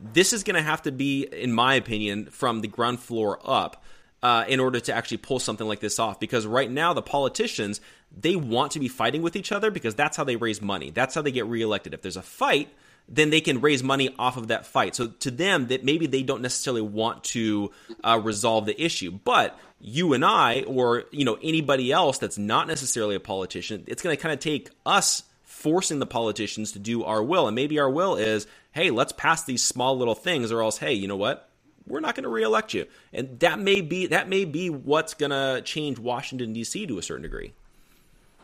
this 0.00 0.32
is 0.32 0.42
going 0.42 0.56
to 0.56 0.62
have 0.62 0.82
to 0.82 0.92
be, 0.92 1.22
in 1.22 1.52
my 1.52 1.74
opinion, 1.74 2.26
from 2.26 2.60
the 2.60 2.68
ground 2.68 3.00
floor 3.00 3.38
up. 3.44 3.84
Uh, 4.24 4.44
in 4.46 4.60
order 4.60 4.78
to 4.78 4.94
actually 4.94 5.16
pull 5.16 5.40
something 5.40 5.66
like 5.66 5.80
this 5.80 5.98
off, 5.98 6.20
because 6.20 6.46
right 6.46 6.70
now 6.70 6.92
the 6.92 7.02
politicians 7.02 7.80
they 8.16 8.36
want 8.36 8.70
to 8.70 8.78
be 8.78 8.88
fighting 8.88 9.20
with 9.20 9.36
each 9.36 9.52
other 9.52 9.70
because 9.70 9.96
that's 9.96 10.16
how 10.16 10.22
they 10.22 10.36
raise 10.36 10.60
money. 10.62 10.90
That's 10.90 11.14
how 11.14 11.22
they 11.22 11.32
get 11.32 11.46
reelected. 11.46 11.92
If 11.92 12.02
there's 12.02 12.16
a 12.16 12.22
fight, 12.22 12.68
then 13.08 13.30
they 13.30 13.40
can 13.40 13.60
raise 13.60 13.82
money 13.82 14.14
off 14.18 14.36
of 14.36 14.48
that 14.48 14.66
fight. 14.66 14.94
So 14.94 15.08
to 15.08 15.30
them, 15.30 15.68
that 15.68 15.84
maybe 15.84 16.06
they 16.06 16.22
don't 16.22 16.42
necessarily 16.42 16.82
want 16.82 17.24
to 17.24 17.70
uh, 18.02 18.20
resolve 18.22 18.66
the 18.66 18.82
issue, 18.82 19.10
but 19.10 19.58
you 19.82 20.12
and 20.12 20.24
I, 20.24 20.62
or 20.62 21.04
you 21.10 21.24
know 21.24 21.38
anybody 21.42 21.92
else 21.92 22.18
that's 22.18 22.38
not 22.38 22.68
necessarily 22.68 23.16
a 23.16 23.20
politician, 23.20 23.84
it's 23.86 24.00
going 24.00 24.16
to 24.16 24.22
kind 24.22 24.32
of 24.32 24.38
take 24.38 24.70
us 24.86 25.24
forcing 25.42 25.98
the 25.98 26.06
politicians 26.06 26.72
to 26.72 26.78
do 26.78 27.04
our 27.04 27.22
will, 27.22 27.46
and 27.48 27.54
maybe 27.54 27.78
our 27.78 27.90
will 27.90 28.16
is, 28.16 28.46
hey, 28.72 28.90
let's 28.90 29.12
pass 29.12 29.44
these 29.44 29.62
small 29.62 29.98
little 29.98 30.14
things, 30.14 30.50
or 30.50 30.62
else, 30.62 30.78
hey, 30.78 30.92
you 30.92 31.08
know 31.08 31.16
what? 31.16 31.48
We're 31.86 32.00
not 32.00 32.14
going 32.14 32.24
to 32.24 32.30
reelect 32.30 32.74
you, 32.74 32.86
and 33.12 33.40
that 33.40 33.58
may 33.58 33.80
be 33.80 34.06
that 34.06 34.28
may 34.28 34.44
be 34.44 34.70
what's 34.70 35.14
going 35.14 35.30
to 35.30 35.62
change 35.64 35.98
Washington 35.98 36.52
D.C. 36.52 36.86
to 36.86 36.98
a 36.98 37.02
certain 37.02 37.22
degree. 37.22 37.52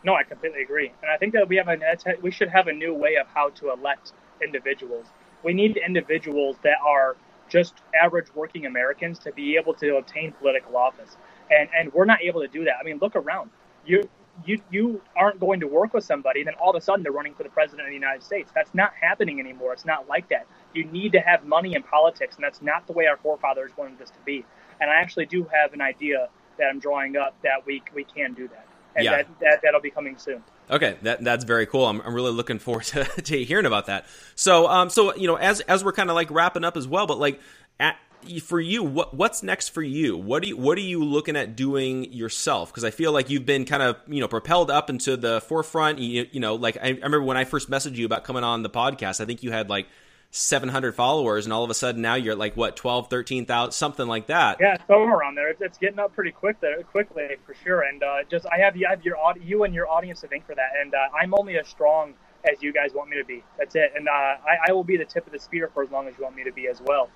No, 0.02 0.14
I 0.14 0.24
completely 0.24 0.62
agree, 0.62 0.92
and 1.02 1.11
I 1.11 1.16
think 1.18 1.34
that 1.34 1.48
we 1.48 1.56
have 1.56 1.68
a 1.68 1.76
we 2.20 2.32
should 2.32 2.48
have 2.48 2.66
a 2.66 2.72
new 2.72 2.92
way 2.92 3.14
of 3.14 3.28
how 3.28 3.50
to 3.50 3.70
elect 3.70 4.12
individuals. 4.43 5.07
We 5.43 5.53
need 5.55 5.76
individuals 5.76 6.57
that 6.62 6.78
are 6.84 7.16
just 7.49 7.74
average 8.01 8.26
working 8.34 8.66
Americans 8.66 9.18
to 9.20 9.32
be 9.32 9.57
able 9.57 9.74
to 9.74 9.97
obtain 9.97 10.32
political 10.32 10.76
office. 10.76 11.16
And 11.51 11.68
and 11.76 11.93
we're 11.93 12.05
not 12.05 12.22
able 12.22 12.41
to 12.41 12.49
do 12.49 12.64
that. 12.64 12.74
I 12.80 12.84
mean, 12.84 12.99
look 13.01 13.16
around. 13.16 13.51
You 13.86 14.09
you 14.45 14.61
you 14.70 15.01
aren't 15.16 15.41
going 15.41 15.61
to 15.61 15.66
work 15.66 15.95
with 15.95 16.05
somebody, 16.05 16.41
and 16.41 16.47
then 16.47 16.55
all 16.61 16.70
of 16.70 16.76
a 16.76 16.80
sudden 16.80 17.03
they're 17.03 17.12
running 17.12 17.34
for 17.34 17.43
the 17.43 17.49
president 17.49 17.89
of 17.89 17.91
the 17.91 17.95
United 17.95 18.22
States. 18.22 18.51
That's 18.55 18.74
not 18.74 18.93
happening 19.01 19.41
anymore. 19.41 19.72
It's 19.72 19.86
not 19.86 20.09
like 20.09 20.28
that. 20.28 20.47
You 20.74 20.84
need 20.84 21.12
to 21.12 21.20
have 21.20 21.45
money 21.45 21.74
in 21.74 21.82
politics, 21.82 22.36
and 22.36 22.45
that's 22.45 22.61
not 22.62 22.86
the 22.86 22.93
way 22.93 23.07
our 23.07 23.16
forefathers 23.16 23.72
wanted 23.76 23.99
this 23.99 24.11
to 24.11 24.18
be. 24.24 24.45
And 24.80 24.91
I 24.91 24.95
actually 24.97 25.26
do 25.26 25.45
have 25.53 25.72
an 25.72 25.80
idea 25.80 26.28
that 26.59 26.66
I'm 26.68 26.78
drawing 26.78 27.16
up 27.16 27.34
that 27.43 27.64
we 27.66 27.82
we 27.95 28.05
can 28.05 28.34
do 28.34 28.47
that, 28.49 28.66
and 28.95 29.05
Yeah. 29.05 29.16
that, 29.16 29.41
that 29.41 29.61
that'll 29.62 29.80
be 29.80 29.91
coming 29.91 30.18
soon. 30.18 30.43
Okay, 30.71 30.97
that 31.03 31.25
that's 31.25 31.45
very 31.45 31.66
cool. 31.66 31.87
I'm, 31.87 32.01
I'm 32.03 32.14
really 32.14 32.33
looking 32.33 32.59
forward 32.59 32.85
to, 32.85 33.05
to 33.05 33.45
hearing 33.45 33.66
about 33.66 33.87
that. 33.87 34.07
So, 34.35 34.69
um, 34.69 34.91
so 34.91 35.14
you 35.14 35.27
know, 35.27 35.37
as 35.37 35.61
as 35.62 35.85
we're 35.85 35.93
kind 35.93 36.11
of 36.11 36.16
like 36.16 36.31
wrapping 36.31 36.64
up 36.64 36.77
as 36.77 36.87
well, 36.87 37.07
but 37.07 37.19
like, 37.19 37.41
at, 37.81 37.97
for 38.43 38.61
you, 38.61 38.83
what 38.83 39.14
what's 39.14 39.43
next 39.43 39.69
for 39.69 39.83
you? 39.83 40.16
What 40.16 40.43
do 40.43 40.49
you, 40.51 40.57
what 40.57 40.77
are 40.79 40.83
you 40.83 41.03
looking 41.03 41.37
at 41.37 41.57
doing 41.57 42.12
yourself? 42.12 42.71
Because 42.71 42.85
I 42.85 42.91
feel 42.91 43.12
like 43.12 43.31
you've 43.31 43.47
been 43.47 43.64
kind 43.64 43.83
of 43.83 43.97
you 44.07 44.21
know 44.21 44.29
propelled 44.29 44.71
up 44.71 44.91
into 44.91 45.16
the 45.16 45.41
forefront. 45.41 45.99
You, 45.99 46.27
you 46.31 46.41
know, 46.41 46.55
like 46.55 46.77
I, 46.77 46.89
I 46.89 46.91
remember 46.91 47.23
when 47.23 47.37
I 47.37 47.45
first 47.45 47.71
messaged 47.71 47.97
you 47.97 48.07
about 48.07 48.25
coming 48.25 48.45
on 48.45 48.62
the 48.62 48.71
podcast. 48.71 49.21
I 49.21 49.25
think 49.25 49.43
you 49.43 49.53
had 49.53 49.71
like 49.71 49.87
700 50.31 50.95
followers, 50.95 51.47
and 51.47 51.53
all 51.53 51.64
of 51.64 51.70
a 51.70 51.74
sudden 51.74 52.03
now 52.03 52.14
you're 52.14 52.35
like 52.35 52.57
what 52.57 52.76
12, 52.76 53.09
13,000, 53.09 53.72
something 53.72 54.07
like 54.07 54.26
that. 54.26 54.59
Yeah, 54.61 54.76
somewhere 54.87 55.16
around 55.16 55.37
there. 55.37 55.49
It's, 55.49 55.61
it's 55.61 55.79
getting 55.79 55.99
up 55.99 56.14
pretty 56.14 56.33
quick 56.33 56.61
there, 56.61 56.83
quickly 56.83 57.37
for 57.47 57.55
sure. 57.55 57.83
And 57.83 58.03
uh, 58.03 58.18
just 58.31 58.47
I 58.53 58.59
have 58.59 58.76
you 58.76 58.87
have 58.89 59.05
your 59.05 59.16
you 59.43 59.64
and 59.64 59.74
your 59.74 59.89
audience 59.89 60.20
to 60.20 60.29
thank 60.29 60.47
for 60.47 60.55
that. 60.55 60.70
And 60.81 60.95
uh, 60.95 60.99
I'm 61.18 61.35
only 61.35 61.59
as 61.59 61.66
strong 61.66 62.14
as 62.45 62.62
you 62.62 62.72
guys 62.72 62.93
want 62.95 63.11
me 63.11 63.16
to 63.16 63.24
be. 63.24 63.43
That's 63.59 63.74
it. 63.74 63.93
And 63.97 64.09
uh, 64.09 64.12
I, 64.12 64.68
I 64.68 64.72
will 64.72 64.85
be 64.85 64.97
the 64.97 65.05
tip 65.05 65.26
of 65.26 65.33
the 65.33 65.39
spear 65.39 65.70
for 65.72 65.83
as 65.83 65.91
long 65.91 66.09
as 66.09 66.14
you 66.18 66.24
want 66.24 66.37
me 66.37 66.45
to 66.45 66.53
be 66.53 66.68
as 66.68 66.81
well. 66.81 67.09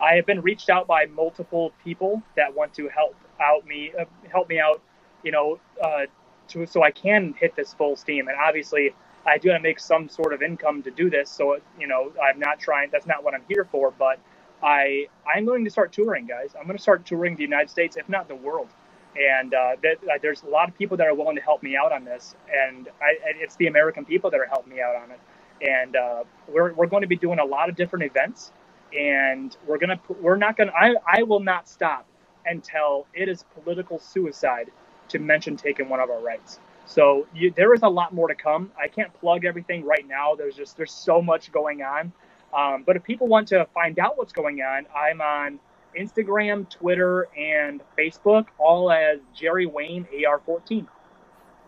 I 0.00 0.14
have 0.14 0.26
been 0.26 0.40
reached 0.40 0.70
out 0.70 0.86
by 0.86 1.06
multiple 1.06 1.72
people 1.84 2.22
that 2.36 2.54
want 2.54 2.74
to 2.74 2.88
help 2.88 3.14
out 3.40 3.66
me, 3.66 3.92
uh, 3.98 4.04
help 4.30 4.48
me 4.48 4.58
out, 4.58 4.82
you 5.22 5.30
know, 5.30 5.60
uh, 5.82 6.06
to 6.48 6.66
so 6.66 6.82
I 6.82 6.90
can 6.90 7.34
hit 7.38 7.54
this 7.54 7.72
full 7.74 7.96
steam. 7.96 8.28
And 8.28 8.36
obviously, 8.36 8.94
I 9.26 9.38
do 9.38 9.50
have 9.50 9.58
to 9.58 9.62
make 9.62 9.80
some 9.80 10.08
sort 10.08 10.32
of 10.34 10.42
income 10.42 10.82
to 10.84 10.90
do 10.90 11.10
this. 11.10 11.30
So 11.30 11.58
you 11.78 11.86
know, 11.88 12.12
I'm 12.22 12.38
not 12.38 12.60
trying. 12.60 12.90
That's 12.92 13.06
not 13.06 13.24
what 13.24 13.34
I'm 13.34 13.44
here 13.48 13.66
for. 13.70 13.92
But 13.92 14.20
I 14.62 15.06
I'm 15.32 15.44
going 15.46 15.64
to 15.64 15.70
start 15.70 15.92
touring, 15.92 16.26
guys. 16.26 16.54
I'm 16.58 16.66
going 16.66 16.76
to 16.76 16.82
start 16.82 17.06
touring 17.06 17.36
the 17.36 17.42
United 17.42 17.70
States, 17.70 17.96
if 17.96 18.08
not 18.08 18.28
the 18.28 18.36
world. 18.36 18.68
And 19.16 19.54
uh, 19.54 19.76
that, 19.82 19.96
uh, 20.04 20.18
there's 20.22 20.42
a 20.42 20.48
lot 20.48 20.68
of 20.68 20.76
people 20.76 20.96
that 20.98 21.06
are 21.06 21.14
willing 21.14 21.36
to 21.36 21.42
help 21.42 21.62
me 21.62 21.76
out 21.76 21.92
on 21.92 22.04
this, 22.04 22.34
and 22.52 22.88
I, 23.00 23.16
it's 23.40 23.56
the 23.56 23.68
American 23.68 24.04
people 24.04 24.30
that 24.30 24.40
are 24.40 24.46
helping 24.46 24.74
me 24.74 24.80
out 24.82 24.96
on 24.96 25.10
it. 25.12 25.20
And 25.62 25.96
uh, 25.96 26.24
we're 26.48 26.72
we're 26.74 26.86
going 26.86 27.02
to 27.02 27.08
be 27.08 27.16
doing 27.16 27.38
a 27.40 27.44
lot 27.44 27.68
of 27.68 27.76
different 27.76 28.04
events, 28.06 28.52
and 28.98 29.56
we're 29.66 29.78
gonna 29.78 30.00
we're 30.20 30.36
not 30.36 30.56
gonna 30.56 30.72
I 30.78 30.94
I 31.06 31.22
will 31.24 31.40
not 31.40 31.68
stop 31.68 32.06
until 32.46 33.06
it 33.14 33.28
is 33.28 33.44
political 33.62 33.98
suicide 33.98 34.70
to 35.08 35.18
mention 35.18 35.56
taking 35.56 35.88
one 35.88 36.00
of 36.00 36.10
our 36.10 36.20
rights. 36.20 36.60
So 36.86 37.26
you, 37.34 37.52
there 37.56 37.72
is 37.74 37.82
a 37.82 37.88
lot 37.88 38.12
more 38.14 38.28
to 38.28 38.34
come. 38.34 38.70
I 38.80 38.88
can't 38.88 39.12
plug 39.20 39.44
everything 39.44 39.84
right 39.84 40.06
now. 40.06 40.34
There's 40.34 40.54
just 40.54 40.76
there's 40.76 40.92
so 40.92 41.22
much 41.22 41.50
going 41.52 41.82
on. 41.82 42.12
Um, 42.56 42.84
but 42.86 42.96
if 42.96 43.02
people 43.02 43.26
want 43.26 43.48
to 43.48 43.66
find 43.74 43.98
out 43.98 44.16
what's 44.16 44.32
going 44.32 44.60
on, 44.60 44.86
I'm 44.94 45.20
on 45.20 45.58
Instagram, 45.98 46.68
Twitter, 46.68 47.28
and 47.36 47.80
Facebook, 47.98 48.46
all 48.58 48.90
as 48.90 49.18
Jerry 49.34 49.66
Wayne 49.66 50.06
AR14. 50.14 50.86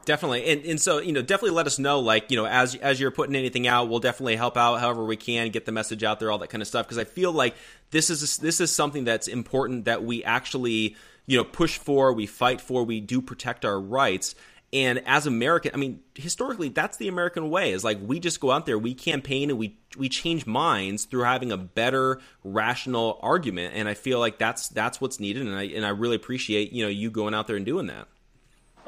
Definitely, 0.04 0.44
and 0.44 0.64
and 0.64 0.80
so 0.80 1.00
you 1.00 1.12
know, 1.12 1.20
definitely 1.20 1.56
let 1.56 1.66
us 1.66 1.80
know. 1.80 1.98
Like 1.98 2.30
you 2.30 2.36
know, 2.36 2.46
as 2.46 2.76
as 2.76 3.00
you're 3.00 3.10
putting 3.10 3.34
anything 3.34 3.66
out, 3.66 3.88
we'll 3.88 3.98
definitely 3.98 4.36
help 4.36 4.56
out 4.56 4.76
however 4.76 5.04
we 5.04 5.16
can, 5.16 5.50
get 5.50 5.66
the 5.66 5.72
message 5.72 6.04
out 6.04 6.20
there, 6.20 6.30
all 6.30 6.38
that 6.38 6.50
kind 6.50 6.62
of 6.62 6.68
stuff. 6.68 6.86
Because 6.86 6.98
I 6.98 7.02
feel 7.04 7.32
like 7.32 7.56
this 7.90 8.08
is 8.08 8.36
this 8.36 8.60
is 8.60 8.70
something 8.70 9.02
that's 9.02 9.26
important 9.26 9.86
that 9.86 10.04
we 10.04 10.22
actually 10.22 10.94
you 11.26 11.36
know 11.36 11.42
push 11.42 11.76
for, 11.76 12.12
we 12.12 12.26
fight 12.26 12.60
for, 12.60 12.84
we 12.84 13.00
do 13.00 13.20
protect 13.20 13.64
our 13.64 13.80
rights. 13.80 14.36
And 14.72 15.02
as 15.06 15.26
American, 15.26 15.70
I 15.74 15.76
mean, 15.76 16.00
historically, 16.14 16.68
that's 16.68 16.96
the 16.96 17.08
American 17.08 17.50
way. 17.50 17.70
Is 17.70 17.84
like 17.84 17.98
we 18.02 18.18
just 18.18 18.40
go 18.40 18.50
out 18.50 18.66
there, 18.66 18.78
we 18.78 18.94
campaign, 18.94 19.48
and 19.48 19.58
we 19.58 19.78
we 19.96 20.08
change 20.08 20.44
minds 20.44 21.04
through 21.04 21.22
having 21.22 21.52
a 21.52 21.56
better, 21.56 22.20
rational 22.42 23.18
argument. 23.22 23.74
And 23.74 23.88
I 23.88 23.94
feel 23.94 24.18
like 24.18 24.38
that's 24.38 24.68
that's 24.68 25.00
what's 25.00 25.20
needed. 25.20 25.46
And 25.46 25.54
I 25.54 25.64
and 25.64 25.86
I 25.86 25.90
really 25.90 26.16
appreciate 26.16 26.72
you 26.72 26.82
know 26.82 26.90
you 26.90 27.10
going 27.10 27.32
out 27.32 27.46
there 27.46 27.56
and 27.56 27.64
doing 27.64 27.86
that. 27.86 28.08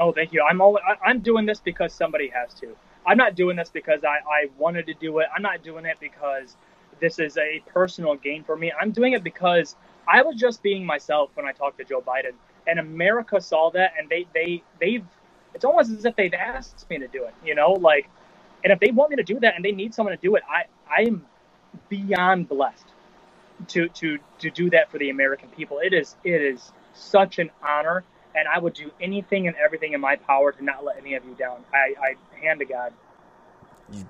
Oh, 0.00 0.12
thank 0.12 0.32
you. 0.32 0.42
I'm 0.48 0.60
I, 0.60 0.78
I'm 1.04 1.20
doing 1.20 1.46
this 1.46 1.60
because 1.60 1.92
somebody 1.92 2.28
has 2.28 2.54
to. 2.54 2.76
I'm 3.06 3.16
not 3.16 3.34
doing 3.34 3.56
this 3.56 3.70
because 3.70 4.04
I, 4.04 4.18
I 4.28 4.50
wanted 4.58 4.86
to 4.86 4.94
do 4.94 5.18
it. 5.20 5.28
I'm 5.34 5.42
not 5.42 5.62
doing 5.62 5.86
it 5.86 5.96
because 6.00 6.56
this 7.00 7.18
is 7.18 7.36
a 7.38 7.62
personal 7.72 8.16
gain 8.16 8.44
for 8.44 8.56
me. 8.56 8.72
I'm 8.78 8.90
doing 8.90 9.12
it 9.12 9.24
because 9.24 9.76
I 10.06 10.22
was 10.22 10.36
just 10.36 10.62
being 10.62 10.84
myself 10.84 11.30
when 11.34 11.46
I 11.46 11.52
talked 11.52 11.78
to 11.78 11.84
Joe 11.84 12.00
Biden. 12.00 12.32
and 12.66 12.78
America 12.78 13.40
saw 13.40 13.70
that, 13.70 13.92
and 13.98 14.08
they 14.08 14.26
they 14.34 14.62
they've. 14.80 15.04
It's 15.54 15.64
almost 15.64 15.90
as 15.90 16.04
if 16.04 16.16
they've 16.16 16.34
asked 16.34 16.88
me 16.90 16.98
to 16.98 17.08
do 17.08 17.24
it. 17.24 17.34
You 17.44 17.54
know, 17.54 17.72
like, 17.72 18.08
and 18.64 18.72
if 18.72 18.80
they 18.80 18.90
want 18.90 19.10
me 19.10 19.16
to 19.16 19.22
do 19.22 19.40
that, 19.40 19.56
and 19.56 19.64
they 19.64 19.72
need 19.72 19.94
someone 19.94 20.16
to 20.16 20.22
do 20.22 20.36
it, 20.36 20.42
I 20.48 20.64
I 20.90 21.02
am 21.02 21.26
beyond 21.88 22.48
blessed 22.48 22.86
to 23.68 23.88
to 23.88 24.18
to 24.38 24.50
do 24.50 24.70
that 24.70 24.90
for 24.90 24.98
the 24.98 25.10
American 25.10 25.48
people. 25.50 25.80
It 25.80 25.92
is 25.92 26.16
it 26.24 26.40
is 26.42 26.72
such 26.94 27.38
an 27.38 27.50
honor, 27.62 28.04
and 28.34 28.48
I 28.48 28.58
would 28.58 28.74
do 28.74 28.90
anything 29.00 29.46
and 29.48 29.56
everything 29.56 29.92
in 29.92 30.00
my 30.00 30.16
power 30.16 30.52
to 30.52 30.64
not 30.64 30.84
let 30.84 30.98
any 30.98 31.14
of 31.14 31.24
you 31.24 31.34
down. 31.34 31.64
I, 31.72 31.94
I 32.00 32.40
hand 32.40 32.60
to 32.60 32.66
God. 32.66 32.92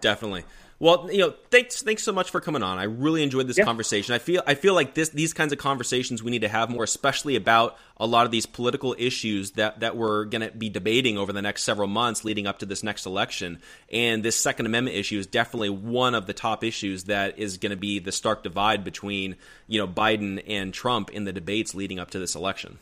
Definitely. 0.00 0.44
Well, 0.80 1.08
you 1.10 1.18
know, 1.18 1.34
thanks 1.50 1.82
thanks 1.82 2.04
so 2.04 2.12
much 2.12 2.30
for 2.30 2.40
coming 2.40 2.62
on. 2.62 2.78
I 2.78 2.84
really 2.84 3.24
enjoyed 3.24 3.48
this 3.48 3.58
yeah. 3.58 3.64
conversation. 3.64 4.14
I 4.14 4.18
feel 4.18 4.42
I 4.46 4.54
feel 4.54 4.74
like 4.74 4.94
this 4.94 5.08
these 5.08 5.32
kinds 5.32 5.52
of 5.52 5.58
conversations 5.58 6.22
we 6.22 6.30
need 6.30 6.42
to 6.42 6.48
have 6.48 6.70
more, 6.70 6.84
especially 6.84 7.34
about 7.34 7.76
a 7.96 8.06
lot 8.06 8.26
of 8.26 8.30
these 8.30 8.46
political 8.46 8.94
issues 8.96 9.52
that 9.52 9.80
that 9.80 9.96
we're 9.96 10.24
going 10.26 10.42
to 10.42 10.56
be 10.56 10.68
debating 10.68 11.18
over 11.18 11.32
the 11.32 11.42
next 11.42 11.64
several 11.64 11.88
months 11.88 12.24
leading 12.24 12.46
up 12.46 12.60
to 12.60 12.66
this 12.66 12.84
next 12.84 13.06
election. 13.06 13.58
And 13.92 14.22
this 14.22 14.36
Second 14.36 14.66
Amendment 14.66 14.96
issue 14.96 15.18
is 15.18 15.26
definitely 15.26 15.70
one 15.70 16.14
of 16.14 16.26
the 16.26 16.34
top 16.34 16.62
issues 16.62 17.04
that 17.04 17.40
is 17.40 17.58
going 17.58 17.70
to 17.70 17.76
be 17.76 17.98
the 17.98 18.12
stark 18.12 18.44
divide 18.44 18.84
between 18.84 19.34
you 19.66 19.80
know 19.80 19.88
Biden 19.88 20.40
and 20.46 20.72
Trump 20.72 21.10
in 21.10 21.24
the 21.24 21.32
debates 21.32 21.74
leading 21.74 21.98
up 21.98 22.12
to 22.12 22.20
this 22.20 22.36
election. 22.36 22.78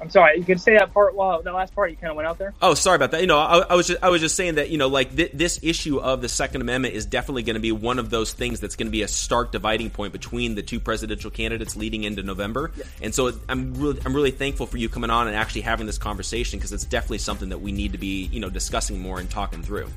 I'm 0.00 0.10
sorry. 0.10 0.38
You 0.38 0.44
can 0.44 0.58
say 0.58 0.74
that 0.76 0.94
part. 0.94 1.14
Well, 1.14 1.42
that 1.42 1.52
last 1.52 1.74
part 1.74 1.90
you 1.90 1.96
kind 1.96 2.10
of 2.10 2.16
went 2.16 2.28
out 2.28 2.38
there. 2.38 2.54
Oh, 2.62 2.74
sorry 2.74 2.96
about 2.96 3.10
that. 3.12 3.20
You 3.20 3.26
know, 3.26 3.38
I, 3.38 3.58
I 3.70 3.74
was 3.74 3.88
just 3.88 4.02
I 4.02 4.10
was 4.10 4.20
just 4.20 4.36
saying 4.36 4.56
that 4.56 4.70
you 4.70 4.78
know, 4.78 4.88
like 4.88 5.14
th- 5.14 5.32
this 5.32 5.58
issue 5.62 5.98
of 5.98 6.20
the 6.20 6.28
Second 6.28 6.60
Amendment 6.60 6.94
is 6.94 7.06
definitely 7.06 7.42
going 7.42 7.54
to 7.54 7.60
be 7.60 7.72
one 7.72 7.98
of 7.98 8.10
those 8.10 8.32
things 8.32 8.60
that's 8.60 8.76
going 8.76 8.86
to 8.86 8.92
be 8.92 9.02
a 9.02 9.08
stark 9.08 9.52
dividing 9.52 9.90
point 9.90 10.12
between 10.12 10.54
the 10.54 10.62
two 10.62 10.80
presidential 10.80 11.30
candidates 11.30 11.76
leading 11.76 12.04
into 12.04 12.22
November. 12.22 12.70
Yeah. 12.76 12.84
And 13.02 13.14
so 13.14 13.32
I'm 13.48 13.74
really 13.74 14.00
I'm 14.04 14.14
really 14.14 14.30
thankful 14.30 14.66
for 14.66 14.76
you 14.76 14.88
coming 14.88 15.10
on 15.10 15.26
and 15.26 15.36
actually 15.36 15.62
having 15.62 15.86
this 15.86 15.98
conversation 15.98 16.58
because 16.58 16.72
it's 16.72 16.84
definitely 16.84 17.18
something 17.18 17.48
that 17.48 17.60
we 17.60 17.72
need 17.72 17.92
to 17.92 17.98
be 17.98 18.26
you 18.26 18.40
know 18.40 18.50
discussing 18.50 19.00
more 19.00 19.18
and 19.18 19.28
talking 19.28 19.62
through. 19.62 19.88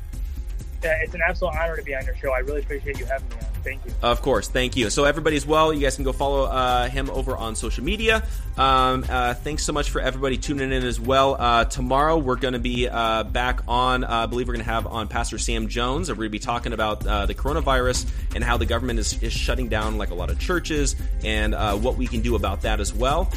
Yeah, 0.84 1.02
it's 1.04 1.14
an 1.14 1.22
absolute 1.28 1.54
honor 1.56 1.78
to 1.78 1.84
be 1.84 1.94
on 1.96 2.06
your 2.06 2.16
show. 2.16 2.32
I 2.32 2.40
really 2.40 2.62
appreciate 2.62 3.00
you 3.00 3.06
having 3.06 3.30
me 3.30 3.36
on. 3.36 3.52
Thank 3.64 3.86
you. 3.86 3.92
Of 4.02 4.24
course, 4.24 4.48
thank 4.48 4.76
you. 4.76 4.90
So 4.90 5.04
everybody 5.04 5.36
as 5.36 5.46
well, 5.46 5.72
you 5.72 5.82
guys 5.82 5.96
can 5.96 6.04
go 6.04 6.12
follow 6.12 6.46
uh, 6.46 6.90
him 6.90 7.12
over 7.12 7.38
on 7.38 7.56
social 7.56 7.84
media. 7.84 8.26
Um, 8.58 9.06
uh, 9.08 9.36
thanks 9.36 9.64
so 9.64 9.74
much 9.74 9.92
for 9.92 10.02
everybody 10.02 10.38
tuning 10.38 10.72
in 10.72 10.84
as 10.84 11.00
well. 11.00 11.36
Uh, 11.40 11.66
tomorrow 11.66 12.18
we're 12.18 12.36
going 12.36 12.54
to 12.54 12.60
be 12.60 12.90
uh, 12.90 13.24
back 13.24 13.62
on. 13.68 14.04
Uh, 14.04 14.08
I 14.10 14.26
believe 14.26 14.48
we're 14.48 14.56
going 14.56 14.66
to 14.66 14.72
have 14.72 14.88
on 14.88 15.08
Pastor 15.08 15.38
Sam 15.38 15.68
Jones. 15.68 16.10
We're 16.10 16.16
going 16.16 16.28
to 16.28 16.32
be 16.32 16.40
talking 16.40 16.74
about 16.74 17.06
uh, 17.06 17.28
the 17.28 17.36
coronavirus 17.36 18.10
and 18.34 18.44
how 18.44 18.58
the 18.58 18.66
government 18.66 18.98
is, 18.98 19.22
is 19.22 19.34
shutting 19.34 19.68
down 19.68 20.00
like 20.00 20.10
a 20.10 20.16
lot 20.16 20.32
of 20.32 20.40
churches 20.40 20.96
and 21.24 21.54
what 21.84 21.98
we 21.98 22.08
can 22.08 22.22
do 22.22 22.36
about 22.36 22.62
that 22.64 22.80
as 22.80 22.94
well. 22.94 23.32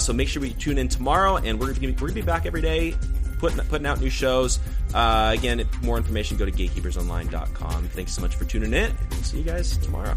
so 0.00 0.12
make 0.12 0.28
sure 0.28 0.42
we 0.42 0.50
tune 0.50 0.78
in 0.78 0.88
tomorrow, 0.88 1.36
and 1.36 1.60
we're 1.60 1.72
going 1.72 1.94
to 1.94 2.12
be 2.12 2.22
back 2.22 2.46
every 2.46 2.62
day 2.62 2.94
putting 3.38 3.58
putting 3.66 3.86
out 3.86 4.00
new 4.00 4.10
shows. 4.10 4.58
Uh, 4.94 5.34
again, 5.36 5.64
more 5.82 5.96
information, 5.96 6.36
go 6.36 6.44
to 6.44 6.52
gatekeepersonline.com. 6.52 7.88
Thanks 7.88 8.12
so 8.12 8.22
much 8.22 8.36
for 8.36 8.44
tuning 8.44 8.72
in. 8.72 8.94
We'll 9.10 9.22
see 9.22 9.38
you 9.38 9.44
guys 9.44 9.76
tomorrow. 9.78 10.16